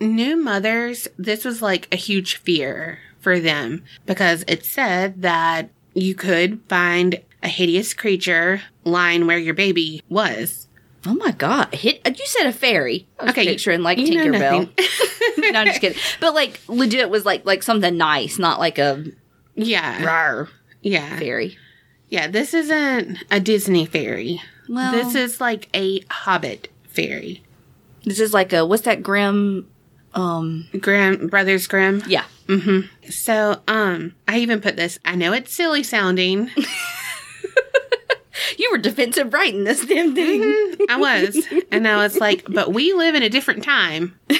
[0.00, 6.14] new mothers, this was like a huge fear for them because it said that you
[6.14, 10.66] could find a hideous creature lying where your baby was.
[11.06, 11.74] Oh my god!
[11.74, 12.00] Hit.
[12.06, 13.06] You said a fairy.
[13.18, 14.68] I was Okay, picturing like you Tinkerbell.
[15.52, 15.98] no, I'm just kidding.
[16.20, 19.04] But like legit was like like something nice, not like a
[19.54, 20.04] Yeah.
[20.04, 20.48] rar
[20.82, 21.18] Yeah.
[21.18, 21.56] fairy.
[22.10, 22.26] Yeah.
[22.28, 24.42] This isn't a Disney fairy.
[24.68, 27.42] Well, This is like a Hobbit fairy.
[28.04, 29.66] this is like a what's that Grimm?
[30.14, 32.02] Um, Grimm, Brothers Grimm.
[32.06, 32.24] yeah.
[32.48, 34.98] hmm So, um, I even put this.
[35.04, 36.50] I know it's silly sounding.
[38.58, 40.42] You were defensive right in this damn thing.
[40.88, 41.46] I was.
[41.70, 44.18] And I was like, but we live in a different time.
[44.28, 44.38] and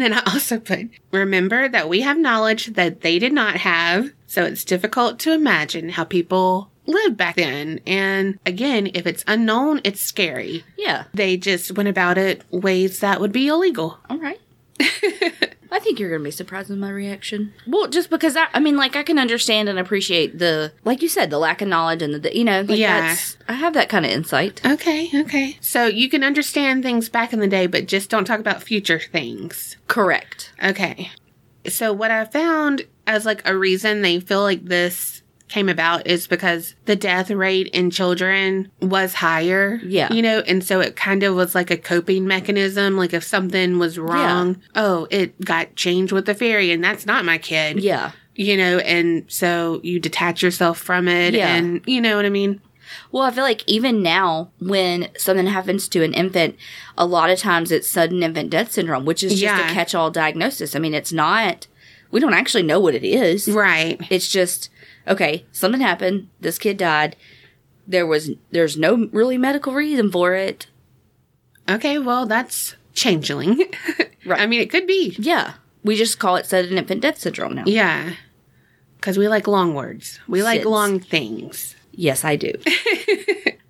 [0.00, 4.10] then I also put, remember that we have knowledge that they did not have.
[4.26, 7.80] So it's difficult to imagine how people lived back then.
[7.86, 10.64] And again, if it's unknown, it's scary.
[10.76, 11.04] Yeah.
[11.14, 13.98] They just went about it ways that would be illegal.
[14.10, 14.40] All right.
[15.70, 17.52] I think you're gonna be surprised with my reaction.
[17.66, 21.08] Well, just because I, I mean, like I can understand and appreciate the, like you
[21.08, 23.16] said, the lack of knowledge and the, the you know, like Yeah.
[23.48, 24.64] I have that kind of insight.
[24.64, 25.58] Okay, okay.
[25.60, 29.00] So you can understand things back in the day, but just don't talk about future
[29.00, 29.76] things.
[29.88, 30.52] Correct.
[30.62, 31.10] Okay.
[31.66, 35.22] So what I found as like a reason they feel like this
[35.54, 39.80] came about is because the death rate in children was higher.
[39.84, 40.12] Yeah.
[40.12, 42.96] You know, and so it kind of was like a coping mechanism.
[42.96, 47.24] Like if something was wrong, oh, it got changed with the fairy and that's not
[47.24, 47.80] my kid.
[47.80, 48.10] Yeah.
[48.34, 51.54] You know, and so you detach yourself from it Yeah.
[51.54, 52.60] and you know what I mean?
[53.12, 56.56] Well, I feel like even now, when something happens to an infant,
[56.98, 59.70] a lot of times it's sudden infant death syndrome, which is just Yeah.
[59.70, 60.74] a catch all diagnosis.
[60.74, 61.68] I mean, it's not,
[62.10, 63.46] we don't actually know what it is.
[63.48, 64.00] Right.
[64.10, 64.68] It's just,
[65.08, 66.28] okay, something happened.
[66.40, 67.16] This kid died.
[67.86, 70.66] There was, there's no really medical reason for it.
[71.68, 73.62] Okay, well that's changeling.
[74.26, 74.40] Right.
[74.40, 75.14] I mean it could be.
[75.18, 75.52] Yeah.
[75.82, 77.64] We just call it sudden infant death syndrome now.
[77.66, 78.14] Yeah.
[78.96, 80.18] Because we like long words.
[80.26, 81.76] We like long things.
[81.92, 82.52] Yes, I do.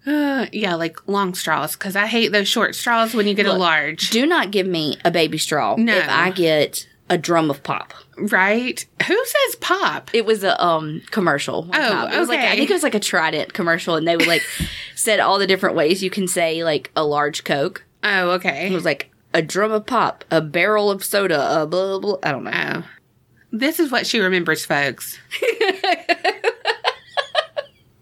[0.07, 1.73] Uh, yeah, like long straws.
[1.77, 4.11] Because I hate those short straws when you get a large.
[4.11, 5.97] do not give me a baby straw No.
[5.97, 7.93] if I get a drum of pop.
[8.17, 8.85] right?
[9.07, 10.11] Who says pop?
[10.15, 11.67] It was a um commercial.
[11.69, 12.13] Oh, time.
[12.13, 14.43] It was like I think it was like a Trident commercial, and they would like
[14.95, 17.85] said all the different ways you can say like a large Coke.
[18.03, 18.69] Oh, okay.
[18.69, 22.19] It was like a drum of pop, a barrel of soda, a blah blah.
[22.23, 22.51] I don't know.
[22.55, 22.85] Oh.
[23.53, 25.19] This is what she remembers, folks.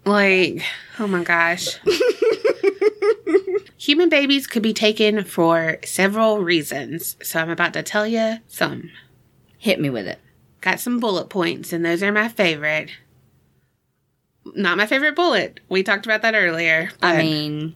[0.05, 0.63] like,
[0.99, 1.79] oh my gosh.
[3.77, 7.17] Human babies could be taken for several reasons.
[7.21, 8.89] So I'm about to tell you some.
[9.57, 10.19] Hit me with it.
[10.61, 12.89] Got some bullet points, and those are my favorite.
[14.55, 15.59] Not my favorite bullet.
[15.69, 16.89] We talked about that earlier.
[17.01, 17.75] I mean,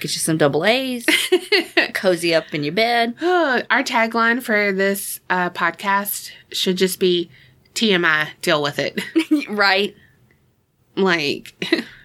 [0.00, 1.06] get you some double A's,
[1.94, 3.14] cozy up in your bed.
[3.22, 7.30] our tagline for this uh, podcast should just be
[7.74, 9.00] TMI, deal with it.
[9.48, 9.94] right?
[10.96, 11.54] like,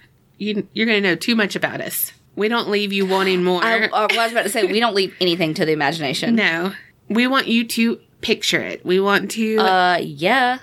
[0.38, 2.12] you, you're going to know too much about us.
[2.38, 3.62] We don't leave you wanting more.
[3.64, 6.36] I, I was about to say, we don't leave anything to the imagination.
[6.36, 6.72] no.
[7.10, 8.86] We want you to picture it.
[8.86, 10.60] We want to Uh, yeah.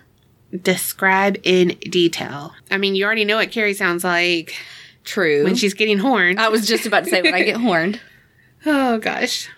[0.62, 2.52] describe in detail.
[2.70, 4.54] I mean, you already know what Kerri sounds like
[5.04, 5.44] True.
[5.44, 6.38] when she's getting horned.
[6.40, 8.00] I was just about to say, when I get horned.
[8.66, 9.48] Oh gosh.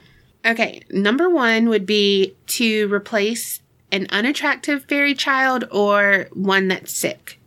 [0.45, 3.61] Okay, number one would be to replace
[3.93, 7.41] an unattractive fairy child or one that's sick.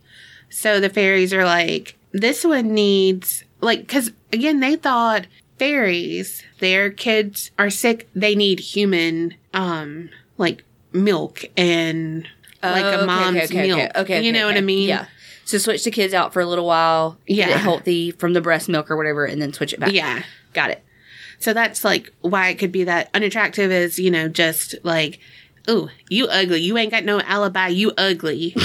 [0.50, 5.26] So the fairies are like, this one needs, like, because again, they thought
[5.58, 12.26] fairies, their kids are sick, they need human, um, like milk and
[12.62, 13.80] like Oh, a okay, mom's okay, okay, milk.
[13.80, 14.88] Okay, okay, you know what I mean?
[14.88, 15.06] Yeah.
[15.44, 17.18] So switch the kids out for a little while.
[17.26, 17.50] Get Yeah.
[17.50, 19.92] it healthy from the breast milk or whatever, and then switch it back.
[19.92, 20.22] Yeah.
[20.52, 20.84] Got it.
[21.38, 25.18] So that's like why it could be that unattractive is, you know, just like,
[25.68, 26.60] ooh, you ugly.
[26.60, 27.68] You ain't got no alibi.
[27.68, 28.54] You ugly.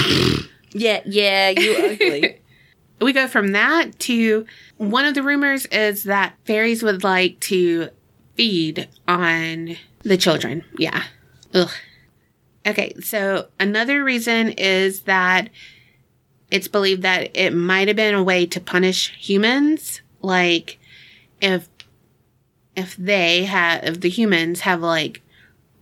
[0.72, 2.38] Yeah, yeah, you ugly.
[3.00, 4.46] we go from that to
[4.78, 7.90] one of the rumors is that fairies would like to
[8.34, 10.64] feed on the children.
[10.78, 11.02] Yeah.
[11.54, 11.70] Ugh.
[12.66, 15.50] Okay, so another reason is that
[16.50, 20.00] it's believed that it might have been a way to punish humans.
[20.20, 20.78] Like
[21.40, 21.68] if
[22.74, 25.22] if they have if the humans have like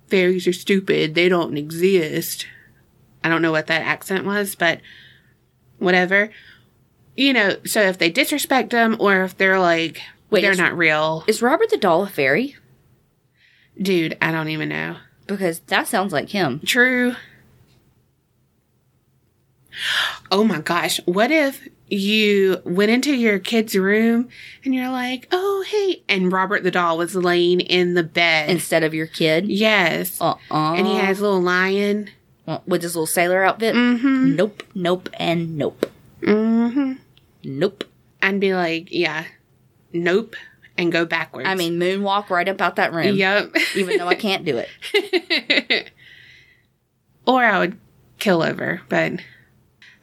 [0.09, 2.47] fairies are stupid, they don't exist.
[3.23, 4.81] I don't know what that accent was, but
[5.79, 6.31] whatever
[7.17, 10.01] you know, so if they disrespect them or if they're like,
[10.31, 12.57] Wait, they're is- not real, Is Robert the doll a fairy?
[13.81, 14.97] dude, I don't even know.
[15.27, 16.61] Because that sounds like him.
[16.65, 17.15] True.
[20.31, 21.01] Oh my gosh.
[21.05, 24.29] What if you went into your kid's room
[24.65, 28.51] and you're like, oh, hey, and Robert the doll was laying in the bed?
[28.51, 29.49] Instead of your kid.
[29.49, 30.21] yes.
[30.21, 32.11] Uh uh And he has a little lion.
[32.67, 33.75] with his little sailor outfit.
[33.75, 34.37] Mm-hmm.
[34.37, 35.87] Nope, nope, and nope.
[36.21, 36.93] Mm-hmm.
[37.45, 37.85] Nope.
[38.23, 39.25] I'd be like, yeah,
[39.93, 40.35] nope,
[40.79, 41.49] and go backwards.
[41.49, 43.15] I mean, moonwalk right up out that room.
[43.15, 43.55] yep.
[43.77, 45.91] Even though I can't do it.
[47.27, 47.79] or I would
[48.19, 49.21] kill over, but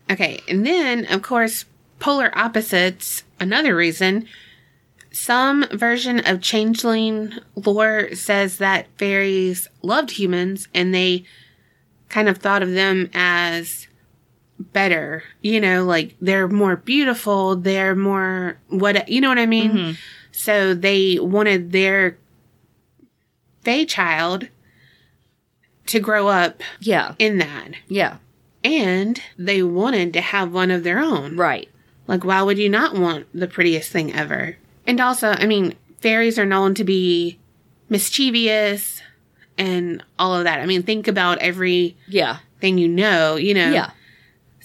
[0.10, 0.40] okay.
[0.48, 1.66] And then, of course,
[2.00, 4.28] polar opposites, another reason.
[5.12, 11.26] Some version of changeling lore says that fairies loved humans and they
[12.08, 13.88] kind of thought of them as
[14.74, 15.24] better.
[15.42, 19.72] You know, like they're more beautiful, they're more what you know what I mean?
[19.72, 19.96] Mhm.
[20.32, 22.18] So they wanted their
[23.64, 24.48] fae child
[25.88, 27.72] to grow up Yeah, in that.
[27.88, 28.18] yeah,
[28.64, 31.36] And they wanted to have one of their own.
[31.36, 31.68] right.
[32.08, 34.58] Like, why would you not want the prettiest thing ever?
[34.88, 37.40] And also, I mean, fairies are known to be
[37.90, 39.02] mischievous
[39.58, 40.60] and all of that.
[40.60, 43.72] I mean, think about every Yeah, thing you know, you know.
[43.72, 43.92] yeah,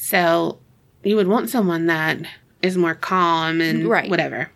[0.07, 0.61] So
[1.03, 2.19] you would want someone that
[2.63, 4.09] is more calm and Right.
[4.09, 4.53] whatever.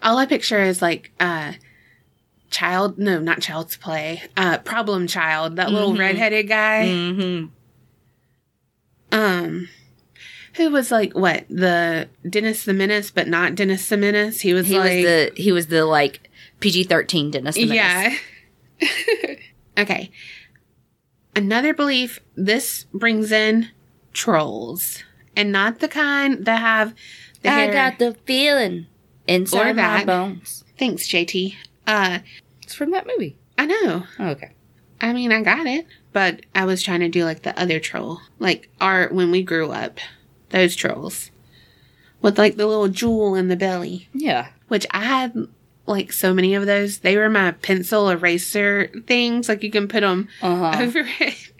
[0.00, 1.54] All I picture is like uh
[2.50, 4.22] child no, not child's play.
[4.36, 5.98] Uh problem child, that little Mhm.
[5.98, 6.84] redheaded guy.
[6.86, 7.46] mm-hmm.
[9.10, 9.68] Um
[10.54, 14.40] who was like what, the Dennis the Menace, but not Dennis the Menace.
[14.42, 16.30] He was He like was the he was the like
[16.60, 17.56] PG thirteen Dennis.
[17.56, 18.20] the Menace.
[18.80, 19.34] Yeah.
[19.78, 20.12] okay.
[21.34, 23.68] Another belief this brings in
[24.12, 25.02] trolls.
[25.36, 26.94] And not the kind that have
[27.42, 27.72] the I hair.
[27.72, 28.86] got the feeling
[29.26, 30.64] inside Or my bones.
[30.78, 31.54] Thanks, JT.
[31.86, 32.18] Uh,
[32.62, 33.36] It's from that movie.
[33.56, 34.04] I know.
[34.18, 34.50] Oh, okay.
[35.00, 38.20] I mean, I got it, but I was trying to do like the other troll,
[38.38, 39.98] like our when we grew up,
[40.50, 41.30] those trolls
[42.20, 44.48] with like the little jewel in the belly, Yeah.
[44.68, 45.48] which I had
[45.86, 46.98] like so many of those.
[46.98, 50.82] They were my pencil eraser things, like you can put them Uh huh.
[50.84, 51.52] over it.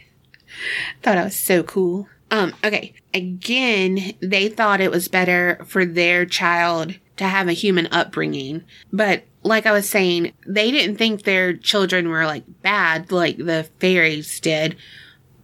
[1.02, 2.08] thought I was so cool.
[2.32, 2.94] Um, okay.
[3.12, 8.64] Again, they thought it was better for their child to have a human upbringing.
[8.90, 13.68] But like I was saying, they didn't think their children were like bad like the
[13.80, 14.76] fairies did,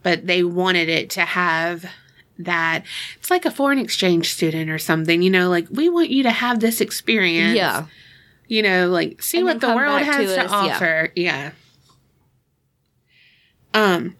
[0.02, 1.85] but they wanted it to have
[2.39, 2.85] that
[3.19, 6.31] it's like a foreign exchange student or something, you know, like we want you to
[6.31, 7.55] have this experience.
[7.55, 7.85] Yeah.
[8.47, 10.56] You know, like see And what the world has to to, us, yeah.
[10.56, 11.12] offer.
[11.15, 11.51] Yeah.
[13.74, 14.16] Um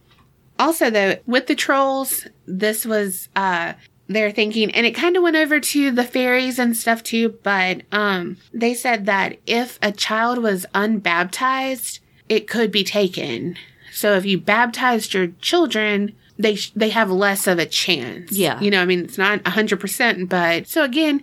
[0.59, 3.75] also though with the trolls this was uh
[4.09, 7.83] their thinking and it kind of went over to the fairies and stuff too but
[7.93, 13.57] um they said that if a child was unbaptized it could be taken
[13.93, 18.33] so if you baptized your children they sh- they have less of a chance.
[18.33, 18.61] Yeah.
[18.61, 21.23] you know, I mean, it's not hundred percent, but so again,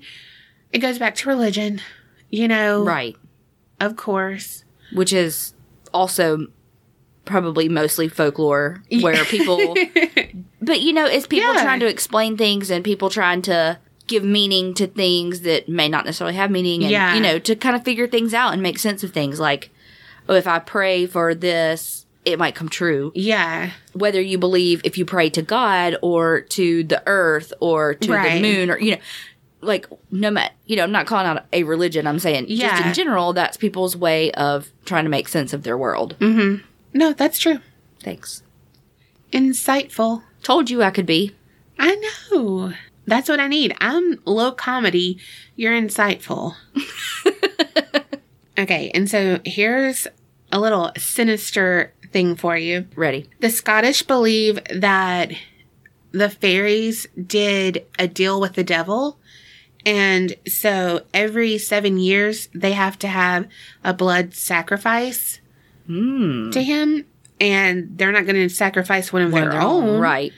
[0.74, 1.82] it goes back to religion.
[2.30, 3.16] You know, Right.
[3.80, 4.66] Of course.
[4.94, 5.54] Which is
[5.94, 6.48] also
[7.26, 9.76] probably mostly folklore where people
[10.62, 11.62] But you know, it's people Yeah.
[11.64, 16.06] trying to explain things and people trying to give meaning to things that may not
[16.06, 17.16] necessarily have meaning and Yeah.
[17.16, 19.70] you know, to kind of figure things out and make sense of things like
[20.30, 23.12] oh if I pray for this, it might come true.
[23.14, 28.12] Yeah, Whether you believe if you pray to God or to the earth or to
[28.12, 28.42] Right.
[28.42, 28.98] the moon or you know
[29.62, 32.88] like no matter you know, I'm not calling out a religion, I'm saying just Yeah.
[32.88, 36.16] in general, that's people's way of trying to make sense of their world.
[36.20, 36.64] Mm-hmm.
[36.96, 37.60] No, that's true.
[38.02, 38.42] Thanks.
[39.34, 40.24] Insightful.
[40.42, 41.36] Told you I could be.
[41.78, 42.02] I
[42.32, 42.72] know.
[43.06, 43.76] That's what I need.
[43.82, 45.20] I'm low comedy.
[45.58, 46.56] You're insightful.
[48.58, 50.08] okay, and so here's
[50.54, 52.88] a little sinister thing for you.
[52.96, 53.30] Ready.
[53.42, 55.34] The Scottish believe that
[56.12, 59.20] the fairies did a deal with the devil.
[59.86, 63.48] And so every seven years, they have to have
[63.84, 65.42] a blood sacrifice
[65.88, 66.52] Hmm.
[66.52, 67.06] to him.
[67.40, 70.00] And they're not going to sacrifice one of their own.
[70.00, 70.32] Right.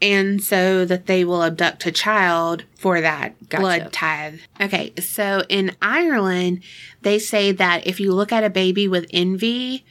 [0.00, 3.60] And so that they will abduct a child for that Gotcha.
[3.60, 4.40] blood tithe.
[4.60, 6.62] Okay, so in Ireland,
[7.02, 9.84] they say that if you look at a baby with envy,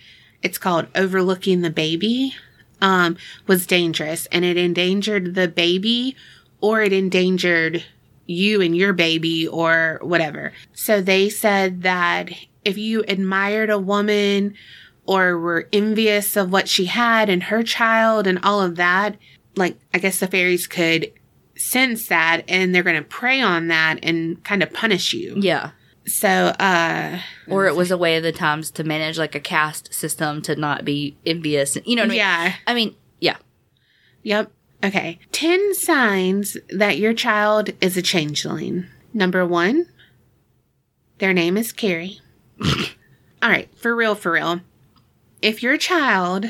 [0.43, 2.35] it's called overlooking the baby,
[2.81, 6.15] um, was dangerous and it endangered the baby
[6.61, 7.83] or it endangered
[8.25, 10.51] you and your baby or whatever.
[10.73, 12.29] So they said that
[12.63, 14.55] if you admired a woman
[15.05, 19.17] or were envious of what she had and her child and all of that,
[19.55, 21.11] like I guess the fairies could
[21.55, 25.35] sense that and they're going to prey on that and kind of punish you.
[25.39, 25.71] Yeah.
[26.07, 29.93] So, uh, Or it was a way of the times to manage like a caste
[29.93, 31.77] system to not be envious.
[31.85, 32.17] You know what I mean?
[32.17, 32.53] yeah.
[32.67, 33.37] I mean, yeah.
[34.23, 34.51] Yep.
[34.83, 35.19] Okay.
[35.31, 38.85] 10 signs that your child is a changeling.
[39.13, 39.87] Number one,
[41.19, 42.19] their name is Kerri.
[43.41, 43.69] All right.
[43.77, 44.61] For real, for real.
[45.41, 46.45] If your child,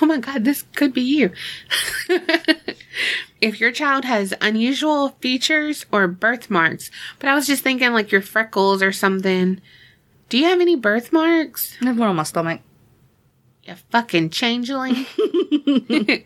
[0.00, 1.30] oh my God, this could be you.
[3.40, 8.22] if your child has unusual features or birthmarks, but I was just thinking like your
[8.22, 9.60] freckles or something.
[10.28, 11.76] Do you have any birthmarks?
[11.80, 12.60] I have one on my stomach.
[13.62, 15.06] You fucking changeling.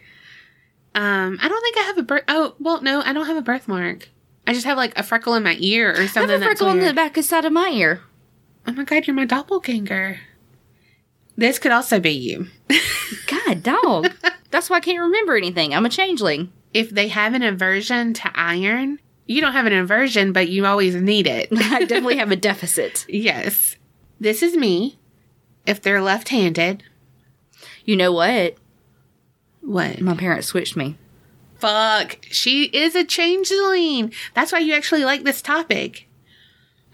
[0.94, 2.24] um, I don't think I have a birth.
[2.28, 4.08] Oh, well, no, I don't have a birthmark.
[4.46, 6.30] I just have like a freckle in my ear or something.
[6.30, 8.00] I have a freckle on the back side of my ear.
[8.66, 10.18] Oh my god, you're my doppelganger.
[11.36, 12.48] This could also be you.
[13.26, 14.10] God, dog.
[14.50, 15.74] That's why I can't remember anything.
[15.74, 16.52] I'm a changeling.
[16.74, 20.94] If they have an aversion to iron, you don't have an aversion, but you always
[20.94, 21.48] need it.
[21.56, 23.06] I definitely have a deficit.
[23.08, 23.76] yes.
[24.20, 24.98] This is me.
[25.66, 26.82] If they're left handed,
[27.84, 28.56] You know what?
[29.62, 30.00] What?
[30.00, 30.96] My parents switched me.
[31.58, 32.18] Fuck.
[32.22, 34.12] She is a changeling.
[34.34, 36.08] That's why you actually like this topic.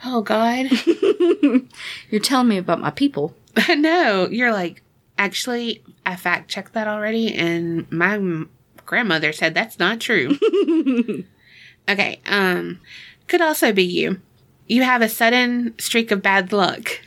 [0.05, 0.67] Oh god.
[2.11, 3.35] You're telling me about my people.
[3.77, 4.83] no, you're like,
[5.17, 8.51] actually, I fact checked that already, and my m-
[8.87, 10.39] grandmother said that's not true.
[11.89, 12.81] okay, um,
[13.27, 14.21] could also be you.
[14.67, 17.01] You have a sudden streak of bad luck.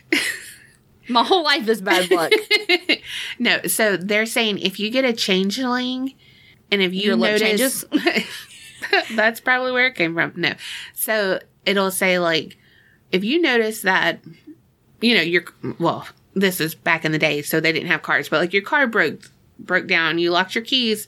[1.14, 2.32] My whole life is bad luck.
[3.40, 6.14] no, so they're saying if you get a changeling,
[6.72, 7.84] and if you Your notice,
[9.16, 10.34] that's probably where it came from.
[10.36, 10.54] No,
[10.94, 12.58] so it'll say like,
[13.12, 14.22] if you notice that,
[15.02, 15.44] you know, your
[15.80, 18.64] well, this is back in the day, so they didn't have cars, but like your
[18.64, 19.30] car broke
[19.60, 21.08] broke down, you locked your keys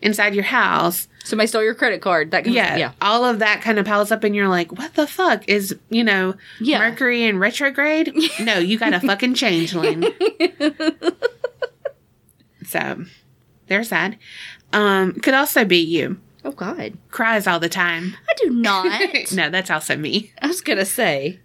[0.00, 1.08] inside your house.
[1.24, 2.30] Somebody stole your credit card.
[2.32, 2.92] That kind Yeah, Of, yeah.
[3.00, 6.02] all of that kind of piles up, and you're like, what the fuck is you
[6.04, 6.78] know Yeah.
[6.78, 8.12] Mercury in retrograde?
[8.40, 10.04] no, you got a fucking changeling.
[12.66, 13.04] so
[13.66, 14.16] there's that.
[14.72, 16.18] Um, could also be you.
[16.44, 16.94] Oh God.
[17.10, 18.14] Cries all the time.
[18.28, 19.32] I do not.
[19.32, 20.32] no, that's also me.
[20.40, 21.40] I was gonna say.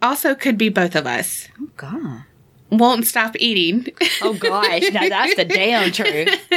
[0.00, 1.48] Also could be both of us.
[1.60, 2.24] Oh God.
[2.72, 3.86] Won't stop eating.
[4.22, 4.90] Oh gosh.
[4.92, 6.40] Now that's the damn truth.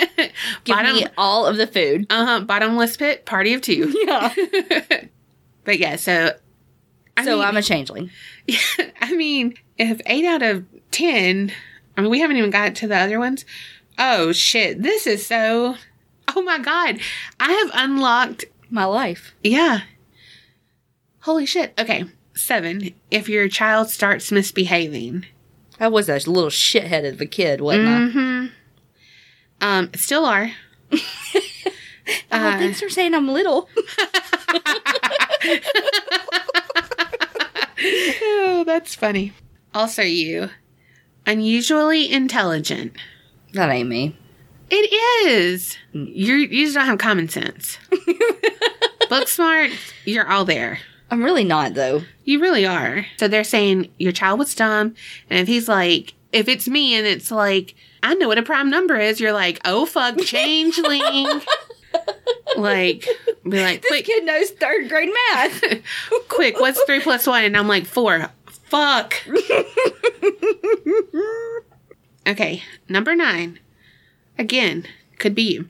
[0.63, 2.07] Give Bottom- me all of the food.
[2.09, 3.93] Uh-huh, bottomless pit, party of two.
[4.07, 4.33] Yeah.
[5.65, 6.37] But yeah, so
[7.17, 8.11] I so mean, I'm a changeling.
[8.47, 8.59] Yeah,
[9.01, 11.51] I mean, if eight out of ten,
[11.97, 13.45] I mean, we haven't even got to the other ones.
[13.97, 15.75] Oh shit, this is so.
[16.35, 16.99] Oh my god,
[17.39, 18.45] I have unlocked.
[18.69, 19.33] My life.
[19.43, 19.81] Yeah.
[21.21, 21.73] Holy shit.
[21.79, 22.05] Okay,
[22.35, 22.91] seven.
[23.09, 25.25] If your child starts misbehaving,
[25.79, 28.45] I was a little shithead of a kid, wasn't mm-hmm.
[29.61, 30.51] Um, still are.
[30.91, 31.01] I?
[32.31, 33.67] Oh, Uh, thanks for saying I'm little.
[37.81, 39.33] oh, that's funny.
[39.73, 40.49] Also, you
[41.25, 42.93] unusually intelligent.
[43.53, 44.15] That ain't me.
[44.69, 45.77] It is.
[45.93, 47.77] You're, you just don't have common sense.
[49.09, 49.71] Book smart,
[50.05, 50.79] you're all there.
[51.15, 52.01] I'm really not though.
[52.25, 53.05] You really are.
[53.15, 54.95] So they're saying your child was dumb.
[55.29, 57.73] And if he's like, if it's me and it's like,
[58.03, 61.01] I know what a prime number is, you're like, oh fuck, changeling.
[62.57, 63.07] like,
[63.45, 65.63] be like, This quick, kid knows third grade math.
[66.27, 67.45] quick, what's three plus one?
[67.45, 68.29] And I'm like, four.
[68.47, 69.15] Fuck.
[72.27, 73.59] okay, number nine.
[74.37, 74.85] Again,
[75.17, 75.69] could be you.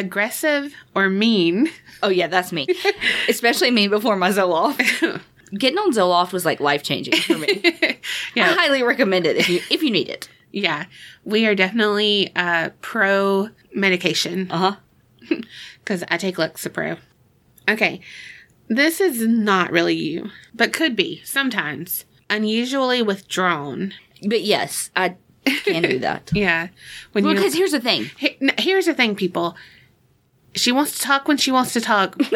[0.00, 1.68] Aggressive or mean.
[2.02, 2.66] oh yeah, that's me.
[3.28, 5.20] Especially me before my Zoloft.
[5.58, 7.60] Getting on Zoloft was like life changing for me.
[7.64, 7.98] I
[8.34, 10.28] yeah, highly recommend it if you if you need it.
[10.52, 10.86] yeah.
[11.24, 14.50] We are definitely uh, pro medication.
[14.50, 14.74] Uh
[15.28, 15.38] huh.
[15.82, 16.98] because I take Lexapro.
[17.68, 18.00] Okay,
[18.68, 22.04] this is not really you, but could be sometimes.
[22.30, 23.92] Unusually withdrawn.
[24.26, 26.30] But yes, I can do that.
[26.32, 26.68] Yeah,
[27.12, 28.08] when you Because here's the thing.
[28.18, 29.56] He- here's the thing, people.
[30.54, 32.28] She wants to talk when she wants to talk, but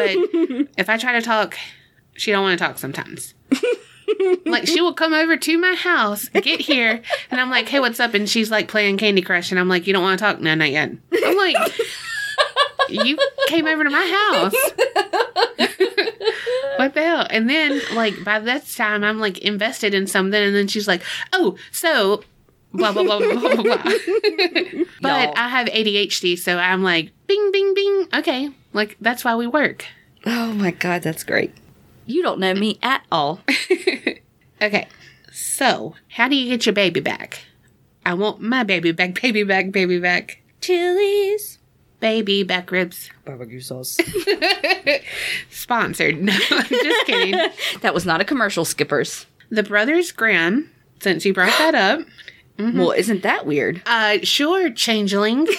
[0.77, 1.57] if I try to talk,
[2.15, 3.33] she don't want to talk sometimes.
[4.45, 7.01] like she will come over to my house, get here,
[7.31, 9.87] and I'm like, "Hey, what's up?" And she's like playing Candy Crush, and I'm like,
[9.87, 10.39] "You don't want to talk?
[10.39, 10.91] No, not yet."
[11.23, 11.57] I'm like,
[12.89, 13.17] "You
[13.47, 14.53] came over to my house."
[16.77, 17.27] what the hell?
[17.29, 21.01] And then, like by this time, I'm like invested in something, and then she's like,
[21.33, 22.23] "Oh, so."
[22.75, 23.77] Blah blah blah blah blah blah.
[25.01, 25.37] but.
[25.37, 28.07] I have ADHD, so I'm like, bing, bing, bing.
[28.13, 29.85] Okay, like that's why we work.
[30.25, 31.53] Oh my god, that's great.
[32.05, 33.41] You don't know me at all.
[34.61, 34.87] Okay,
[35.33, 37.41] so how do you get your baby back?
[38.05, 41.59] I want my baby back, baby back, baby back, Chili's.
[41.99, 43.09] baby back ribs.
[43.25, 43.97] Barbecue sauce.
[45.49, 46.21] Sponsored.
[46.21, 47.49] No, I'm just kidding.
[47.81, 49.25] that was not a commercial, Skippers.
[49.49, 50.71] The Brothers Grimm,
[51.01, 51.99] since you brought that up,
[52.57, 53.81] Well, isn't that weird?
[53.85, 55.47] uh, sure, changeling.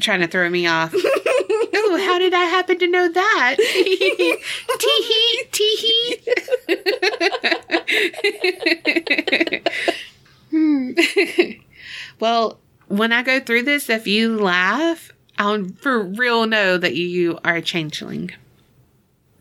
[0.00, 0.92] Trying to throw me off.
[0.94, 3.56] oh, how did I happen to know that?
[4.78, 5.76] Tee hee, tee
[10.50, 11.60] hee.
[12.20, 12.58] well,
[12.88, 17.56] when I go through this, if you laugh, I'll for real know that you are
[17.56, 18.30] a changeling.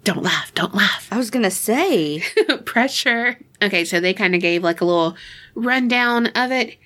[0.08, 1.06] Don't laugh, don't laugh.
[1.12, 2.24] I was gonna say.
[2.66, 3.38] pressure.
[3.62, 5.18] Okay, so they kind of gave like a little
[5.54, 6.78] rundown of it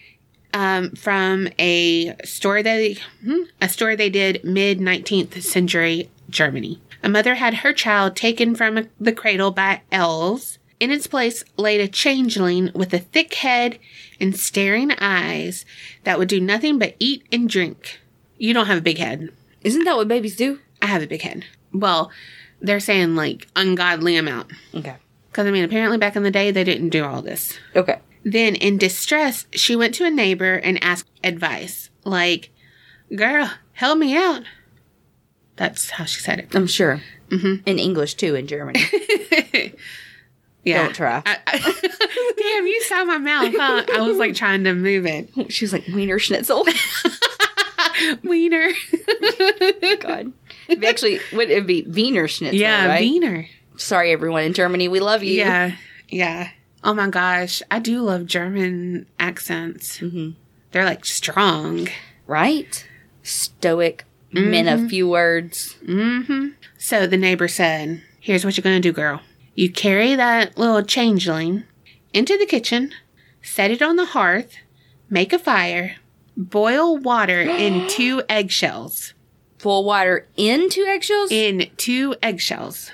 [0.55, 6.81] um, from a story they hmm, a story they did mid 19th century Germany.
[7.03, 10.57] A mother had her child taken from the cradle by elves.
[10.79, 13.77] In its place laid a changeling with a thick head
[14.19, 15.63] and staring eyes
[16.05, 17.99] that would do nothing but eat and drink.
[18.39, 19.29] You don't have a big head.
[19.61, 20.57] Isn't that what babies do?
[20.81, 21.45] I have a big head.
[21.71, 22.11] Well,
[22.61, 24.51] they're saying like ungodly amount.
[24.73, 24.95] Okay.
[25.29, 27.57] Because, I mean, apparently back in the day, they didn't do all this.
[27.75, 27.99] Okay.
[28.23, 31.89] Then, in distress, she went to a neighbor and asked advice.
[32.03, 32.49] Like,
[33.15, 34.43] girl, help me out.
[35.55, 36.53] That's how she said it.
[36.55, 37.01] I'm sure.
[37.29, 37.63] Mm-hmm.
[37.65, 38.81] In English too, in Germany.
[40.63, 40.83] Yeah.
[40.83, 41.23] Don't try.
[41.25, 43.83] I- I- damn, you saw my mouth, huh?
[43.95, 45.51] I was like trying to move it.
[45.51, 46.65] She was like Wiener Schnitzel.
[48.23, 48.69] Wiener.
[49.99, 50.31] God.
[50.79, 52.59] Be actually, would it be Wiener Schnitzel?
[52.59, 53.01] yeah, right?
[53.01, 53.47] Wiener.
[53.77, 54.87] Sorry, everyone in Germany.
[54.87, 55.33] We love you.
[55.33, 55.73] Yeah.
[56.09, 56.49] Yeah.
[56.83, 57.61] Oh my gosh.
[57.71, 59.99] I do love German accents.
[59.99, 60.35] Mhm.
[60.71, 61.87] They're like strong.
[62.27, 62.87] Right?
[63.23, 65.75] Stoic, men of few words.
[65.85, 66.49] Mm-hmm.
[66.77, 69.21] So the neighbor said, Here's what you're going to do, girl.
[69.55, 71.63] You carry that little changeling
[72.13, 72.91] into the kitchen,
[73.41, 74.55] set it on the hearth,
[75.09, 75.97] make a fire,
[76.37, 79.13] boil water in two eggshells.
[79.61, 81.31] Boil water into eggshells?
[81.31, 82.91] In two eggshells.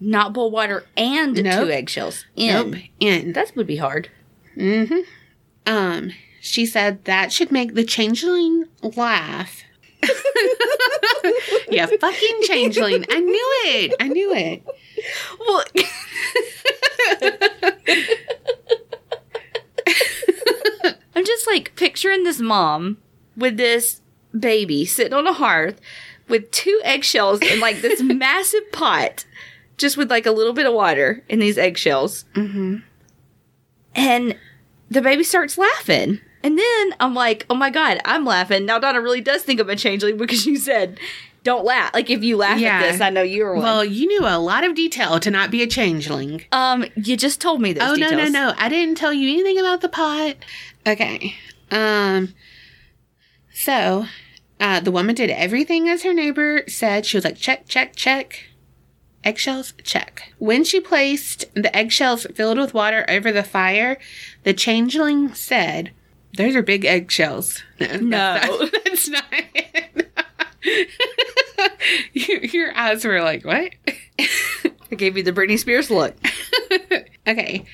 [0.00, 1.66] Not boil water and Nope.
[1.66, 2.24] two eggshells.
[2.34, 2.70] In.
[2.72, 2.80] Nope.
[2.98, 3.32] In.
[3.34, 4.08] That would be hard.
[4.56, 5.00] Mm-hmm.
[5.66, 6.10] Um,
[6.40, 9.62] she said that should make the changeling laugh.
[11.70, 13.04] yeah, fucking changeling.
[13.08, 13.94] I knew it.
[14.00, 14.64] I knew it.
[15.38, 15.62] Well,
[21.14, 22.98] I'm just like picturing this mom
[23.36, 24.00] with this
[24.38, 25.80] baby sitting on a hearth
[26.28, 29.24] with two eggshells in like this massive pot,
[29.76, 32.24] just with like a little bit of water in these eggshells.
[32.34, 32.76] Mm-hmm.
[33.94, 34.36] And
[34.90, 36.20] the baby starts laughing.
[36.44, 38.64] And then I'm like, oh my God, I'm laughing.
[38.66, 40.98] Now Donna really does think I'm a changeling because you said,
[41.44, 41.92] don't laugh.
[41.94, 42.78] Like if you laugh Yeah.
[42.80, 43.62] at this, I know you're one.
[43.62, 46.44] Well, you knew a lot of detail to not be a changeling.
[46.52, 48.12] um, you just told me those oh details.
[48.12, 48.54] no, no, no!
[48.58, 50.36] I didn't tell you anything about the pot.
[50.86, 51.34] Okay.
[51.70, 52.34] Um.
[53.64, 54.06] So,
[54.58, 57.06] uh, the woman did everything as her neighbor said.
[57.06, 58.46] She was like, check, check, check.
[59.22, 60.32] Eggshells, check.
[60.38, 63.98] When she placed the eggshells filled with water over the fire,
[64.42, 65.92] the changeling said,
[66.36, 67.62] Those are big eggshells.
[67.78, 68.34] No, No.
[68.34, 70.10] that's, that's not it.
[72.12, 73.70] your, your eyes were like, what?
[74.18, 76.16] I gave you the Britney Spears look.
[77.28, 77.64] okay.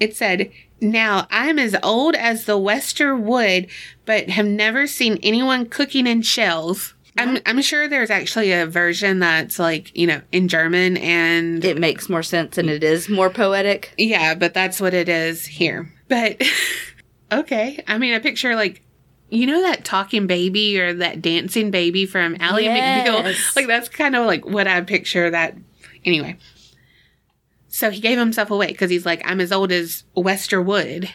[0.00, 0.50] It said,
[0.80, 3.68] Now I'm as old as the Wester wood,
[4.04, 6.94] but have never seen anyone cooking in shells.
[7.18, 11.78] I'm, I'm sure there's actually a version that's like, you know, in German and It
[11.78, 13.94] makes more sense and it is more poetic.
[13.96, 15.90] yeah, but that's what it is here.
[16.08, 16.42] But
[17.32, 17.82] okay.
[17.88, 18.82] I mean, I picture like,
[19.30, 23.08] you know, that talking baby or that dancing baby from Ally Yes.
[23.08, 23.56] McBeal?
[23.56, 25.56] Like, that's kind of like what I picture that.
[26.04, 26.36] Anyway.
[27.76, 31.10] So he gave himself away because he's like, I'm as old as Wester Wood.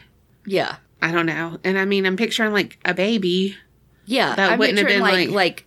[0.46, 0.76] Yeah.
[1.02, 1.58] I don't know.
[1.64, 3.58] And I mean, I'm picturing like a baby.
[4.06, 4.36] Yeah.
[4.36, 5.66] That I'm wouldn't have picturing, been, like, like- like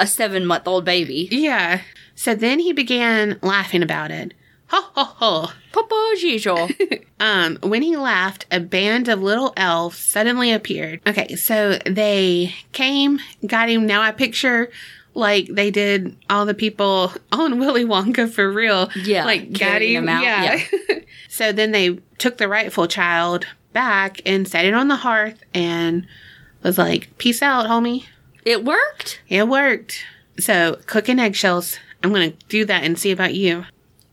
[0.00, 1.28] a seven month old baby.
[1.30, 1.82] Yeah.
[2.16, 4.34] So then he began laughing about it.
[4.70, 5.50] Ho, ho, ho.
[5.70, 6.68] Papa as usual.
[7.20, 11.00] Um, when he laughed, a band of little elves suddenly appeared.
[11.06, 13.86] Okay, so they came, got him.
[13.86, 14.70] Now I picture
[15.14, 18.90] like they did all the people on Willy Wonka for real.
[18.96, 20.04] Yeah, Like him.
[20.04, 20.60] him out, Yeah.
[21.28, 26.06] so then they took the rightful child back and set it on the hearth and
[26.62, 28.04] was like, Peace out, homie.
[28.44, 29.20] it worked.
[29.28, 30.04] It worked.
[30.38, 31.78] So cooking eggshells.
[32.02, 33.64] I'm gonna do that and see about you.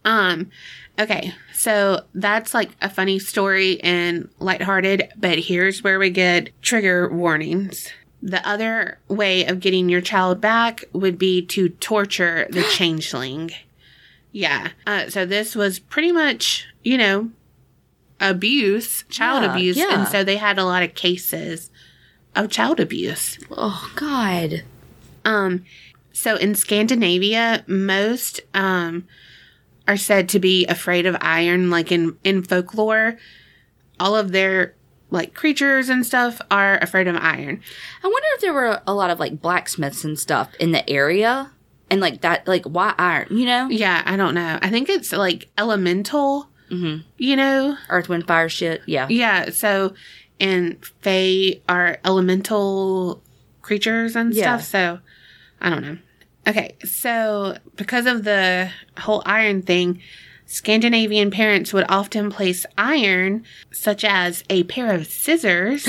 [0.05, 0.49] Um,
[0.99, 7.09] okay, so that's like a funny story and lighthearted, but here's where we get trigger
[7.09, 7.89] warnings.
[8.23, 13.51] The other way of getting your child back would be to torture the changeling.
[14.31, 14.69] Yeah.
[14.85, 17.31] Uh, so this was pretty much, you know,
[18.19, 19.99] abuse, child Yeah, abuse, yeah.
[19.99, 21.69] and so they had a lot of cases
[22.35, 23.37] of child abuse.
[23.49, 24.63] Oh, God.
[25.25, 25.65] Um,
[26.13, 29.07] so in Scandinavia, most um
[29.87, 31.69] are said to be afraid of iron.
[31.69, 33.17] Like in in folklore,
[33.99, 34.75] all of their
[35.11, 37.61] like creatures and stuff are afraid of iron.
[38.03, 41.51] I wonder if there were a lot of like blacksmiths and stuff in the area.
[41.89, 43.67] And like that, like why iron, you know?
[43.69, 44.57] Yeah, I don't know.
[44.61, 46.47] I think it's like elemental.
[46.71, 47.03] Mhm.
[47.17, 48.81] You know, Earth, wind, fire shit.
[48.85, 49.07] Yeah.
[49.09, 49.49] yeah.
[49.49, 49.93] So
[50.39, 53.21] and fae are elemental
[53.61, 54.57] creatures and Yeah.
[54.57, 54.63] stuff.
[54.69, 54.99] So
[55.59, 55.97] I don't know.
[56.47, 60.01] Okay, so because of the whole iron thing,
[60.51, 65.87] Scandinavian parents would often place iron, such as a pair of scissors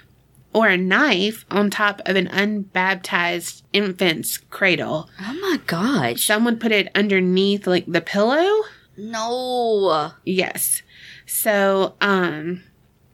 [0.52, 5.10] or a knife, on top of an unbaptized infant's cradle.
[5.20, 6.24] Oh my gosh.
[6.24, 8.62] Some would put it underneath, like the pillow.
[8.96, 10.12] No.
[10.24, 10.82] Yes.
[11.26, 12.62] So, um,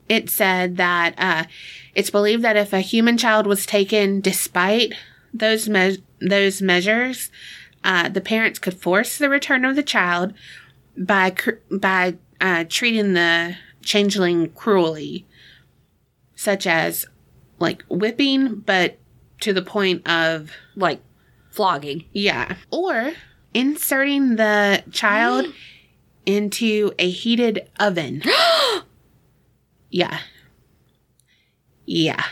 [0.07, 1.45] it said that uh,
[1.95, 4.93] it's believed that if a human child was taken despite
[5.33, 7.31] those me- those measures,
[7.83, 10.35] uh, the parents could force the return of the child
[11.01, 11.35] by
[11.71, 15.27] by uh, treating the changeling cruelly,
[16.37, 17.07] such as
[17.59, 18.99] like whipping, but
[19.41, 21.01] to the point of Like
[21.51, 22.05] flogging.
[22.13, 22.57] yeah.
[22.71, 23.13] Or
[23.55, 25.47] inserting the child
[26.27, 28.23] into a heated oven.
[29.91, 30.21] yeah.
[31.87, 32.23] Yeah.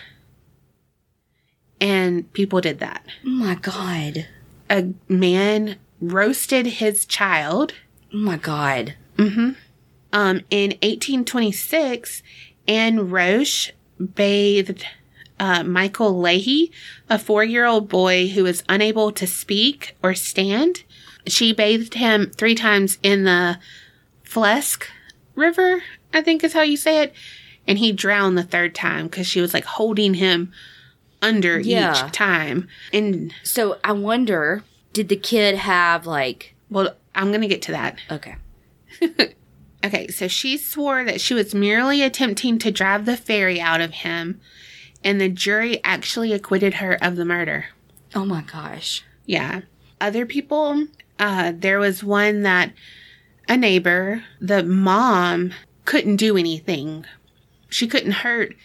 [1.81, 3.05] And people did that.
[3.25, 4.27] Oh my God.
[4.71, 7.73] A man roasted his child.
[8.13, 8.95] Oh my God.
[9.17, 9.51] Mm-hmm.
[10.13, 12.23] Um, in 1826,
[12.67, 13.73] Anne Roche
[14.15, 14.85] bathed
[15.39, 16.73] uh, Michael Leahy,
[17.09, 20.83] a four year old boy who was unable to speak or stand.
[21.27, 23.59] She bathed him three times in the
[24.25, 24.85] Flesk
[25.35, 25.83] River,
[26.13, 27.13] I think is how you say it.
[27.67, 30.53] And he drowned the third time because she was like holding him
[31.21, 32.07] under Yeah.
[32.07, 32.67] each time.
[32.93, 34.65] And So I wonder,
[34.95, 37.99] did the kid have like, well, I'm going to get to that.
[38.11, 38.37] okay.
[39.85, 43.93] Okay, so she swore that she was merely attempting to drive the fairy out of
[43.93, 44.41] him,
[45.05, 47.67] and the jury actually acquitted her of the murder.
[48.13, 49.05] Oh my gosh.
[49.25, 49.61] Yeah.
[50.01, 50.89] Other people,
[51.21, 52.73] uh, there was one that
[53.49, 55.53] a neighbor, the mom
[55.85, 57.07] couldn't do anything.
[57.69, 58.57] She couldn't hurt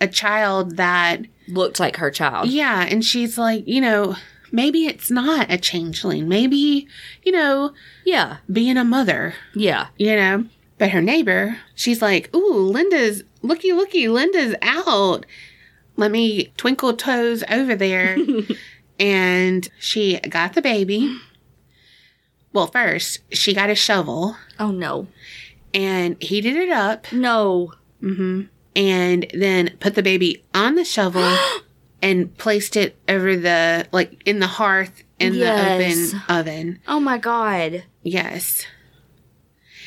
[0.00, 2.50] a child that, Looked like her child.
[2.50, 4.14] yeah, and she's like, you know,
[4.52, 6.28] maybe it's not a changeling.
[6.28, 6.86] Maybe,
[7.24, 7.72] you know,
[8.04, 8.38] Yeah.
[8.50, 9.34] being a mother.
[9.54, 9.88] Yeah.
[9.96, 10.46] you know.
[10.78, 15.24] But her neighbor, she's like, "Ooh, Linda's looky, looky, Linda's out.
[15.96, 18.18] Let me twinkle toes over there."
[19.00, 21.16] and she got the baby.
[22.52, 25.08] Well, first she got a shovel Oh no.
[25.74, 27.72] and heated it up, No.
[28.00, 28.42] hmm
[28.74, 31.36] and then put the baby on the shovel
[32.08, 36.12] and placed it over the like in the hearth in Yes.
[36.12, 36.80] the open oven.
[36.86, 37.84] Oh my God.
[38.02, 38.64] Yes,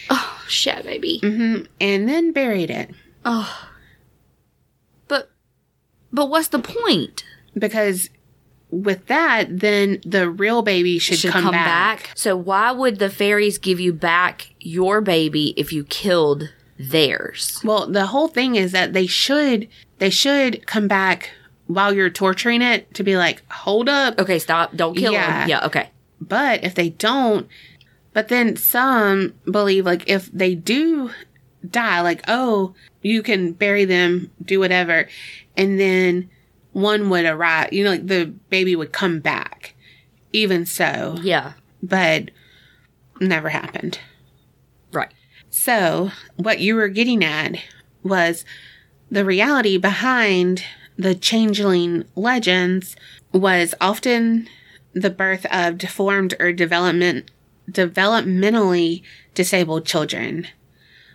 [0.09, 1.19] Oh, shit, baby.
[1.23, 2.89] hmm and then buried it.
[3.25, 3.69] Oh.
[5.07, 5.31] But
[6.11, 7.23] But what's the point?
[7.57, 8.09] because
[8.71, 12.11] with that, then the real baby should, Should come, back.
[12.15, 17.59] So why would the fairies give you back your baby if you killed theirs?
[17.63, 19.67] Well, the whole thing is that they should
[19.97, 21.31] they should come back
[21.69, 24.17] while you're torturing it to be like, hold up.
[24.19, 24.75] Okay, stop.
[24.75, 25.41] Don't kill Yeah.
[25.41, 25.49] them.
[25.49, 25.91] Yeah, okay.
[26.19, 27.47] But if they don't,
[28.11, 31.11] but then some believe like if they do
[31.69, 32.73] die, like, oh,
[33.03, 35.07] you can bury them, do whatever.
[35.55, 36.29] And then
[36.71, 39.75] one would arrive, you know, like the baby would come back.
[40.33, 41.53] Even so, Yeah.
[41.83, 42.31] but
[43.21, 43.99] never happened.
[44.91, 45.11] Right.
[45.51, 47.59] So, what you were getting at
[48.01, 48.43] was
[49.11, 50.63] the reality behind
[50.99, 52.95] the changeling legends
[53.31, 54.49] was often
[54.93, 57.31] the birth of deformed or development
[57.71, 59.01] developmentally
[59.33, 60.47] disabled children.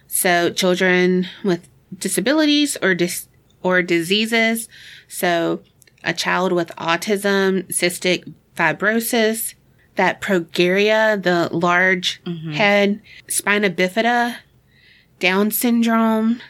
[0.07, 3.29] So, children with disabilities or dis-
[3.63, 4.69] or diseases.
[5.07, 5.61] So,
[6.03, 9.55] a child with autism, cystic fibrosis,
[9.97, 14.37] that progeria, the large head, spina bifida,
[15.19, 16.41] Down syndrome,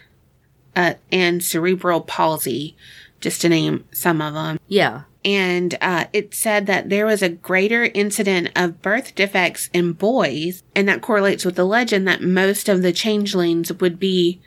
[0.76, 2.76] uh, and cerebral palsy,
[3.24, 4.58] just to name some of them.
[4.68, 5.02] Yeah.
[5.24, 10.62] And uh, it said that there was a greater incident of birth defects in boys,
[10.76, 14.40] and that correlates with the legend that most of the changelings would be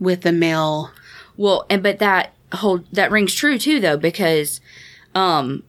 [0.00, 0.90] with the male.
[1.36, 4.60] Well, and but that whole that rings true too though because
[5.14, 5.62] um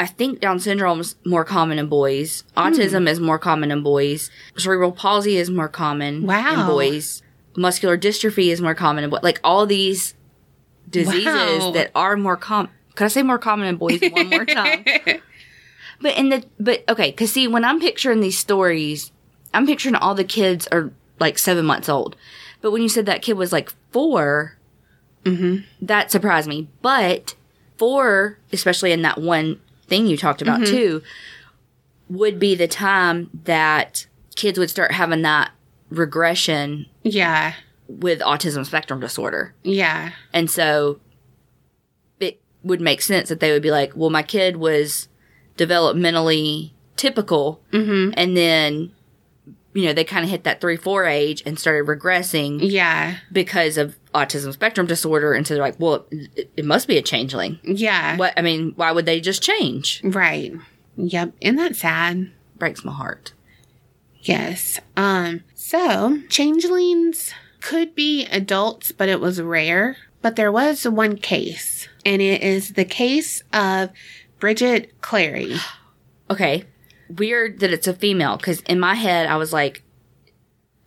[0.00, 2.44] I think Down syndrome is more common in boys.
[2.56, 4.30] Autism is more common in boys.
[4.56, 6.60] Cerebral palsy is more common Wow.
[6.62, 7.22] in boys.
[7.56, 9.22] Muscular dystrophy is more common in boys.
[9.22, 10.14] Like all these
[10.88, 11.70] diseases Wow.
[11.72, 12.70] that are more common.
[12.94, 14.84] Could I say more common in boys one more time?
[16.02, 19.12] But in the but okay, because see, when I'm picturing these stories,
[19.54, 20.90] I'm picturing all the kids are
[21.20, 22.16] like seven months old.
[22.60, 24.56] But when you said that kid was like 4
[25.24, 25.64] mm-hmm.
[25.80, 26.68] that surprised me.
[26.82, 27.36] But
[27.76, 30.72] four, especially in that one thing you talked about mm-hmm.
[30.72, 31.02] too,
[32.08, 35.52] would be the time that kids would start having that
[35.88, 37.54] regression Yeah,
[37.88, 39.54] with autism spectrum disorder.
[39.62, 41.00] yeah, And so
[42.20, 45.08] it would make sense that they would be like, well, my kid was
[45.56, 47.60] developmentally typical.
[47.72, 48.92] And then,
[49.74, 53.76] you know, they kind of hit that three, four age and started regressing yeah, because
[53.78, 55.32] of autism spectrum disorder.
[55.32, 57.58] And so they're like, well, it, it must be a changeling.
[57.62, 58.16] yeah.
[58.16, 60.00] What, I mean, why would they just change?
[60.04, 60.52] Right.
[60.96, 61.32] Yep.
[61.40, 62.30] Isn't that sad?
[62.56, 63.32] Breaks my heart.
[64.20, 64.78] Yes.
[64.96, 67.32] Um, so changelings
[67.62, 69.96] could be adults, but it was rare.
[70.20, 73.90] But there was one case, and it is the case of
[74.38, 75.56] Bridget Cleary.
[76.30, 76.64] Okay.
[77.10, 79.82] Weird that it's a female because in my head, I was like,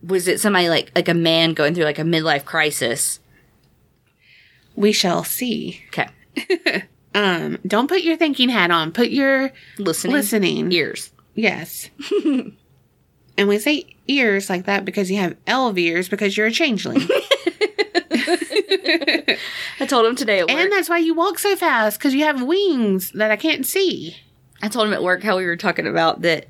[0.01, 3.19] was it somebody like, like a man going through like a midlife crisis?
[4.75, 5.83] We shall see.
[5.89, 6.83] Okay.
[7.13, 8.91] Um, don't put your thinking hat on.
[8.91, 10.13] Put your Listening.
[10.13, 10.71] listening.
[10.73, 11.13] Ears.
[11.33, 11.89] Yes.
[13.37, 17.01] and we say ears like that because you have elf ears because you're a changeling.
[19.79, 20.57] I told him today at work.
[20.57, 24.15] and that's why you walk so fast because you have wings that I can't see.
[24.61, 26.47] I told him at work how we were talking about that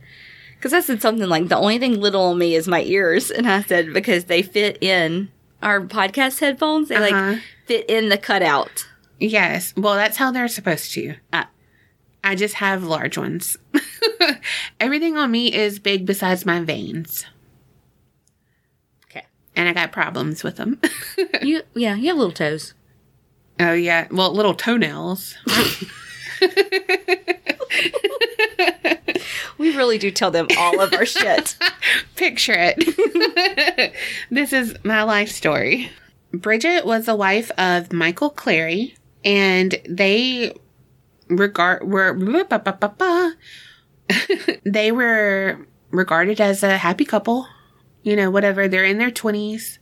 [0.56, 3.48] because I said something like the only thing little on me is my ears, and
[3.48, 5.30] I said because they fit in
[5.62, 7.32] our podcast headphones, they Uh-huh.
[7.32, 8.88] like fit in the cutout.
[9.20, 9.74] Yes.
[9.78, 11.16] Well, that's how they're supposed to.
[12.26, 13.56] I just have large ones.
[14.80, 17.26] Everything on me is big besides my veins.
[19.06, 19.26] Okay,
[19.56, 20.82] And I got problems with them.
[21.44, 22.74] you yeah, you have little toes.
[23.60, 24.08] oh, yeah.
[24.10, 25.36] Well, little toenails.
[29.58, 31.58] We really do tell them all of our shit.
[32.16, 33.94] Picture it.
[34.30, 35.90] this is my life story.
[36.34, 40.54] Bridget was the wife of Michael Cleary, and they
[41.28, 42.14] regard were
[44.66, 47.48] they were regarded as a happy couple.
[48.04, 48.68] You know, whatever.
[48.68, 49.80] They're in their twenties.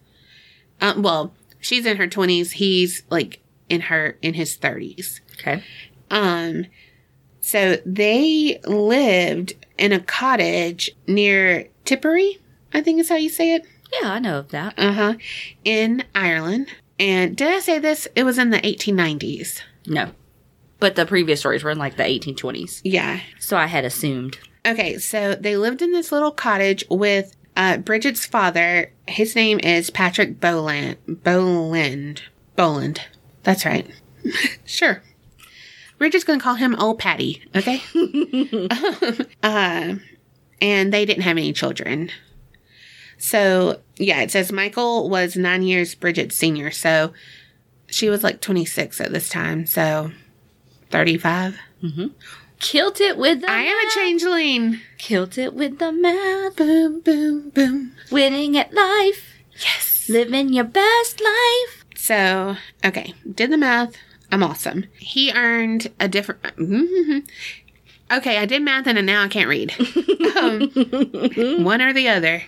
[0.81, 2.53] Um, well, she's in her twenties.
[2.53, 5.21] He's like in her in his thirties.
[5.39, 5.61] Okay,
[6.09, 6.65] Um,
[7.41, 12.39] so they lived in a cottage near Tipperary,
[12.73, 13.65] I think is how you say it.
[14.01, 14.75] yeah, I know of that.
[14.77, 15.13] Uh huh.
[15.65, 16.67] In Ireland.
[16.99, 18.07] And did I say this?
[18.15, 19.61] It was in the 1890s.
[19.87, 20.11] No,
[20.83, 23.21] but the previous stories were in like the 1820s, Yeah.
[23.39, 24.37] so I had assumed.
[24.65, 28.91] Okay, so they lived in this little cottage with uh, Bridget's father.
[29.07, 30.97] His name is Patrick Boland.
[31.07, 32.23] Boland.
[32.57, 32.99] Boland.
[33.43, 33.87] That's right.
[34.65, 35.01] sure.
[35.99, 37.81] We're just going to call him Old Patty, okay?
[39.41, 39.95] uh,
[40.61, 42.09] and they didn't have any children.
[43.17, 46.71] So, yeah, it says Michael was nine years Bridget's senior.
[46.71, 47.13] So,
[47.87, 50.11] she was like 26 at this time, so
[50.93, 51.57] 35.
[52.59, 54.79] Killed it with the I am a changeling.
[54.99, 56.55] Killed it with the math.
[56.55, 57.93] Boom, boom, boom.
[58.11, 59.39] Winning at life.
[59.59, 60.07] Yes.
[60.07, 61.83] Living your best life.
[61.95, 63.95] So, okay, did the math.
[64.31, 64.85] I'm awesome.
[64.99, 66.41] He earned a different.
[68.11, 69.73] Okay, I did math and now I can't read.
[70.37, 72.43] um, one or the other.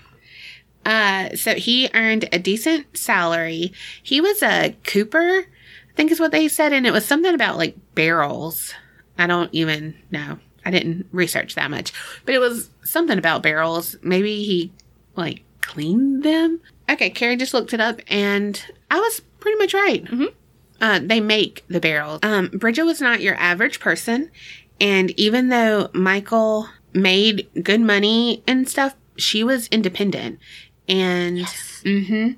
[0.86, 3.74] Uh, so he earned a decent salary.
[4.04, 5.48] He was a cooper,
[5.96, 8.74] think is what they said, and it was something about like barrels.
[9.18, 10.40] I don't even know.
[10.66, 11.94] I didn't research that much,
[12.26, 13.96] but it was something about barrels.
[14.02, 14.72] Maybe he
[15.16, 16.60] like cleaned them.
[16.90, 18.62] Okay, Carrie just looked it up, and
[18.92, 20.08] I was pretty much right.
[20.82, 22.20] Uh, they make the barrels.
[22.24, 24.30] Um, Bridget was not your average person,
[24.82, 30.40] and even though Michael made good money and stuff, she was independent,
[30.88, 31.46] and
[31.84, 32.32] hmm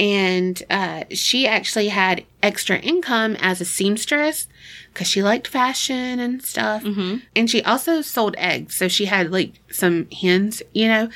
[0.00, 4.48] and uh, she actually had extra income as a seamstress
[4.92, 6.82] because she liked fashion and stuff.
[6.82, 7.22] Mhm.
[7.36, 11.08] And she also sold eggs, so she had like some hens, you know.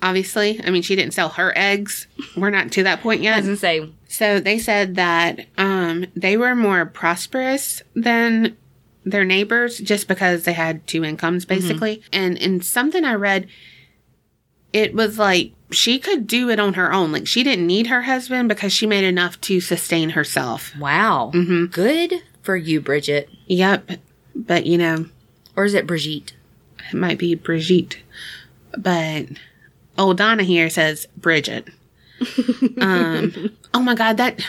[0.00, 2.08] Obviously, I mean, she didn't sell her eggs.
[2.36, 3.42] We're not to that point yet.
[3.44, 8.56] gonna say, So they said that um, they were more prosperous than
[9.04, 12.02] their neighbors just because they had two incomes basically.
[12.12, 13.46] And in something I read,
[14.72, 17.12] it was like she could do it on her own.
[17.12, 20.74] Like she didn't need her husband because she made enough to sustain herself.
[20.78, 23.28] wow, hmm good for you, Bridget.
[23.46, 23.92] Yep.
[24.34, 25.06] But you know,
[25.56, 26.32] Or is it Brigitte?
[26.90, 27.98] it might be Brigitte.
[28.76, 29.26] But
[29.98, 31.68] old Donna here says Bridget.
[32.80, 34.40] um, oh my God, that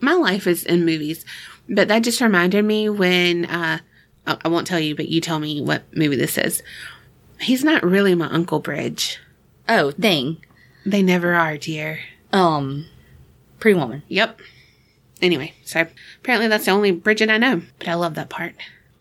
[0.00, 1.24] my life is in movies.
[1.68, 3.78] But that just reminded me when uh,
[4.26, 6.62] I won't tell you, but you tell me what movie this is.
[7.40, 9.18] He's not really my Uncle Bridge.
[9.68, 10.38] Oh, thing.
[10.86, 12.00] They never are, dear.
[12.32, 12.86] Um,
[13.60, 14.02] Pretty Woman.
[14.08, 14.40] Yep.
[15.20, 15.86] Anyway, so
[16.20, 18.54] apparently that's the only Bridget I know, but I love that part.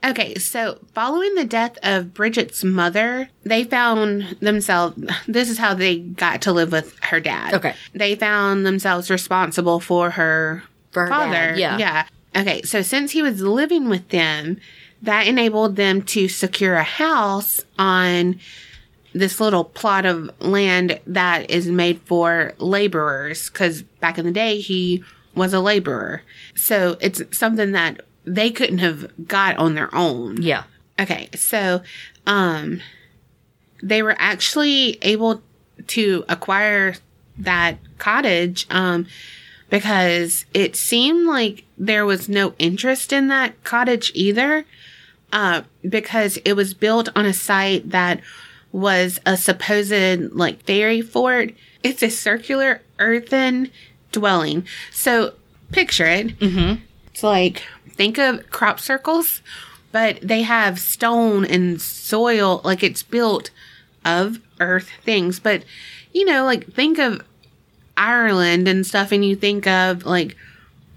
[0.04, 4.96] Okay, so following the death of Bridget's mother, they found themselves.
[5.28, 7.54] This is how they got to live with her dad.
[7.56, 7.74] Okay.
[7.94, 11.32] They found themselves responsible for her For her father.
[11.34, 11.78] dad, yeah.
[11.78, 12.08] Yeah.
[12.42, 14.60] Okay, so since he was living with them,
[15.08, 18.38] that enabled them to secure a house on
[19.14, 24.60] this little plot of land that is made for laborers because back in the day
[24.60, 25.02] he
[25.34, 26.24] was a laborer.
[26.56, 30.42] So it's something that they couldn't have got on their own.
[30.42, 30.64] Yeah.
[31.00, 31.82] okay so
[32.26, 32.82] um
[33.82, 35.42] they were actually able
[35.88, 36.96] to acquire
[37.38, 39.08] that cottage um
[39.70, 44.66] because it seemed like there was no interest in that cottage either
[45.32, 48.22] uh, because it was built on a site that
[48.72, 51.54] was a supposed like fairy fort.
[51.84, 53.72] It's a circular earthen
[54.12, 54.66] dwelling.
[54.92, 55.34] So
[55.72, 56.40] picture it.
[56.40, 56.82] Mm-hmm.
[57.08, 59.42] It's like think of crop circles,
[59.92, 62.62] but they have stone and soil.
[62.64, 63.50] Like it's built
[64.06, 65.40] of earth things.
[65.40, 65.64] But
[66.14, 67.22] you know, like think of
[67.96, 70.38] Ireland and stuff, and you think of like,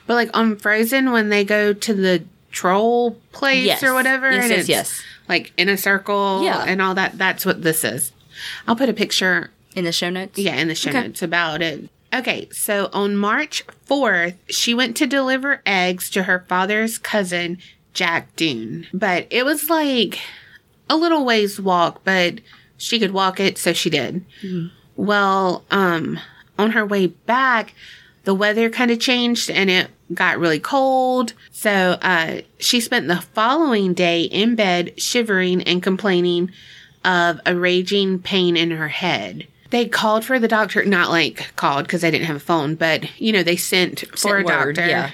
[0.07, 3.82] but like on Frozen when they go to the troll place Yes.
[3.82, 5.02] or whatever, Yes, and yes, it's yes.
[5.28, 6.64] like in a circle, Yeah.
[6.66, 7.16] and all that.
[7.18, 8.12] That's what this is.
[8.66, 10.39] I'll put a picture In the show notes?
[10.39, 11.02] yeah, in the show Okay.
[11.02, 11.89] notes about it.
[12.12, 17.59] Okay, so on March 4th, she went to deliver eggs to her father's cousin,
[17.94, 18.89] Jack Dunne.
[18.93, 20.18] But it was like
[20.89, 22.40] a little ways walk, but
[22.77, 24.24] she could walk it, so she did.
[24.97, 26.18] Well, um,
[26.59, 27.74] on her way back,
[28.24, 31.32] the weather kind of changed and it got really cold.
[31.52, 31.70] So,
[32.02, 36.51] uh, she spent the following day in bed shivering and complaining
[37.05, 39.47] of a raging pain in her head.
[39.70, 43.20] They called for the doctor, not like called because they didn't have a phone, but
[43.20, 44.86] you know, they sent for a word, doctor.
[44.90, 45.10] yeah.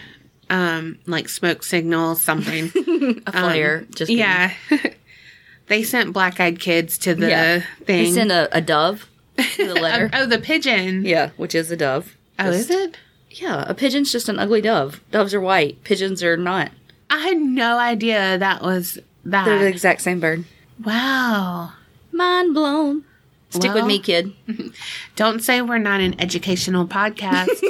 [0.49, 2.71] Um, like smoke signals, something.
[3.27, 3.81] A flare.
[3.95, 4.23] just kidding.
[4.25, 4.79] Um, yeah.
[5.67, 7.61] they sent black eyed kids to the Yeah.
[7.85, 8.05] thing.
[8.05, 9.09] They sent a, a dove
[9.39, 10.09] a letter.
[10.13, 11.05] oh, the pigeon.
[11.05, 12.17] yeah, which is a dove.
[12.39, 12.99] Oh, is it?
[13.31, 15.01] Yeah, a pigeon's just an ugly dove.
[15.11, 15.83] Doves are white.
[15.85, 16.71] Pigeons are not.
[17.11, 19.45] I had no idea that was that.
[19.45, 20.45] They're the exact same bird.
[20.85, 21.73] wow.
[22.13, 23.05] Mind blown.
[23.51, 24.33] Stick with me, kid.
[25.17, 27.63] Don't say we're not an educational podcast.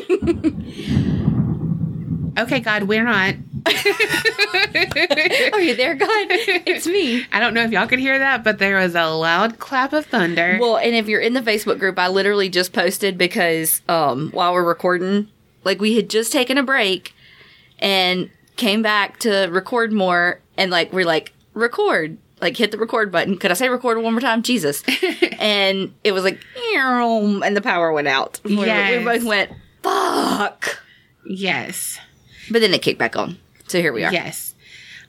[2.38, 3.34] okay, God, we're not.
[5.52, 6.09] Are you there, God?
[6.30, 7.26] It's me.
[7.32, 10.06] I don't know if y'all could hear that, but there was a loud clap of
[10.06, 10.59] thunder.
[10.60, 14.52] Well, and if you're in the Facebook group, I literally just posted because um, while
[14.52, 15.28] we're recording,
[15.64, 17.14] like we had just taken a break
[17.78, 23.10] and came back to record more, and like we're like record, like hit the record
[23.12, 23.36] button.
[23.36, 24.43] Could I say record one more time?
[24.43, 24.82] Jesus!
[25.38, 26.40] and it was like,
[27.43, 28.40] and the power went out.
[28.44, 28.56] We-
[28.98, 29.52] We both went,
[29.82, 30.82] fuck.
[31.28, 31.98] Yes.
[32.51, 33.38] But then it kicked back on.
[33.68, 34.12] So here we are.
[34.12, 34.55] Yes.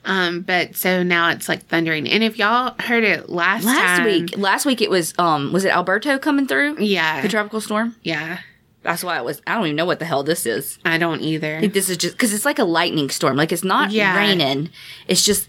[0.04, 2.08] Um, but so now it's like thundering.
[2.08, 5.64] And if y'all heard it last Last time- week, last week it was um was
[5.64, 6.76] it Alberto coming through?
[6.80, 7.96] yeah, The tropical storm?
[8.02, 8.38] yeah,
[8.82, 10.78] That's why it was I don't even know what the hell this is.
[10.84, 11.66] I don't either.
[11.66, 13.36] This is just cuz it's like a lightning storm.
[13.36, 14.16] Like it's not Yeah.
[14.16, 14.70] raining.
[15.08, 15.48] It's just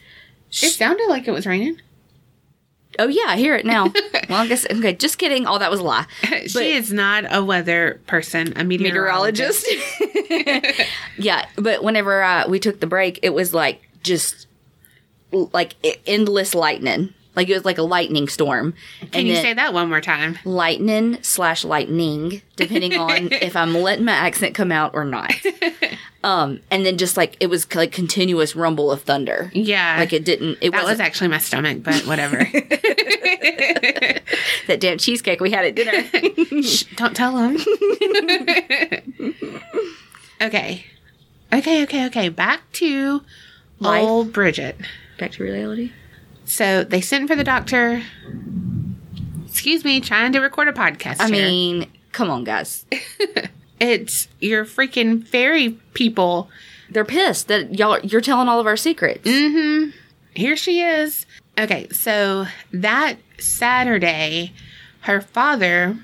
[0.50, 1.80] it sounded like it was raining.
[3.00, 3.86] Oh yeah, I hear it now.
[4.30, 5.46] well, I guess okay, just kidding.
[5.46, 6.06] All that was a lie.
[6.48, 9.66] she is not a weather person, a meteorologist.
[10.00, 10.90] Meteorologist.
[11.18, 14.48] yeah, but whenever uh, we took the break, it was like just
[15.32, 17.14] like endless lightning.
[17.40, 18.74] Like it was like a lightning storm.
[19.14, 20.38] Can you say that one more time?
[20.44, 25.32] lightning slash lightning, depending on if I'm letting my accent come out or not.
[26.22, 29.50] Um, and then just like it was like continuous rumble of thunder.
[29.54, 30.58] Yeah, Like it didn't.
[30.60, 32.40] It that was actually my stomach, but whatever.
[34.68, 36.62] that damn cheesecake we had at dinner.
[36.62, 37.56] Shh, don't tell them.
[40.42, 40.86] okay,
[41.54, 42.28] okay, okay, okay.
[42.28, 43.22] Back to
[43.80, 44.04] Life.
[44.04, 44.76] old Bridget.
[45.18, 45.94] Back to reality.
[46.50, 48.02] So they sent for the doctor.
[49.46, 51.20] Excuse me, trying to record a podcast.
[51.20, 51.32] I here.
[51.32, 52.86] mean, come on, guys.
[53.80, 56.50] it's your freaking fairy people.
[56.90, 59.30] They're pissed that y'all you're telling all of our secrets.
[59.30, 59.92] Mm-hmm.
[60.34, 61.28] Here she is.
[61.58, 64.54] Okay, so that Saturday,
[65.02, 66.00] her father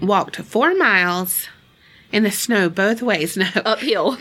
[0.00, 1.48] walked four miles
[2.12, 3.36] in the snow both ways.
[3.36, 4.16] No, Uphill.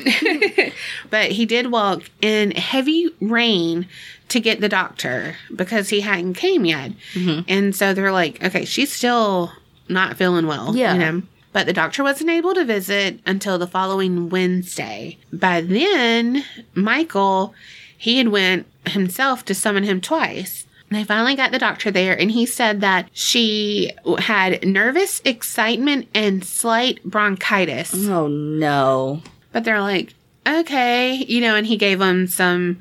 [1.11, 3.87] but he did walk in heavy rain
[4.29, 6.91] to get the doctor because he hadn't came yet.
[7.13, 7.41] Mm-hmm.
[7.47, 9.51] And so they're like, okay, she's still
[9.87, 10.75] not feeling well.
[10.75, 10.93] Yeah.
[10.93, 11.21] You know?
[11.53, 15.17] But the doctor wasn't able to visit until the following Wednesday.
[15.31, 16.43] By then,
[16.75, 17.55] Michael,
[17.97, 20.65] he had went himself to summon him twice.
[20.89, 26.07] And they finally got the doctor there, and he said that she had nervous excitement
[26.13, 27.93] and slight bronchitis.
[28.07, 29.21] oh no.
[29.51, 30.13] But they're like,
[30.47, 32.79] okay, you know, and he gave them some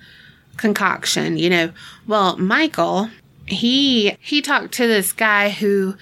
[0.57, 1.71] concoction, you know.
[2.07, 3.11] Well, Michael,
[3.47, 5.97] he he talked to this guy who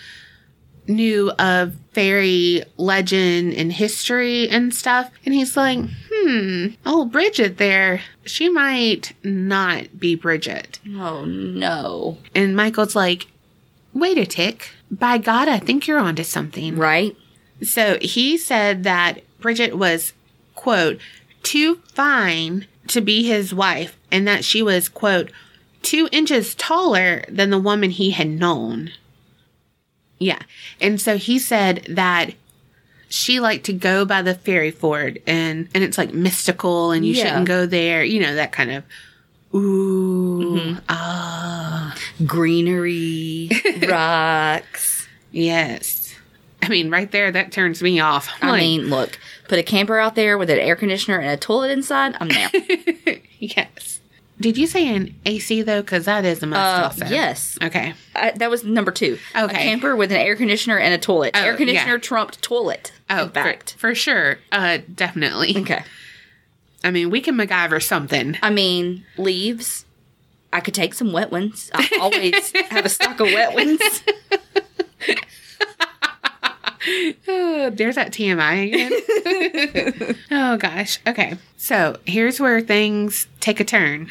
[0.86, 5.78] knew of fairy legend and history and stuff, and he's like,
[6.12, 10.78] hmm, oh Bridget there, she might not be Bridget.
[10.88, 12.18] Oh no.
[12.34, 13.26] And Michael's like,
[13.92, 14.70] wait a tick.
[14.90, 16.76] By God, I think you're onto something.
[16.76, 17.16] Right?
[17.62, 20.12] So he said that Bridget was,
[20.54, 20.98] quote,
[21.44, 25.30] too fine to be his wife, and that she was, quote,
[25.82, 28.90] two inches taller than the woman he had known.
[30.18, 30.40] Yeah.
[30.80, 32.30] And so he said that
[33.08, 37.14] she liked to go by the fairy fort and and it's like mystical and you
[37.14, 37.24] Yeah.
[37.24, 38.84] shouldn't go there, you know, that kind of
[39.54, 41.94] ooh ah
[42.26, 43.50] Greenery,
[43.88, 45.06] rocks.
[45.32, 46.14] yes.
[46.62, 48.28] I mean, right there, that turns me off.
[48.40, 49.18] I'm I like, mean, look,
[49.48, 52.16] put a camper out there with an air conditioner and a toilet inside.
[52.20, 52.50] I'm there.
[53.38, 54.00] yes.
[54.40, 55.80] Did you say an AC though?
[55.80, 56.60] Because that is a must.
[56.60, 57.14] Uh, also.
[57.14, 57.56] yes.
[57.62, 57.94] Okay.
[58.16, 59.18] I, that was number two.
[59.34, 59.44] Okay.
[59.44, 61.32] A camper with an air conditioner and a toilet.
[61.34, 62.00] Oh, air conditioner yeah.
[62.00, 62.92] trumped toilet.
[63.08, 63.72] Oh, in fact.
[63.74, 64.38] for, for sure.
[64.50, 65.56] Uh, definitely.
[65.58, 65.84] Okay.
[66.82, 68.36] I mean, we can MacGyver something.
[68.42, 69.84] I mean, leaves.
[70.52, 71.70] I could take some wet ones.
[71.74, 73.80] I always have a stock of wet ones.
[77.28, 80.16] Oh, there's that TMI again.
[80.30, 80.98] oh gosh.
[81.06, 81.36] Okay.
[81.56, 84.10] So here's where things take a turn.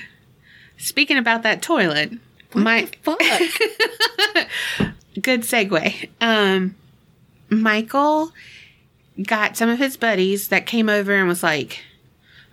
[0.77, 2.13] Speaking about that toilet,
[2.53, 3.19] my Fuck.
[5.21, 6.09] good segue.
[6.21, 6.75] Um,
[7.49, 8.31] Michael
[9.21, 11.83] got some of his buddies that came over and was like,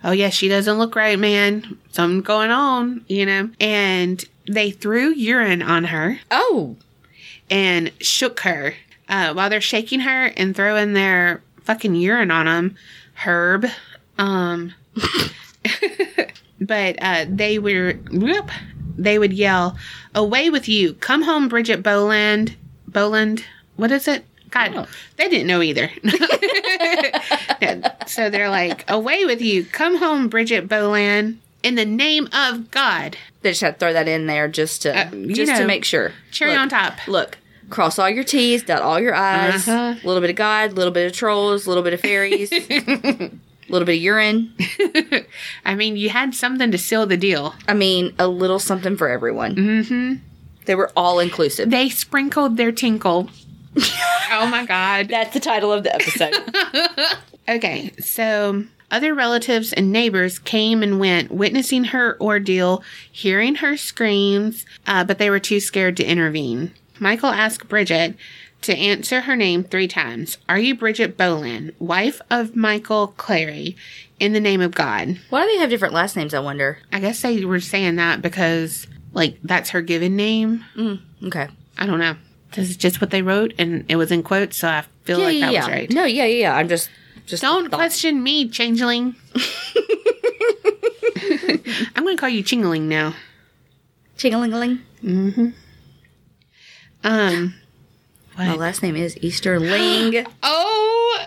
[0.03, 1.77] "Oh yeah, she doesn't look right, man.
[1.91, 6.75] Something going on, you know." And they threw urine on her Oh.
[7.49, 8.75] and shook her
[9.11, 12.75] uh, while they're shaking her and throwing their fucking urine on them.
[13.13, 13.67] Herb,
[14.17, 14.73] um,
[16.59, 18.49] but uh, they were whoop,
[18.97, 19.77] they would yell,
[20.15, 20.93] "Away with you!
[20.95, 22.55] Come home, Bridget Boland."
[22.87, 23.45] Boland,
[23.77, 24.25] what is it?
[24.49, 24.87] God, Oh.
[25.17, 25.89] they didn't know either.
[27.61, 29.63] Yeah, so they're like, "Away with you!
[29.65, 34.07] Come home, Bridget Boland." In the name of God, They just had to throw that
[34.07, 36.11] in there just to Uh, just to make sure.
[36.31, 37.07] cherry Look, on top.
[37.07, 37.37] Look,
[37.71, 39.67] cross all your T's, dot all your I's.
[39.67, 39.99] A Uh-huh.
[40.07, 42.59] little bit of God, a little bit of trolls, a little bit of fairies, a
[43.69, 44.53] little bit of urine.
[45.65, 47.55] I mean, you had something to seal the deal.
[47.67, 49.55] I mean, a little something for everyone.
[49.55, 50.13] Mm-hmm.
[50.65, 51.69] They were all inclusive.
[51.71, 53.29] They sprinkled their tinkle.
[54.31, 55.07] oh my god.
[55.09, 56.35] That's the title of the episode.
[57.49, 64.65] Okay, so other relatives and neighbors came and went, witnessing her ordeal, hearing her screams,
[64.85, 66.73] uh, but they were too scared to intervene.
[67.01, 68.15] Michael asked Bridget
[68.61, 70.37] to answer her name three times.
[70.47, 73.75] Are you Bridget Boland, wife of Michael Cleary,
[74.19, 75.17] in the name of God?
[75.31, 76.35] Why do they have different last names?
[76.35, 76.77] I wonder.
[76.93, 80.63] I guess they were saying that because, like, that's her given name.
[80.77, 81.47] Mm, okay.
[81.79, 82.15] I don't know.
[82.53, 85.25] This is just what they wrote, and it was in quotes, so I feel Yeah,
[85.25, 85.59] like yeah, that yeah.
[85.61, 85.89] was right.
[85.91, 86.55] No, yeah, yeah, yeah.
[86.55, 86.89] I'm just,
[87.25, 89.15] just Don't thought- question me, changeling.
[91.95, 93.15] I'm going to call you Chingling now.
[94.17, 94.81] Ching-a-ling-a-ling.
[95.03, 95.49] Mm-hmm.
[97.03, 97.55] Um,
[98.37, 100.25] My last name is Easterling.
[100.43, 101.25] Oh,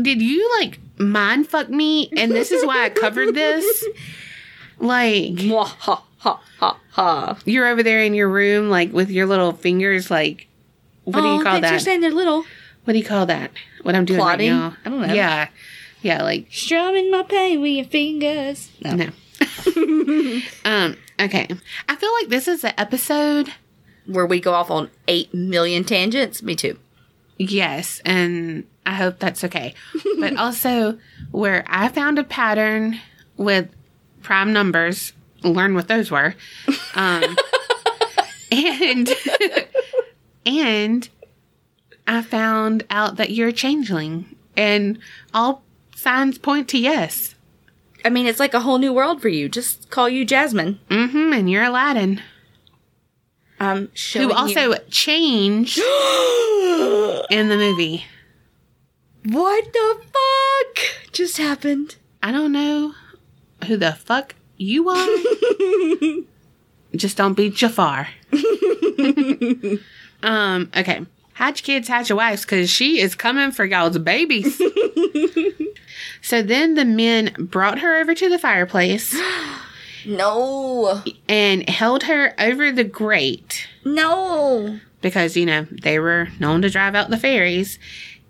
[0.00, 2.10] did you like mind fuck me?
[2.16, 3.84] And this is why I covered this.
[4.78, 5.76] Like, ha,
[6.18, 7.38] ha, ha, ha.
[7.44, 10.48] you're over there in your room, like with your little fingers, like,
[11.04, 11.70] what do oh, you call that?
[11.70, 12.44] You're saying they're little.
[12.82, 13.52] What do you call that?
[13.82, 14.50] What I'm doing Plotting?
[14.50, 14.76] right now?
[14.84, 15.14] I don't know.
[15.14, 15.48] Yeah,
[16.00, 18.72] yeah, like Strumming my pain with your fingers.
[18.84, 18.96] No.
[18.96, 19.10] no.
[20.64, 20.96] um.
[21.20, 21.46] Okay.
[21.88, 23.52] I feel like this is the episode.
[24.06, 26.42] Where we go off on 8 million tangents.
[26.42, 26.78] Me too.
[27.38, 29.74] Yes, and I hope that's okay.
[30.18, 30.98] But also,
[31.32, 33.00] where I found a pattern
[33.36, 33.68] with
[34.22, 35.12] prime numbers,
[35.42, 36.34] learn what those were,
[36.94, 37.36] um,
[38.52, 39.10] and
[40.46, 41.08] and
[42.06, 44.98] I found out that you're a changeling, and
[45.34, 45.62] all
[45.96, 47.34] signs point to yes.
[48.04, 49.48] I mean, it's like a whole new world for you.
[49.48, 50.80] Just call you Jasmine.
[50.88, 51.32] Mm-hmm.
[51.32, 52.20] And you're Aladdin,
[53.62, 55.78] Um, who also changed
[57.30, 58.04] in the movie.
[59.24, 61.94] what the fuck just happened?
[62.24, 62.92] I don't know
[63.68, 65.06] who the fuck you are.
[66.96, 68.08] Just don't be Jafar.
[70.24, 71.06] um, okay.
[71.34, 74.60] Hatch kids, hatch your wives, because she is coming for y'all's babies.
[76.20, 79.16] so then the men brought her over to the fireplace
[80.06, 84.78] No, and held her over the grate no.
[85.00, 87.78] because, you know, they were known to drive out the fairies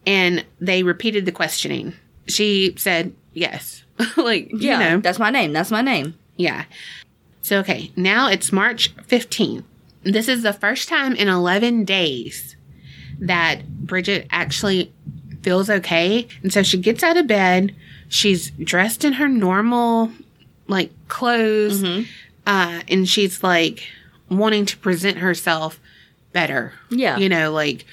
[0.07, 1.94] and they repeated the questioning.
[2.27, 3.85] She said yes.
[4.16, 5.01] like, Yeah, you know.
[5.01, 5.53] that's my name.
[5.53, 6.15] That's my name.
[6.36, 6.65] Yeah.
[7.43, 9.65] So, okay, now it's March 15th.
[10.05, 12.57] This is the first time in 11 days
[13.20, 14.93] that Bridget actually
[15.43, 16.27] feels okay.
[16.43, 17.74] And so she gets out of bed.
[18.09, 20.11] She's dressed in her normal,
[20.73, 21.85] like, clothes.
[22.47, 23.85] Uh, and she's like
[24.28, 25.78] wanting to present herself
[26.32, 26.73] better.
[26.90, 27.19] Yeah.
[27.19, 27.85] You know, like,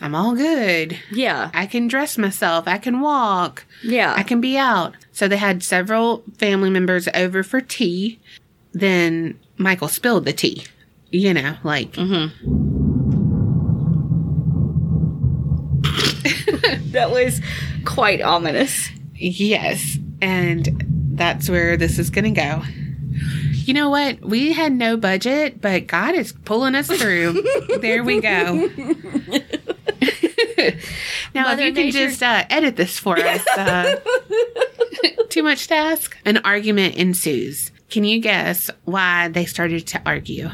[0.00, 0.98] I'm all good.
[1.12, 2.66] Yeah, I can dress myself.
[2.68, 3.64] I can walk.
[3.84, 4.14] yeah.
[4.16, 4.94] I can be out.
[5.12, 8.18] So they had several family members over for tea.
[8.72, 10.64] Then Michael spilled the tea.
[11.10, 12.28] You know, like Mm-hmm.
[16.92, 17.40] that was
[17.84, 18.90] quite ominous.
[19.14, 20.87] yes, and
[21.18, 22.62] that's where this is going to go.
[23.52, 24.20] You know what?
[24.20, 27.42] We had no budget, but God is pulling us through.
[27.80, 28.54] there we go.
[31.34, 33.46] now, Mother if you can Nature- just uh, edit this for us.
[33.56, 33.96] Uh,
[35.28, 36.16] too much to ask?
[36.24, 37.70] An argument ensues.
[37.90, 40.48] Can you guess why they started to argue?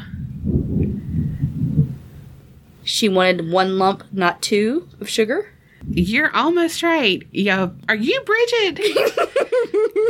[2.83, 5.51] She wanted one lump, not two, of sugar.
[5.89, 7.23] You're almost right.
[7.31, 8.79] Yo, are you Bridget?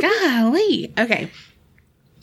[0.02, 0.92] Golly.
[0.98, 1.30] Okay.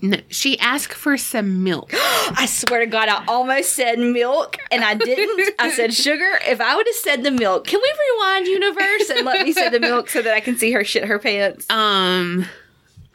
[0.01, 1.91] No, she asked for some milk.
[1.93, 5.55] I swear to God, I almost said milk and I didn't.
[5.59, 6.39] I said sugar.
[6.45, 9.69] If I would have said the milk, can we rewind universe and let me say
[9.69, 11.69] the milk so that I can see her shit her pants?
[11.69, 12.45] Um,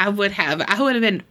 [0.01, 0.63] I would have.
[0.67, 1.23] I would have been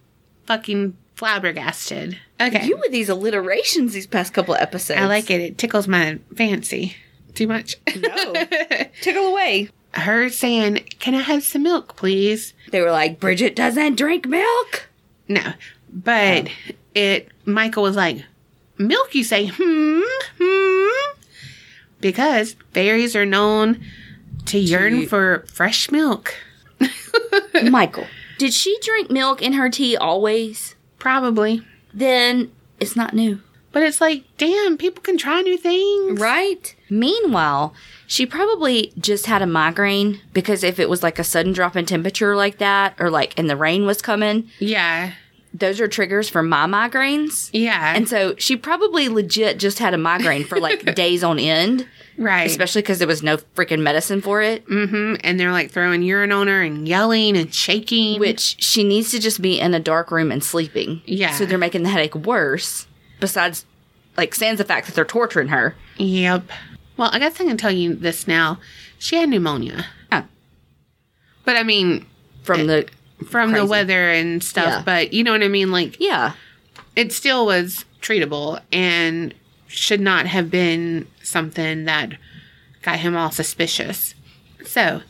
[0.45, 2.19] fucking flabbergasted.
[2.39, 2.67] Okay.
[2.67, 4.99] You with these alliterations these past couple episodes.
[4.99, 5.41] I like it.
[5.41, 6.95] It tickles my fancy.
[7.37, 7.75] Too much?
[7.95, 8.33] No.
[9.01, 9.69] Tickle away.
[9.93, 12.55] Her saying, Can I have some milk, please?
[12.71, 14.89] They were like, Bridget doesn't drink milk.
[15.27, 15.53] No.
[15.93, 16.49] But
[16.95, 18.25] it Michael was like,
[18.79, 20.01] Milk, you say, hmm,
[20.39, 21.13] hmm.
[22.01, 23.83] Because fairies are known
[24.45, 26.33] to yearn for fresh milk.
[27.69, 28.07] Michael,
[28.39, 30.73] did she drink milk in her tea always?
[30.97, 31.61] Probably.
[31.93, 33.41] Then it's not new.
[33.71, 36.19] But it's like, damn, people can try new things.
[36.19, 36.73] Right?
[36.89, 37.73] Meanwhile,
[38.07, 41.85] she probably just had a migraine because if it was like a sudden drop in
[41.85, 45.11] temperature like that, or like and the rain was coming, Yeah.
[45.53, 47.49] those are triggers for my migraines.
[47.53, 47.93] Yeah.
[47.95, 51.87] And so she probably legit just had a migraine for like days on end,
[52.17, 52.45] right.
[52.47, 56.31] especially because there was no freaking medicine for it, hmm And they're like throwing urine
[56.31, 58.19] on her and yelling and shaking.
[58.19, 61.01] which she needs to just be in a dark room and sleeping.
[61.05, 61.31] Yeah.
[61.31, 62.85] So they're making the headache worse,
[63.19, 63.65] besides,
[64.15, 65.75] like, sans the fact that they're torturing her.
[65.97, 66.43] Yep.
[66.97, 68.59] Well, I guess I can tell you this now.
[68.99, 69.85] She had pneumonia.
[70.11, 70.23] Oh.
[71.45, 72.05] But I mean,
[72.43, 72.87] From the.
[73.27, 74.65] from the weather and stuff.
[74.65, 74.81] Yeah.
[74.83, 75.71] But you know what I mean?
[75.71, 76.33] Like, Yeah.
[76.95, 79.33] it still was treatable and
[79.67, 82.13] should not have been something that
[82.81, 84.15] got him all suspicious.
[84.65, 85.01] So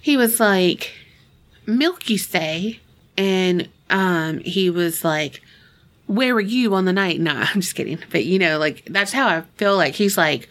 [0.00, 0.92] he was like,
[1.66, 2.80] Milk, you say?
[3.16, 5.40] And um, he was like,
[6.06, 7.20] Where were you on the night?
[7.20, 7.98] No, I'm just kidding.
[8.10, 10.48] But you know, like, that's how I feel like he's like,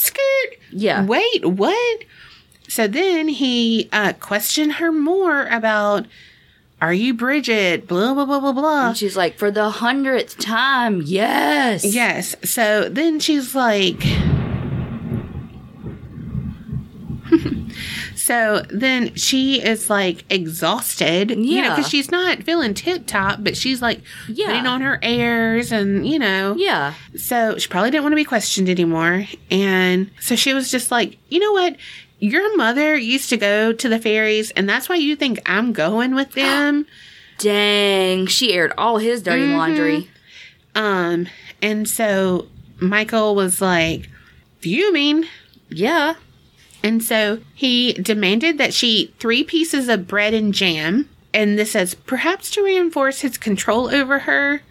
[0.00, 0.56] Skirt.
[0.72, 1.04] Yeah.
[1.04, 2.04] Wait, what?
[2.68, 6.06] So then he uh, questioned her more about,
[6.80, 7.86] Are you Bridget?
[7.86, 8.88] Blah, blah, blah, blah, blah.
[8.88, 11.84] And she's like, for the hundredth time, yes.
[11.84, 12.34] Yes.
[12.44, 14.02] So then she's like,
[18.30, 23.56] so then she is like exhausted, you know, because she's not feeling tip top, but
[23.56, 24.46] she's like Yeah.
[24.46, 26.94] putting on her airs and, you know, Yeah.
[27.16, 29.26] so she probably didn't want to be questioned anymore.
[29.50, 31.74] And so she was just like, you know what?
[32.20, 36.14] Your mother used to go to the fairies, and that's why you think I'm going
[36.14, 36.86] with them.
[37.38, 38.26] Dang.
[38.26, 39.56] She aired all his dirty Mm-hmm.
[39.56, 40.10] laundry.
[40.74, 41.26] Um,
[41.62, 42.46] and so
[42.78, 44.08] Michael was like
[44.60, 45.24] fuming.
[45.68, 46.14] Yeah.
[46.82, 51.08] And so he demanded that she eat three pieces of bread and jam.
[51.32, 54.62] And this says perhaps to reinforce his control over her.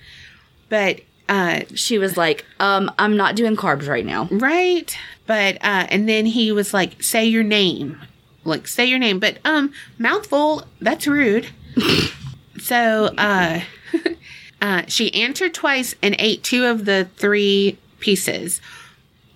[0.69, 4.27] But, uh, She was like, um, I'm not doing carbs right now.
[4.31, 4.97] right.
[5.27, 7.99] But, uh, and then he was like, say your name.
[8.43, 9.19] Like, say your name.
[9.19, 11.47] But, um, mouthful, that's rude.
[12.59, 13.61] so, uh,
[14.61, 18.59] uh, she answered twice and ate two of the three pieces.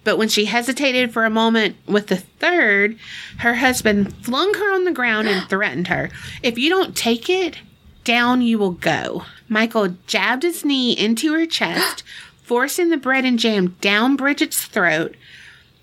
[0.03, 2.97] But when she hesitated for a moment with the third,
[3.39, 6.09] her husband flung her on the ground and threatened her.
[6.41, 7.57] If you don't take it,
[8.03, 9.23] down you will go.
[9.47, 12.03] Michael jabbed his knee into her chest,
[12.43, 15.15] forcing the bread and jam down Bridget's throat.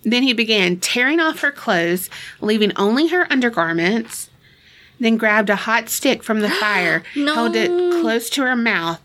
[0.03, 4.29] Then he began tearing off her clothes, leaving only her undergarments.
[4.99, 7.33] Then grabbed a hot stick from the fire, No.
[7.33, 7.69] held it
[8.01, 9.01] close to her mouth,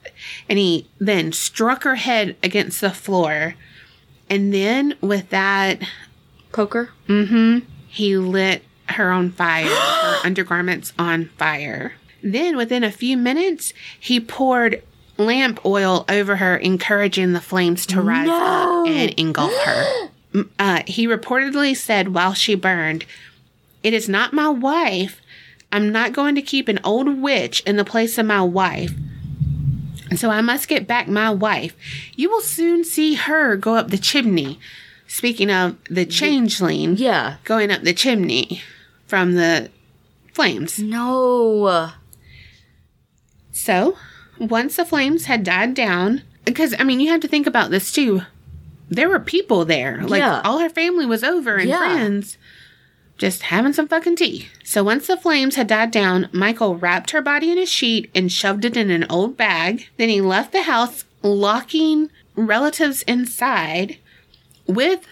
[0.48, 3.55] and he then struck her head against the floor.
[4.28, 5.81] And then with that,
[6.53, 6.90] Poker?
[7.89, 11.94] he lit her on fire, her undergarments on fire.
[12.23, 14.82] Then within a few minutes, he poured
[15.19, 18.82] lamp oil over her, encouraging the flames to rise No.
[18.85, 20.09] up and engulf her.
[20.59, 23.07] Uh, he reportedly said while she burned,
[23.82, 25.23] It is not my wife.
[25.73, 28.93] I'm not going to keep an old witch in the place of my wife.
[30.16, 31.74] So I must get back my wife.
[32.14, 34.59] You will soon see her go up the chimney.
[35.09, 37.36] Speaking of the changeling Yeah.
[37.44, 38.62] going up the chimney
[39.06, 39.70] from the
[40.32, 40.78] flames.
[40.78, 41.90] No.
[43.52, 43.97] So,
[44.38, 47.93] once the flames had died down, because I mean, you have to think about this
[47.93, 48.22] too.
[48.88, 50.02] There were people there.
[50.06, 50.43] Like, Yeah.
[50.44, 51.78] all her family was over and Yeah.
[51.78, 52.36] friends
[53.18, 54.48] just having some fucking tea.
[54.64, 58.30] So, once the flames had died down, Michael wrapped her body in a sheet and
[58.30, 59.88] shoved it in an old bag.
[59.97, 63.98] Then he left the house, locking relatives inside
[64.66, 65.06] with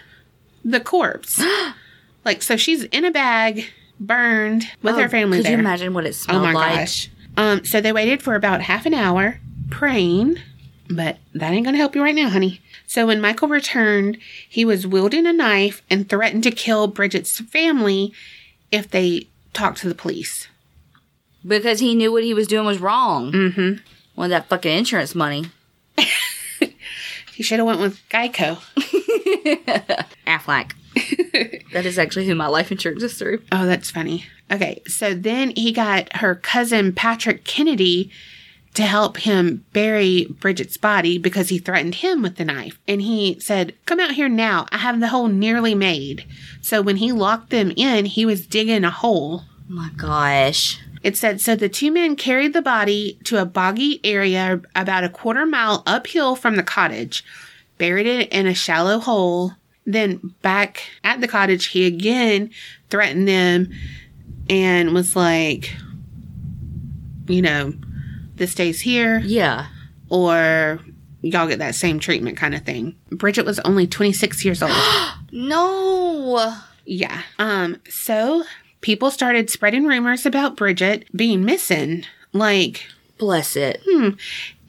[0.64, 1.42] the corpse.
[2.24, 3.66] like, so she's in a bag,
[3.98, 5.52] burned with her family Could there.
[5.52, 6.50] you imagine what it smelled like?
[6.50, 6.78] Oh my like?
[6.80, 7.10] gosh.
[7.36, 9.40] Um, so they waited for about half an hour
[9.70, 10.36] praying,
[10.88, 12.60] but that ain't gonna help you right now, honey.
[12.94, 14.18] So when Michael returned,
[14.48, 18.12] he was wielding a knife and threatened to kill Bridget's family
[18.70, 20.46] if they talked to the police.
[21.44, 23.32] Because he knew what he was doing was wrong.
[23.32, 23.72] Mm-hmm.
[24.14, 25.46] Wanted that fucking insurance money.
[27.34, 28.58] He should have went with Geico.
[30.24, 30.74] Aflac.
[31.72, 33.42] that is actually who my life insurance is through.
[33.50, 34.26] Oh, that's funny.
[34.52, 38.12] Okay, so then he got her cousin Patrick Kennedy
[38.74, 42.78] to help him bury Bridget's body because he threatened him with the knife.
[42.86, 44.66] And he said, Come out here now.
[44.72, 46.26] I have the hole nearly made.
[46.60, 49.42] So when he locked them in, he was digging a hole.
[49.46, 50.80] Oh my gosh.
[51.04, 55.08] It said, So the two men carried the body to a boggy area about a
[55.08, 57.24] quarter mile uphill from the cottage,
[57.78, 59.52] buried it in a shallow hole.
[59.86, 62.50] Then back at the cottage, he again
[62.90, 63.70] threatened them
[64.50, 65.76] and was like,
[67.28, 67.74] You know,
[68.36, 69.66] this stays here Yeah.
[70.08, 70.80] or
[71.22, 72.94] y'all get that same treatment kind of thing.
[73.10, 74.72] Bridget was only 26 years old.
[75.32, 76.54] No.
[76.84, 77.22] Yeah.
[77.40, 78.44] Um, so
[78.82, 82.04] people started spreading rumors about Bridget being missing.
[82.32, 82.86] Like,
[83.18, 83.80] Bless it.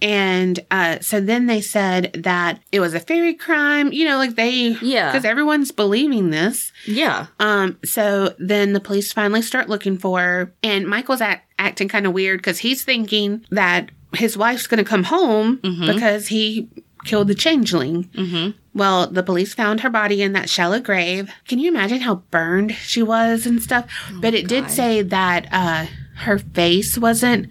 [0.02, 4.36] And uh, so then they said that it was a fairy crime, you know, like
[4.36, 5.12] they, Yeah.
[5.12, 6.72] because everyone's believing this.
[6.86, 7.28] Yeah.
[7.40, 12.06] Um, so then the police finally start looking for her, and Michael's act- acting kind
[12.06, 16.70] of weird because he's thinking that his wife's going to come home because he
[17.06, 18.06] killed the changeling.
[18.06, 18.52] Mm-hmm.
[18.74, 21.30] Well, the police found her body in that shallow grave.
[21.48, 23.86] Can you imagine how burned she was and stuff?
[24.22, 25.86] but it did say that uh,
[26.18, 27.48] her face wasn't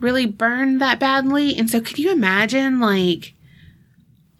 [0.00, 1.56] really burned that badly.
[1.56, 3.34] And so, could you imagine, like,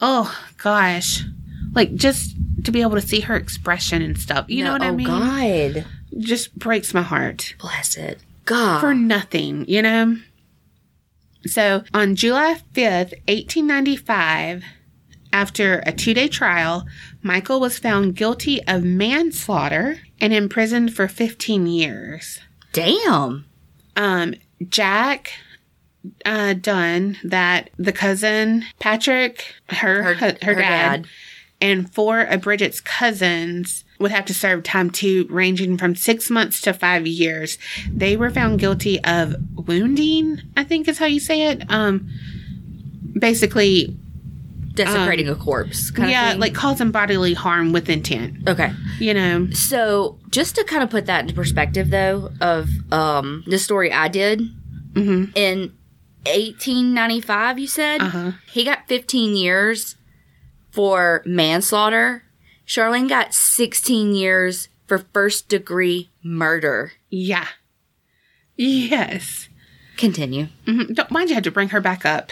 [0.01, 1.25] oh gosh,
[1.73, 4.47] like just to be able to see her expression and stuff.
[4.49, 5.09] You know No, what I mean?
[5.09, 5.73] oh, mean?
[5.75, 5.87] God.
[6.19, 8.19] Just breaks my heart Bless it.
[8.45, 8.81] God.
[8.81, 10.17] for nothing, you know?
[11.47, 14.65] So on July 5th, 1895,
[15.33, 16.85] after a two day trial,
[17.23, 22.41] Michael was found guilty of manslaughter and imprisoned for 15 years.
[22.73, 23.45] Damn.
[23.97, 24.35] Um,
[24.69, 25.33] Jack
[26.25, 31.07] uh, Dunne, that the cousin, Patrick, her, her, her, her dad, dad.
[31.61, 36.61] and four of Bridget's cousins would have to serve time too, ranging from six months
[36.63, 37.59] to five years.
[37.91, 39.35] They were found guilty of
[39.67, 41.63] wounding, I think is how you say it.
[41.71, 42.09] Um,
[43.19, 43.97] basically,
[44.75, 45.91] Desecrating a corpse.
[45.91, 48.49] Kind Um, yeah, like causing bodily harm with intent.
[48.49, 48.71] Okay.
[49.01, 53.59] You know, So just to kind of put that into perspective, though, of um, the
[53.59, 54.41] story I did
[54.93, 55.37] Mhm.
[55.37, 55.73] in
[56.27, 58.33] 1895, you said Uh-huh.
[58.53, 59.97] he got 15 years
[60.71, 62.25] for manslaughter.
[62.67, 66.93] Charlene got 16 years for first degree murder.
[67.11, 67.49] yeah,
[68.57, 69.49] yes.
[69.97, 70.49] Continue.
[70.67, 70.95] Mhm.
[70.95, 72.31] Don't mind you had to bring her back up.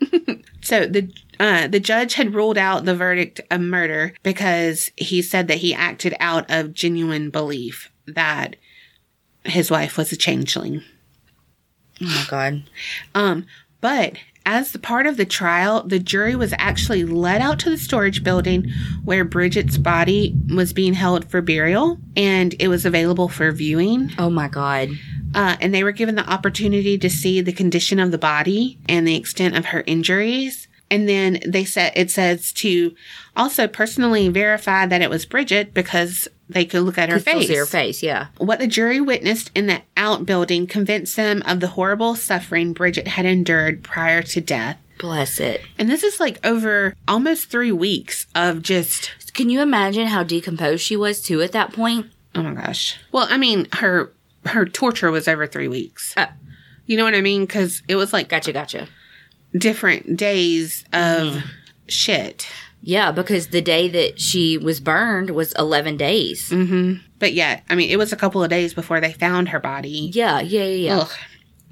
[0.62, 5.46] so the uh, the judge had ruled out the verdict of murder because he said
[5.48, 8.56] that he acted out of genuine belief that
[9.44, 10.82] his wife was a changeling.
[12.00, 12.62] Oh my god.
[13.14, 13.46] Um,
[13.80, 14.14] but
[14.46, 18.24] as the part of the trial, the jury was actually led out to the storage
[18.24, 18.70] building
[19.04, 24.10] where Bridget's body was being held for burial, and it was available for viewing.
[24.18, 24.90] Oh my god.
[25.34, 29.06] Uh, and they were given the opportunity to see the condition of the body and
[29.06, 30.67] the extent of her injuries.
[30.90, 32.94] And then they said it says to
[33.36, 37.46] also personally verify that it was Bridget because they could look at her face.
[37.48, 38.02] see her face.
[38.02, 38.28] Yeah.
[38.38, 43.26] What the jury witnessed in the outbuilding convinced them of the horrible suffering Bridget had
[43.26, 44.78] endured prior to death.
[44.98, 45.60] Bless it.
[45.78, 50.82] And this is like over almost three weeks of just, Can you imagine how decomposed
[50.82, 52.06] she was too at that point?
[52.34, 52.96] oh my gosh.
[53.12, 54.12] Well, I mean, her
[54.46, 56.14] her torture was over three weeks.
[56.16, 56.26] Uh.
[56.86, 57.42] you know what I mean?
[57.42, 58.52] Because it was like Gotcha.
[58.52, 58.88] Gotcha.
[59.58, 61.42] Different days of
[61.88, 62.46] shit.
[62.80, 66.48] Yeah, because the day that she was burned was 11 days.
[66.50, 69.58] hmm But yeah, I mean, it was a couple of days before they found her
[69.60, 70.10] body.
[70.14, 70.98] Yeah, yeah, yeah, yeah.
[70.98, 71.10] Ugh.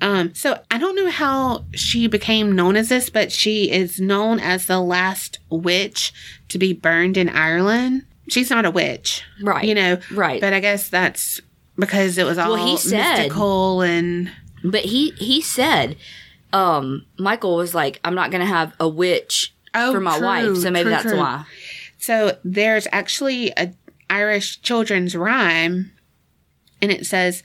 [0.02, 4.40] Um, so I don't know how she became known as this, but she is known
[4.40, 6.12] as the last witch
[6.48, 8.04] to be burned in Ireland.
[8.28, 9.64] She's not a witch, Right.
[9.64, 10.40] You know, Right.
[10.40, 11.40] But I guess that's
[11.78, 14.30] because it was all Well, he said- mystical and
[14.64, 15.96] But he he said,
[16.56, 20.56] um, Michael was like, I'm not gonna have a witch Oh, for my true, wife,
[20.56, 21.18] so maybe true, that's true.
[21.18, 21.44] why.
[21.98, 23.74] So there's actually a
[24.08, 25.92] Irish children's rhyme,
[26.80, 27.42] and it says,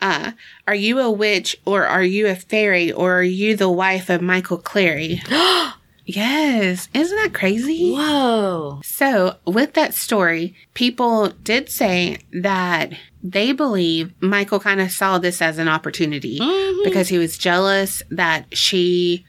[0.00, 0.32] uh,
[0.68, 4.22] "Are you a witch, or are you a fairy, or are you the wife of
[4.22, 5.22] Michael Cleary?"
[6.04, 7.92] yes, isn't that crazy?
[7.92, 8.80] Whoa.
[8.84, 12.92] So with that story, people did say that
[13.22, 16.84] they believe Michael kind of saw this as an opportunity Mhm.
[16.84, 19.24] because he was jealous that she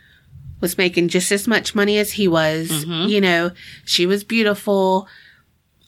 [0.61, 2.69] was making just as much money as he was.
[2.69, 3.09] Mhm.
[3.09, 3.51] You know,
[3.85, 5.07] she was beautiful.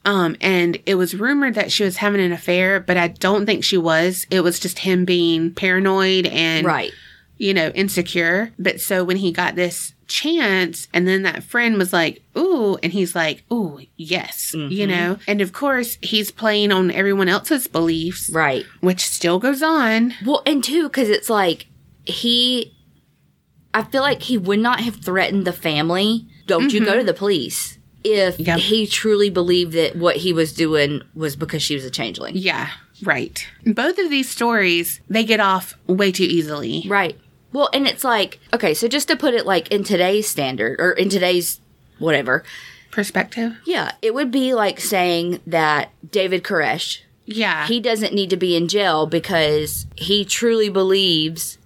[0.03, 3.63] Um, and it was rumored that she was having an affair, but I don't think
[3.63, 4.27] she was.
[4.29, 6.91] It was just him being paranoid and, Right.
[7.39, 8.51] you know, insecure.
[8.59, 12.91] But so when he got this chance, and then that friend was like, ooh, and
[12.93, 14.87] he's like, ooh, yes, you Mhm.
[14.89, 15.17] know?
[15.27, 18.65] And of course, he's playing on everyone else's beliefs, Right.
[18.81, 20.13] which still goes on.
[20.25, 21.65] Well, and two, because it's like
[22.05, 22.73] he,
[23.73, 26.25] I feel like he would not have threatened the family.
[26.47, 28.59] Don't you go to the police if Yep.
[28.59, 32.35] he truly believed that what he was doing was because she was a changeling.
[32.37, 32.69] Yeah,
[33.01, 33.45] right.
[33.65, 36.85] Both of these stories, they get off way too easily.
[36.87, 37.17] Right.
[37.55, 40.91] Well, and it's like, okay, so just to put it like in today's standard or
[40.91, 41.61] in today's
[41.99, 42.43] whatever,
[42.91, 43.57] Perspective?
[43.65, 47.65] yeah, it would be like saying that David Koresh, Yeah.
[47.65, 51.57] he doesn't need to be in jail because he truly believes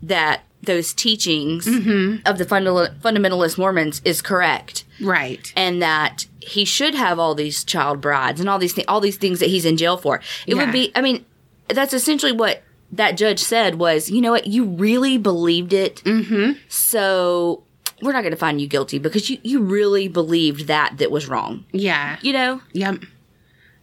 [0.00, 2.18] that those teachings mm-hmm.
[2.24, 5.52] of the fundal- fundamentalist Mormons is correct right.
[5.56, 9.16] and that he should have all these child brides and all these thi- all these
[9.16, 10.20] things that he's in jail for.
[10.46, 10.64] It Yeah.
[10.64, 11.24] would be I mean
[11.68, 12.62] that's essentially what
[12.92, 16.02] that judge said was, you know what, you really believed it.
[16.04, 16.58] Mm-hmm.
[16.68, 17.64] So
[18.02, 21.28] we're not going to find you guilty because you you really believed that that was
[21.28, 21.64] wrong.
[21.72, 22.18] Yeah.
[22.20, 22.60] You know?
[22.72, 23.04] Yep.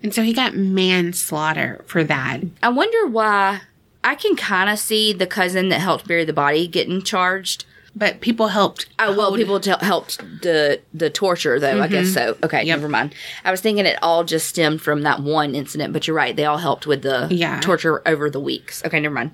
[0.02, 2.42] And so he got manslaughter for that.
[2.64, 3.62] I wonder why
[4.04, 7.66] I can kind of see the cousin that helped bury the body getting charged.
[7.96, 8.86] But people helped.
[9.00, 11.82] Oh well, people t- helped the the torture though.
[11.82, 12.38] I guess so.
[12.44, 12.78] Okay, Yep.
[12.80, 13.16] never mind.
[13.44, 16.36] I was thinking it all just stemmed from that one incident, but you're right.
[16.36, 17.60] They all helped with the Yeah.
[17.62, 18.84] torture over the weeks.
[18.86, 19.32] Okay, never mind.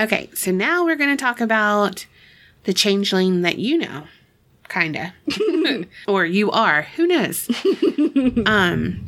[0.00, 2.06] Okay, so now we're going to talk about
[2.64, 4.04] the changeling that you know.
[4.68, 5.12] kinda.
[6.08, 6.82] or you are.
[6.96, 7.48] Who knows?
[8.46, 9.04] um,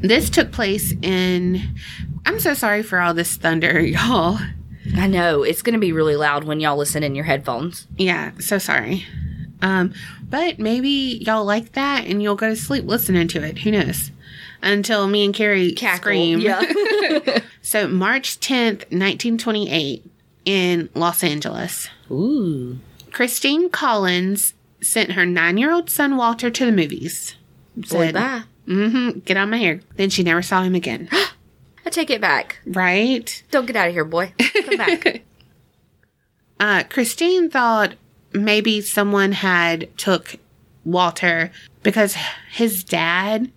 [0.00, 1.60] this took place in.
[2.26, 4.38] I'm so sorry for all this thunder, y'all.
[4.96, 7.86] I know it's going to be really loud when y'all listen in your headphones.
[7.96, 9.06] Yeah, so sorry.
[9.62, 9.94] Um,
[10.28, 13.58] but maybe y'all like that and you'll go to sleep listening to it.
[13.58, 14.10] Who knows?
[14.62, 16.40] Until me and Kerri scream.
[16.40, 16.62] Yeah.
[17.64, 20.04] So March 10th, 1928,
[20.44, 22.78] in Los Angeles, Ooh.
[23.10, 24.52] Christine Collins
[24.82, 27.36] sent her nine-year-old son Walter to the movies.
[27.74, 28.42] Boy, bye.
[28.68, 29.20] Mm-hmm.
[29.20, 29.80] Get on my hair.
[29.96, 31.08] Then she never saw him again.
[31.86, 32.58] I take it back.
[32.66, 33.42] right?
[33.50, 34.32] Don't get out of here, boy.
[34.38, 35.22] Come back.
[36.60, 37.94] Uh, Christine thought
[38.32, 40.36] maybe someone had took
[40.84, 41.50] Walter
[41.82, 42.16] because
[42.52, 43.50] his dad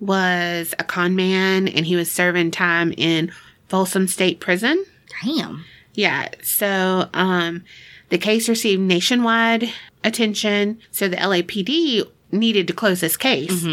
[0.00, 3.30] was a con man and he was serving time in
[3.68, 4.84] Folsom State Prison.
[5.22, 5.64] Damn.
[5.94, 7.62] Yeah, so um,
[8.08, 10.80] the case received nationwide attention.
[10.90, 12.02] So the LAPD
[12.32, 13.64] needed to close this case.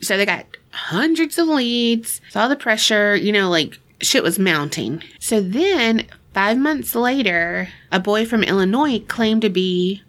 [0.00, 5.02] So they got hundreds of leads, saw the pressure, you know, like shit was mounting.
[5.20, 10.02] So then, five months later, a boy from Illinois claimed to be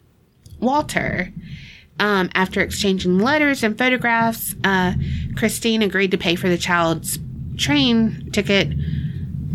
[0.59, 1.31] Walter.
[1.97, 4.95] Um, after exchanging letters and photographs, uh,
[5.37, 7.19] Christine agreed to pay for the child's
[7.57, 8.69] train ticket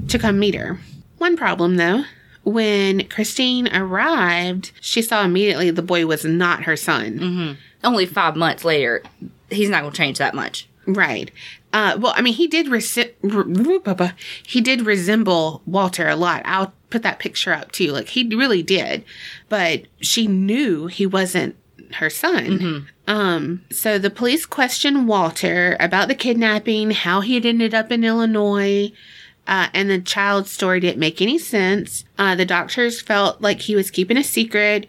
[0.09, 0.79] to come meet her.
[1.19, 2.05] One problem though,
[2.43, 7.59] when Christine arrived, she saw immediately the boy was not her son.
[7.85, 9.03] Only five months later,
[9.51, 10.67] he's not going to change that much.
[10.95, 11.31] Right.
[11.73, 13.15] Uh, well, I mean, he did resi-
[14.47, 16.43] he did resemble Walter a lot.
[16.45, 17.93] I'll put that picture up too.
[17.93, 19.05] Like he really did,
[19.49, 21.57] but she knew he wasn't
[21.95, 22.87] her son.
[23.07, 28.05] Um, so the police questioned Walter about the kidnapping, how he had ended up in
[28.05, 28.93] Illinois.
[29.47, 32.05] Uh, and the child's story didn't make any sense.
[32.19, 34.87] Uh, the doctors felt like he was keeping a secret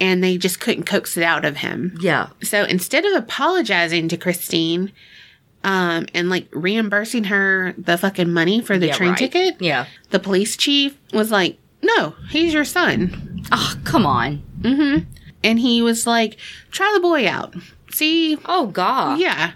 [0.00, 1.96] and they just couldn't coax it out of him.
[2.00, 2.28] Yeah.
[2.42, 4.92] So instead of apologizing to Christine
[5.64, 9.18] um, and like reimbursing her the fucking money for the Yeah, train right.
[9.18, 9.86] ticket, Yeah.
[10.10, 13.42] the police chief was like, no, he's your son.
[13.50, 14.42] Oh, come on.
[14.60, 15.04] Mm-hmm.
[15.42, 16.36] And he was like,
[16.70, 17.54] try the boy out.
[17.90, 19.18] See, Oh, God.
[19.18, 19.52] yeah.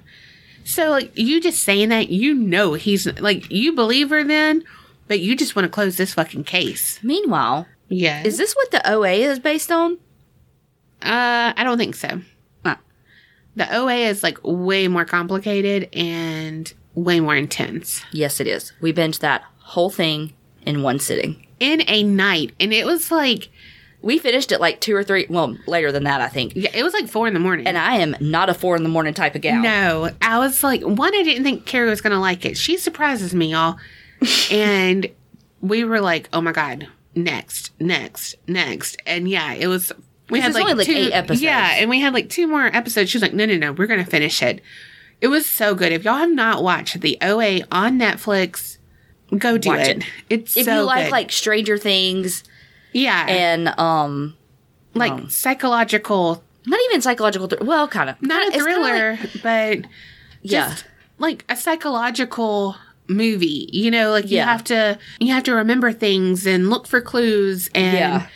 [0.65, 4.65] So like you just saying that, you know he's like you believe her then,
[5.07, 6.99] but you just want to close this fucking case.
[7.03, 8.23] Meanwhile, Yeah.
[8.23, 9.93] is this what the OA is based on?
[11.03, 12.21] Uh, I don't think so.
[13.59, 18.03] The OA is like way more complicated and way more intense.
[18.13, 18.73] Yes, it is.
[18.81, 20.33] We binged that whole thing
[20.63, 21.45] in one sitting.
[21.61, 23.49] In a night, and it was like,
[24.01, 26.53] We finished at like two or three, well, later than that, I think.
[26.55, 27.67] yeah, it was like four in the morning.
[27.67, 29.61] And I am not a four in the morning type of gal.
[29.61, 32.57] no, I was like, one, I didn't think Kerri was gonna like it.
[32.57, 33.77] She surprises me, y'all,
[34.53, 35.09] and
[35.61, 36.87] we were like, oh my god,
[37.17, 39.91] next, next, next, and yeah, it was.
[40.31, 41.43] We had like, only, like, two, eight episodes.
[41.43, 43.11] Yeah, and we had like two more episodes.
[43.11, 44.61] She was like, no, no, no, we're gonna finish it.
[45.21, 45.91] It was so good.
[45.93, 48.77] If y'all have not watched the OA on Netflix,
[49.37, 49.99] go do Watch it.
[49.99, 50.05] it.
[50.31, 51.13] It's If so you like good.
[51.13, 52.45] like Stranger Things
[52.93, 54.35] yeah, and um
[54.95, 59.19] like um, psychological, not even psychological, thr- well, kind of not a kinda like- thriller,
[59.43, 59.91] but
[60.43, 60.77] yeah,
[61.19, 62.77] like a psychological
[63.09, 63.69] movie.
[63.73, 64.45] You know, like you Yeah.
[64.47, 68.27] have to you have to remember things and look for clues and yeah.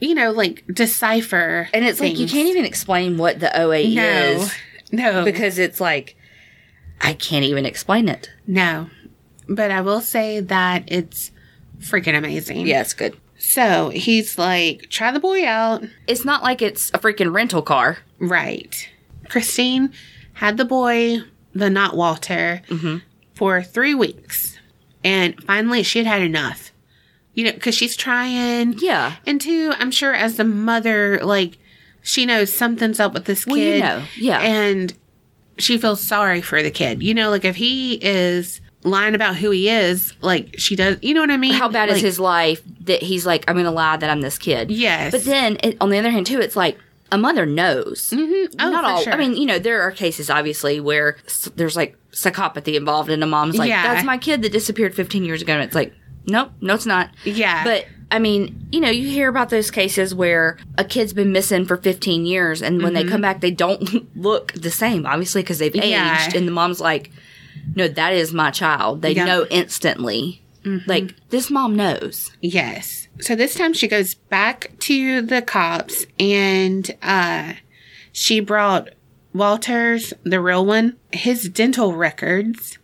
[0.00, 1.68] You know, like decipher.
[1.74, 4.52] And it's like you can't even explain what the OA no, is
[4.92, 6.16] no, because it's like
[7.00, 8.30] I can't even explain it.
[8.46, 8.88] no.
[9.48, 11.32] But I will say that it's
[11.80, 12.68] freaking amazing.
[12.68, 13.16] Yeah, it's good.
[13.36, 15.82] So he's like, try the boy out.
[16.06, 17.98] It's not like it's a freaking rental car.
[18.20, 18.88] Right.
[19.28, 19.92] Christine
[20.34, 21.18] had the boy,
[21.52, 22.98] the not Walter, Mm-hmm.
[23.34, 24.56] for three weeks.
[25.02, 26.69] And finally, she had had enough.
[27.40, 28.74] You know, because she's trying.
[28.80, 29.14] Yeah.
[29.26, 31.56] And two, I'm sure as the mother, like,
[32.02, 33.50] she knows something's up with this kid.
[33.52, 34.40] Well, you know, yeah.
[34.40, 34.92] And
[35.58, 37.02] she feels sorry for the kid.
[37.02, 41.14] You know, like, if he is lying about who he is, like, she does, you
[41.14, 41.52] know what I mean?
[41.54, 44.38] How bad is his life that he's like, I'm going to lie that I'm this
[44.38, 44.70] kid?
[44.70, 45.12] Yes.
[45.12, 46.78] But then, it, on the other hand, too, it's like
[47.12, 48.10] a mother knows.
[48.10, 48.54] Mhm.
[48.60, 49.02] Oh, Not all.
[49.02, 49.12] sure.
[49.12, 53.22] I mean, you know, there are cases obviously where s- there's like psychopathy involved, and
[53.22, 53.82] a mom's like, Yeah.
[53.82, 55.92] "That's my kid that disappeared 15 years ago," and it's like,
[56.30, 57.64] "Nope, no, it's not." yeah.
[57.64, 61.64] But I mean, you know, you hear about those cases where a kid's been missing
[61.64, 65.58] for 15 years, and when they come back, they don't look the same, obviously, because
[65.58, 65.86] they've aged.
[65.86, 66.30] Yeah.
[66.34, 67.10] And the mom's like,
[67.76, 69.24] "No, that is my child." They Yeah.
[69.26, 70.42] know instantly.
[70.86, 72.30] Like this mom knows.
[72.42, 73.08] Yes.
[73.20, 77.54] So this time she goes back to the cops and uh
[78.12, 78.90] she brought
[79.32, 82.78] Walter's, the real one, his dental records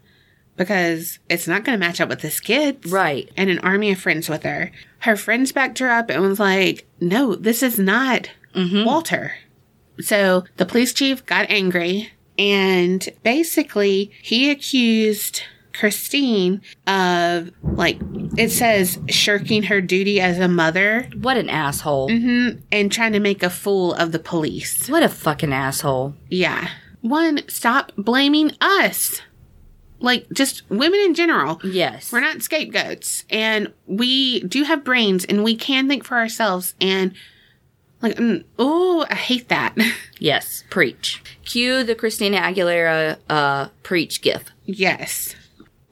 [0.56, 2.90] because it's not going to match up with this kid's.
[2.90, 3.30] Right.
[3.36, 4.70] And an army of friends with her.
[5.00, 9.32] Her friends backed her up and was like, "No, this is not Walter.
[10.00, 15.42] So the police chief got angry and basically he accused
[15.74, 17.98] Christine of like
[18.38, 22.08] it says shirking her duty as a mother What an asshole.
[22.08, 24.88] mhm, and trying to make a fool of the police.
[24.88, 26.14] What a fucking asshole.
[26.30, 26.68] Yeah.
[27.02, 29.20] One, stop blaming us.
[29.98, 31.60] Like just women in general.
[31.64, 32.12] Yes.
[32.12, 37.14] We're not scapegoats and we do have brains and we can think for ourselves and
[38.02, 39.76] like mm, oh, I hate that.
[40.18, 40.64] Yes.
[40.70, 41.22] Preach.
[41.44, 44.44] Cue the Christina Aguilera uh preach gif.
[44.64, 45.34] yes.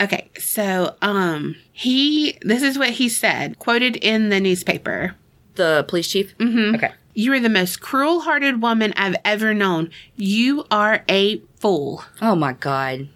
[0.01, 5.15] Okay, so um he this is what he said, quoted in the newspaper.
[5.57, 6.37] The police chief?
[6.39, 6.75] Mm-hmm.
[6.77, 6.93] Okay.
[7.15, 9.91] You are the most cruel-hearted woman I've ever known.
[10.17, 12.03] You are a fool.
[12.21, 13.09] Oh my god.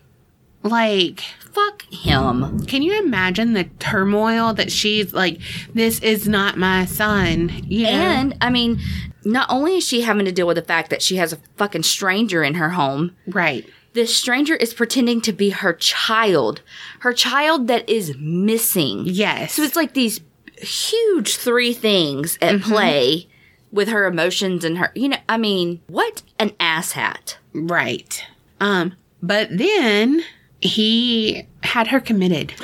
[0.69, 1.25] Like
[1.59, 2.61] Fuck him.
[2.67, 5.41] Can you imagine the turmoil that she's like,
[5.75, 7.51] this is not my son?
[7.67, 7.91] You know?
[7.91, 8.79] And I mean,
[9.25, 11.83] not only is she having to deal with the fact that she has a fucking
[11.83, 13.69] stranger in her home, right.
[13.95, 16.61] this stranger is pretending to be her child.
[17.01, 19.03] Her child that is missing.
[19.07, 19.55] Yes.
[19.55, 20.21] So it's like these
[20.59, 23.27] huge three things at play
[23.73, 27.37] with her emotions and her, you know, I mean, what an asshat.
[27.53, 28.25] right.
[28.61, 30.23] Um, but then
[30.61, 32.55] he had her committed.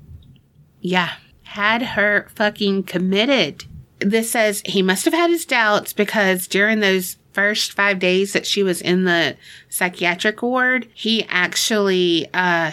[0.80, 1.12] yeah.
[1.42, 3.64] Had her fucking committed.
[3.98, 8.46] This says he must have had his doubts because during those first five days that
[8.46, 9.36] she was in the
[9.68, 12.72] psychiatric ward, he actually, uh,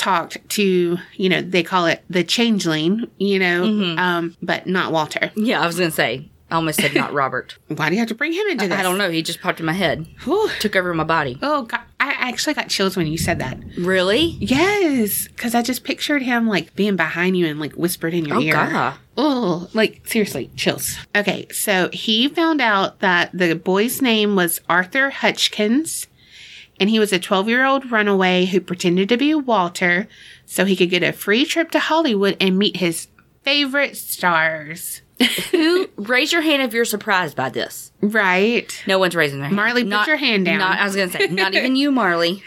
[0.00, 3.64] talked to, you know, they call it the changeling, you know,
[3.98, 5.30] um, but not Walter.
[5.36, 7.56] Yeah, I was going to say, I almost said not Robert.
[7.68, 8.78] Why do you have to bring him into this?
[8.78, 9.10] I don't know.
[9.10, 10.50] He just popped in my head, Whew.
[10.60, 11.38] took over my body.
[11.42, 11.80] Oh, God.
[12.00, 13.58] I actually got chills when you said that.
[13.78, 14.36] Really?
[14.40, 18.38] Yes, because I just pictured him like being behind you and like whispered in your
[18.38, 18.54] Oh, ear.
[18.54, 18.94] God.
[19.16, 20.96] Oh, like seriously, chills.
[21.14, 26.06] Okay, so he found out that the boy's name was Arthur Hutchens,
[26.80, 30.08] and he was a 12 year old runaway who pretended to be Walter
[30.46, 33.08] so he could get a free trip to Hollywood and meet his
[33.42, 35.02] favorite stars.
[35.50, 37.92] Who, raise your hand if you're surprised by this.
[38.00, 38.82] Right.
[38.86, 39.56] No one's raising their hand.
[39.56, 40.58] Marley, put your hand down.
[40.58, 42.42] Not, I was going to say, not even you, Marley.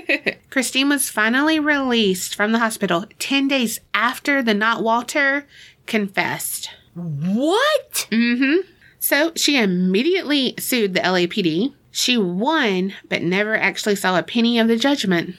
[0.50, 5.46] Christine was finally released from the hospital 10 days after the not Walter
[5.86, 6.70] confessed.
[6.94, 8.08] What?
[8.10, 8.68] Mm-hmm.
[9.00, 11.72] So she immediately sued the LAPD.
[11.90, 15.34] She won, but never actually saw a penny of the judgment.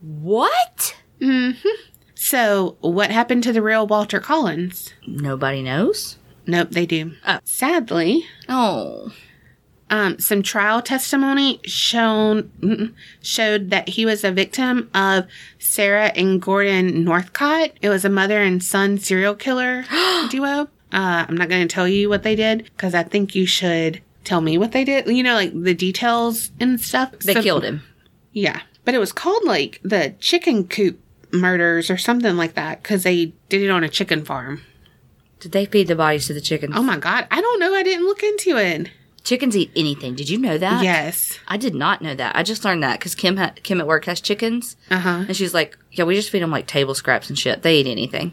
[0.00, 0.96] What?
[2.24, 4.94] So, what happened to the real Walter Collins?
[5.08, 6.18] Nobody knows.
[6.46, 7.14] Nope, they do.
[7.26, 7.40] Oh.
[7.42, 9.10] Sadly, Oh.
[9.90, 15.24] um, some trial testimony shown showed that he was a victim of
[15.58, 17.72] Sarah and Gordon Northcott.
[17.82, 19.84] It was a mother and son serial killer
[20.30, 20.68] duo.
[20.92, 24.00] Uh, I'm not going to tell you what they did because I think you should
[24.22, 25.08] tell me what they did.
[25.08, 27.18] You know, like the details and stuff.
[27.18, 27.82] They So- killed him.
[28.32, 31.00] Yeah, but it was called like the chicken coop
[31.32, 34.62] murders or something like that because they did it on a chicken farm.
[35.40, 36.74] Did they feed the bodies to the chickens?
[36.76, 37.74] Oh my god, I don't know.
[37.74, 38.90] I didn't look into it.
[39.24, 40.14] Chickens eat anything.
[40.16, 40.82] Did you know that?
[40.82, 41.38] Yes.
[41.46, 42.34] I did not know that.
[42.36, 45.24] I just learned that because Kim ha- Kim at work has chickens, Uh huh.
[45.28, 47.62] and she's like, "Yeah, we just feed them like table scraps and shit.
[47.62, 48.32] They eat anything."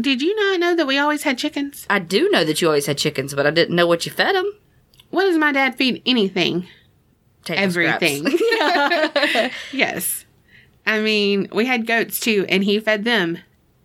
[0.00, 1.86] Did you not know that we always had chickens?
[1.90, 4.34] I do know that you always had chickens, but I didn't know what you fed
[4.34, 4.50] them.
[5.10, 6.02] What does my dad feed?
[6.06, 6.66] Anything.
[7.44, 8.26] Table Everything.
[9.72, 10.17] yes.
[10.88, 13.38] I mean, we had goats too, and he fed them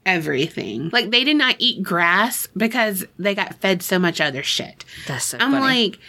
[0.06, 0.90] everything.
[0.90, 4.86] Like they did not eat grass because they got fed so much other shit.
[5.06, 5.90] That's so I'm funny.
[5.90, 6.00] like,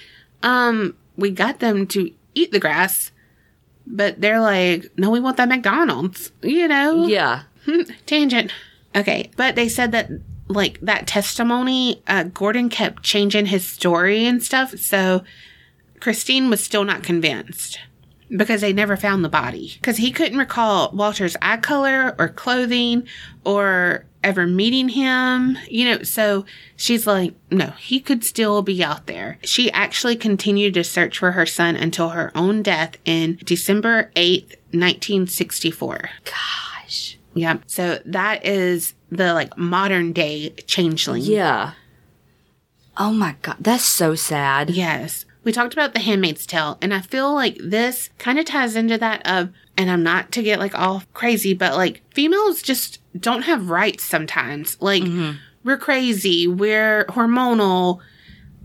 [0.44, 3.10] um, we got them to eat the grass,
[3.84, 7.06] but they're like, no, we want that McDonald's, you know?
[7.06, 7.42] yeah.
[8.06, 8.52] Tangent.
[8.94, 10.10] Okay, but they said that
[10.46, 15.24] like that testimony, uh, Gordon kept changing his story and stuff, so
[15.98, 17.80] Christine was still not convinced
[18.36, 23.06] because they never found the body because he couldn't recall Walter's eye color or clothing
[23.44, 26.02] or ever meeting him, you know.
[26.02, 26.44] So
[26.76, 29.38] she's like, no, he could still be out there.
[29.42, 34.56] She actually continued to search for her son until her own death in December 8th,
[34.72, 36.10] 1964.
[36.24, 37.18] Gosh.
[37.34, 37.58] Yeah.
[37.66, 41.22] So that is the like modern day changeling.
[41.22, 41.72] Yeah.
[42.96, 44.70] Oh my god, that's so sad.
[44.70, 45.24] Yes.
[45.44, 48.96] We talked about the Handmaid's Tale, and I feel like this kind of ties into
[48.98, 53.42] that of, and I'm not to get like all crazy, but like females just don't
[53.42, 54.76] have rights sometimes.
[54.80, 55.36] Like mm-hmm.
[55.62, 58.00] we're crazy, we're hormonal,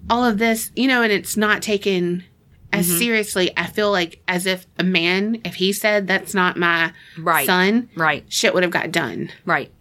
[0.10, 2.24] all of this, you know, and it's not taken
[2.72, 2.98] as mm-hmm.
[2.98, 3.52] seriously.
[3.58, 7.46] I feel like as if a man, if he said that's not my Right.
[7.46, 8.24] son, Right.
[8.30, 9.30] shit would have got done.
[9.46, 9.72] Right.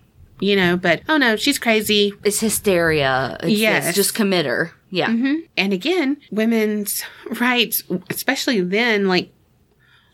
[0.40, 2.12] You know, but oh no, she's crazy.
[2.24, 3.38] It's hysteria.
[3.42, 3.86] It's, Yes.
[3.86, 4.72] it's just commit her.
[4.90, 5.10] Yeah.
[5.10, 7.02] hmm And again, women's
[7.40, 9.32] rights, especially then, like,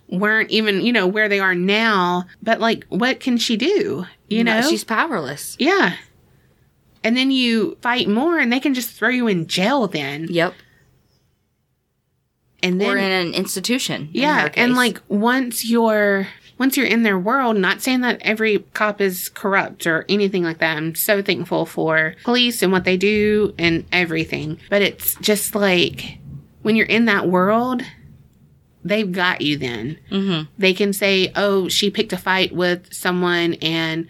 [0.09, 2.25] weren't even, you know, where they are now.
[2.43, 4.07] But, like, what can she do?
[4.29, 4.69] You No, know?
[4.69, 5.57] she's powerless.
[5.59, 5.95] yeah.
[7.05, 10.27] And then you fight more and they can just throw you in jail then.
[10.31, 10.55] Yep.
[12.63, 14.09] And then, or in an institution.
[14.13, 14.43] yeah.
[14.43, 16.27] her And, like, once you're.
[16.59, 20.59] Once you're in their world, not saying that every cop is corrupt or anything like
[20.59, 20.77] that.
[20.77, 24.59] I'm so thankful for police and what they do and everything.
[24.71, 26.19] But it's just like
[26.63, 27.83] when you're in that world,
[28.85, 29.99] they've got you then.
[30.11, 30.49] Mhm.
[30.59, 34.07] They can say, oh, she picked a fight with someone and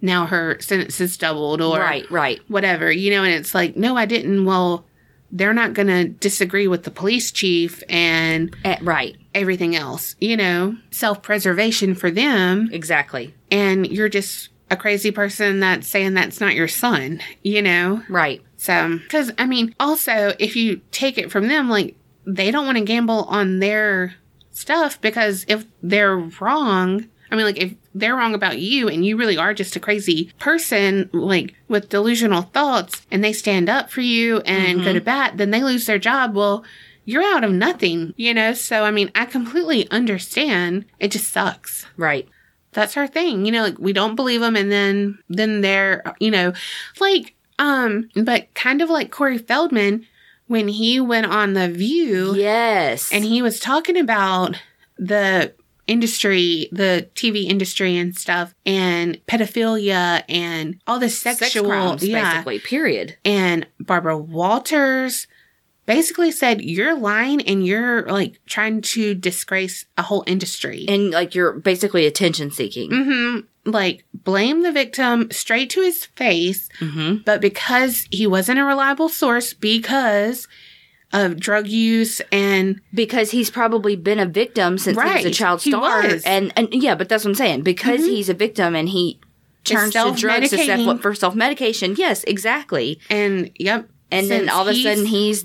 [0.00, 2.40] now her sentence is doubled or right, right.
[2.48, 4.44] whatever, you know, and it's like, no, I didn't.
[4.44, 4.84] Well,
[5.30, 9.16] they're not going to disagree with the police chief and Eh, right.
[9.34, 12.68] Everything else, you know, self preservation for them.
[12.72, 13.34] Exactly.
[13.50, 18.02] And you're just a crazy person that's saying that's not your son, you know?
[18.08, 18.42] Right.
[18.56, 22.78] So, because I mean, also, if you take it from them, like, they don't want
[22.78, 24.14] to gamble on their
[24.52, 29.16] stuff because if they're wrong, I mean, like, if they're wrong about you and you
[29.16, 34.02] really are just a crazy person, like, with delusional thoughts, and they stand up for
[34.02, 34.94] you and go mm-hmm.
[34.94, 36.36] to bat, then they lose their job.
[36.36, 36.62] Well,
[37.04, 38.52] you're out of nothing, you know?
[38.54, 40.84] So, I mean, I completely understand.
[41.00, 42.28] It just sucks Right.
[42.72, 46.30] that's our thing you know like we don't believe them and then then they're you
[46.30, 46.52] know
[47.00, 50.06] like um but kind of like corey feldman
[50.46, 53.12] when he went on the view Yes.
[53.12, 54.56] and he was talking about
[54.96, 55.52] the
[55.86, 62.32] industry the tv industry and stuff and pedophilia and all the sex sexual crimes, yeah
[62.32, 62.58] basically.
[62.60, 63.16] Period.
[63.24, 65.26] and barbara walters
[65.86, 71.34] basically said you're lying and you're like trying to disgrace a whole industry And like
[71.34, 72.90] you're basically attention seeking.
[72.90, 77.18] hmm Like, blame the victim straight to his face, Mm-hmm.
[77.24, 80.48] but because he wasn't a reliable source, because
[81.12, 85.34] of drug use and Because he's probably been a victim since he was a Right.
[85.34, 86.04] child star.
[86.24, 87.62] And and yeah, but that's what I'm saying.
[87.62, 88.08] Because Mhm.
[88.08, 89.18] he's a victim and he
[89.64, 91.94] turns to drugs to for self medication.
[91.98, 92.98] Yes, exactly.
[93.10, 95.44] and yep, And then all of a sudden he's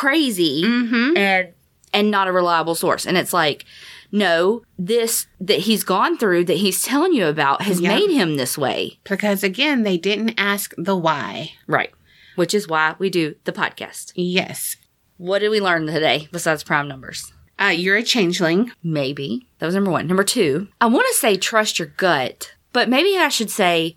[0.00, 1.48] crazy hmm and
[1.94, 3.06] and not a reliable source.
[3.06, 3.64] And it's like,
[4.12, 7.94] no, this that he's gone through that he's telling you about has Yep.
[7.94, 8.98] made him this way.
[9.08, 11.52] because again they didn't ask the why.
[11.66, 11.92] Right.
[12.34, 14.12] Which is why we do the podcast.
[14.14, 14.76] Yes,
[15.16, 17.32] What did we learn today besides prime numbers?
[17.58, 18.70] uh, you're a changeling.
[18.82, 19.48] Maybe.
[19.58, 20.06] That was number one.
[20.06, 23.96] Number two, I want to say trust your gut, but maybe I should say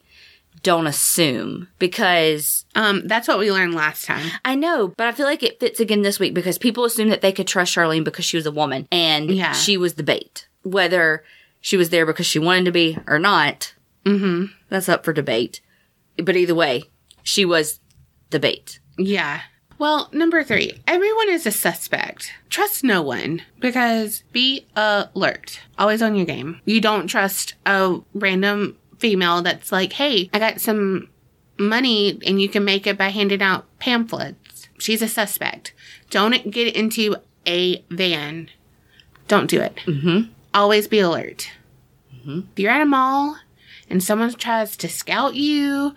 [0.64, 4.30] don't assume because Um, that's what we learned last time.
[4.46, 7.22] I know, but I feel like it fits again this week because people assumed that
[7.22, 9.54] they could trust Charlene because she was a woman and Yeah.
[9.54, 10.48] she was the bait.
[10.64, 11.24] Whether
[11.62, 13.74] she was there because she wanted to be or not,
[14.06, 15.62] hmm that's up for debate.
[16.18, 16.84] But either way,
[17.24, 17.80] she was
[18.30, 18.80] the bait.
[18.98, 19.42] Yeah.
[19.78, 22.34] Well, number three, everyone is a suspect.
[22.50, 25.62] Trust no one because be alert.
[25.78, 26.60] Always on your game.
[26.66, 31.10] You don't trust a random female that's like, hey, I got some
[31.58, 34.70] money and you can make it by handing out pamphlets.
[34.78, 35.74] She's a suspect.
[36.10, 37.16] Don't get into
[37.48, 38.50] a van.
[39.28, 39.76] Don't do it.
[39.86, 40.32] Mm-hmm.
[40.54, 41.52] Always be alert.
[42.26, 43.38] If you're at a mall
[43.90, 45.96] and someone tries to scout you,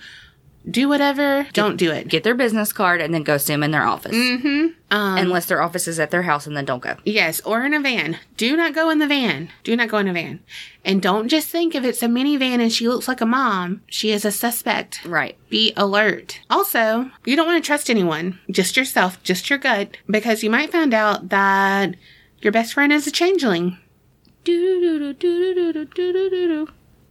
[0.71, 2.09] do whatever, don't do it.
[2.09, 4.15] Get their business card and then go see them in their office.
[4.15, 4.67] Mm-hmm.
[4.91, 6.97] Um, Unless their office is at their house and then don't go.
[7.05, 8.19] Yes, or in a van.
[8.37, 9.51] Do not go in the van.
[9.65, 10.41] Do not go in a van.
[10.85, 14.13] And don't just think if it's a minivan and she looks like a mom, she
[14.13, 15.05] is a suspect.
[15.05, 15.37] Right.
[15.49, 16.41] Be alert.
[16.51, 20.73] Also, you don't want to trust anyone, just yourself, just your gut, because you might
[20.73, 21.97] find out that
[22.41, 23.79] your best friend is a changeling.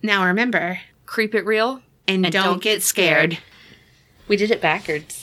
[0.04, 0.80] Now remember,
[1.12, 1.82] Creep it real.
[2.08, 3.38] And, And don't, don't get scared.
[4.28, 5.21] We did it backwards.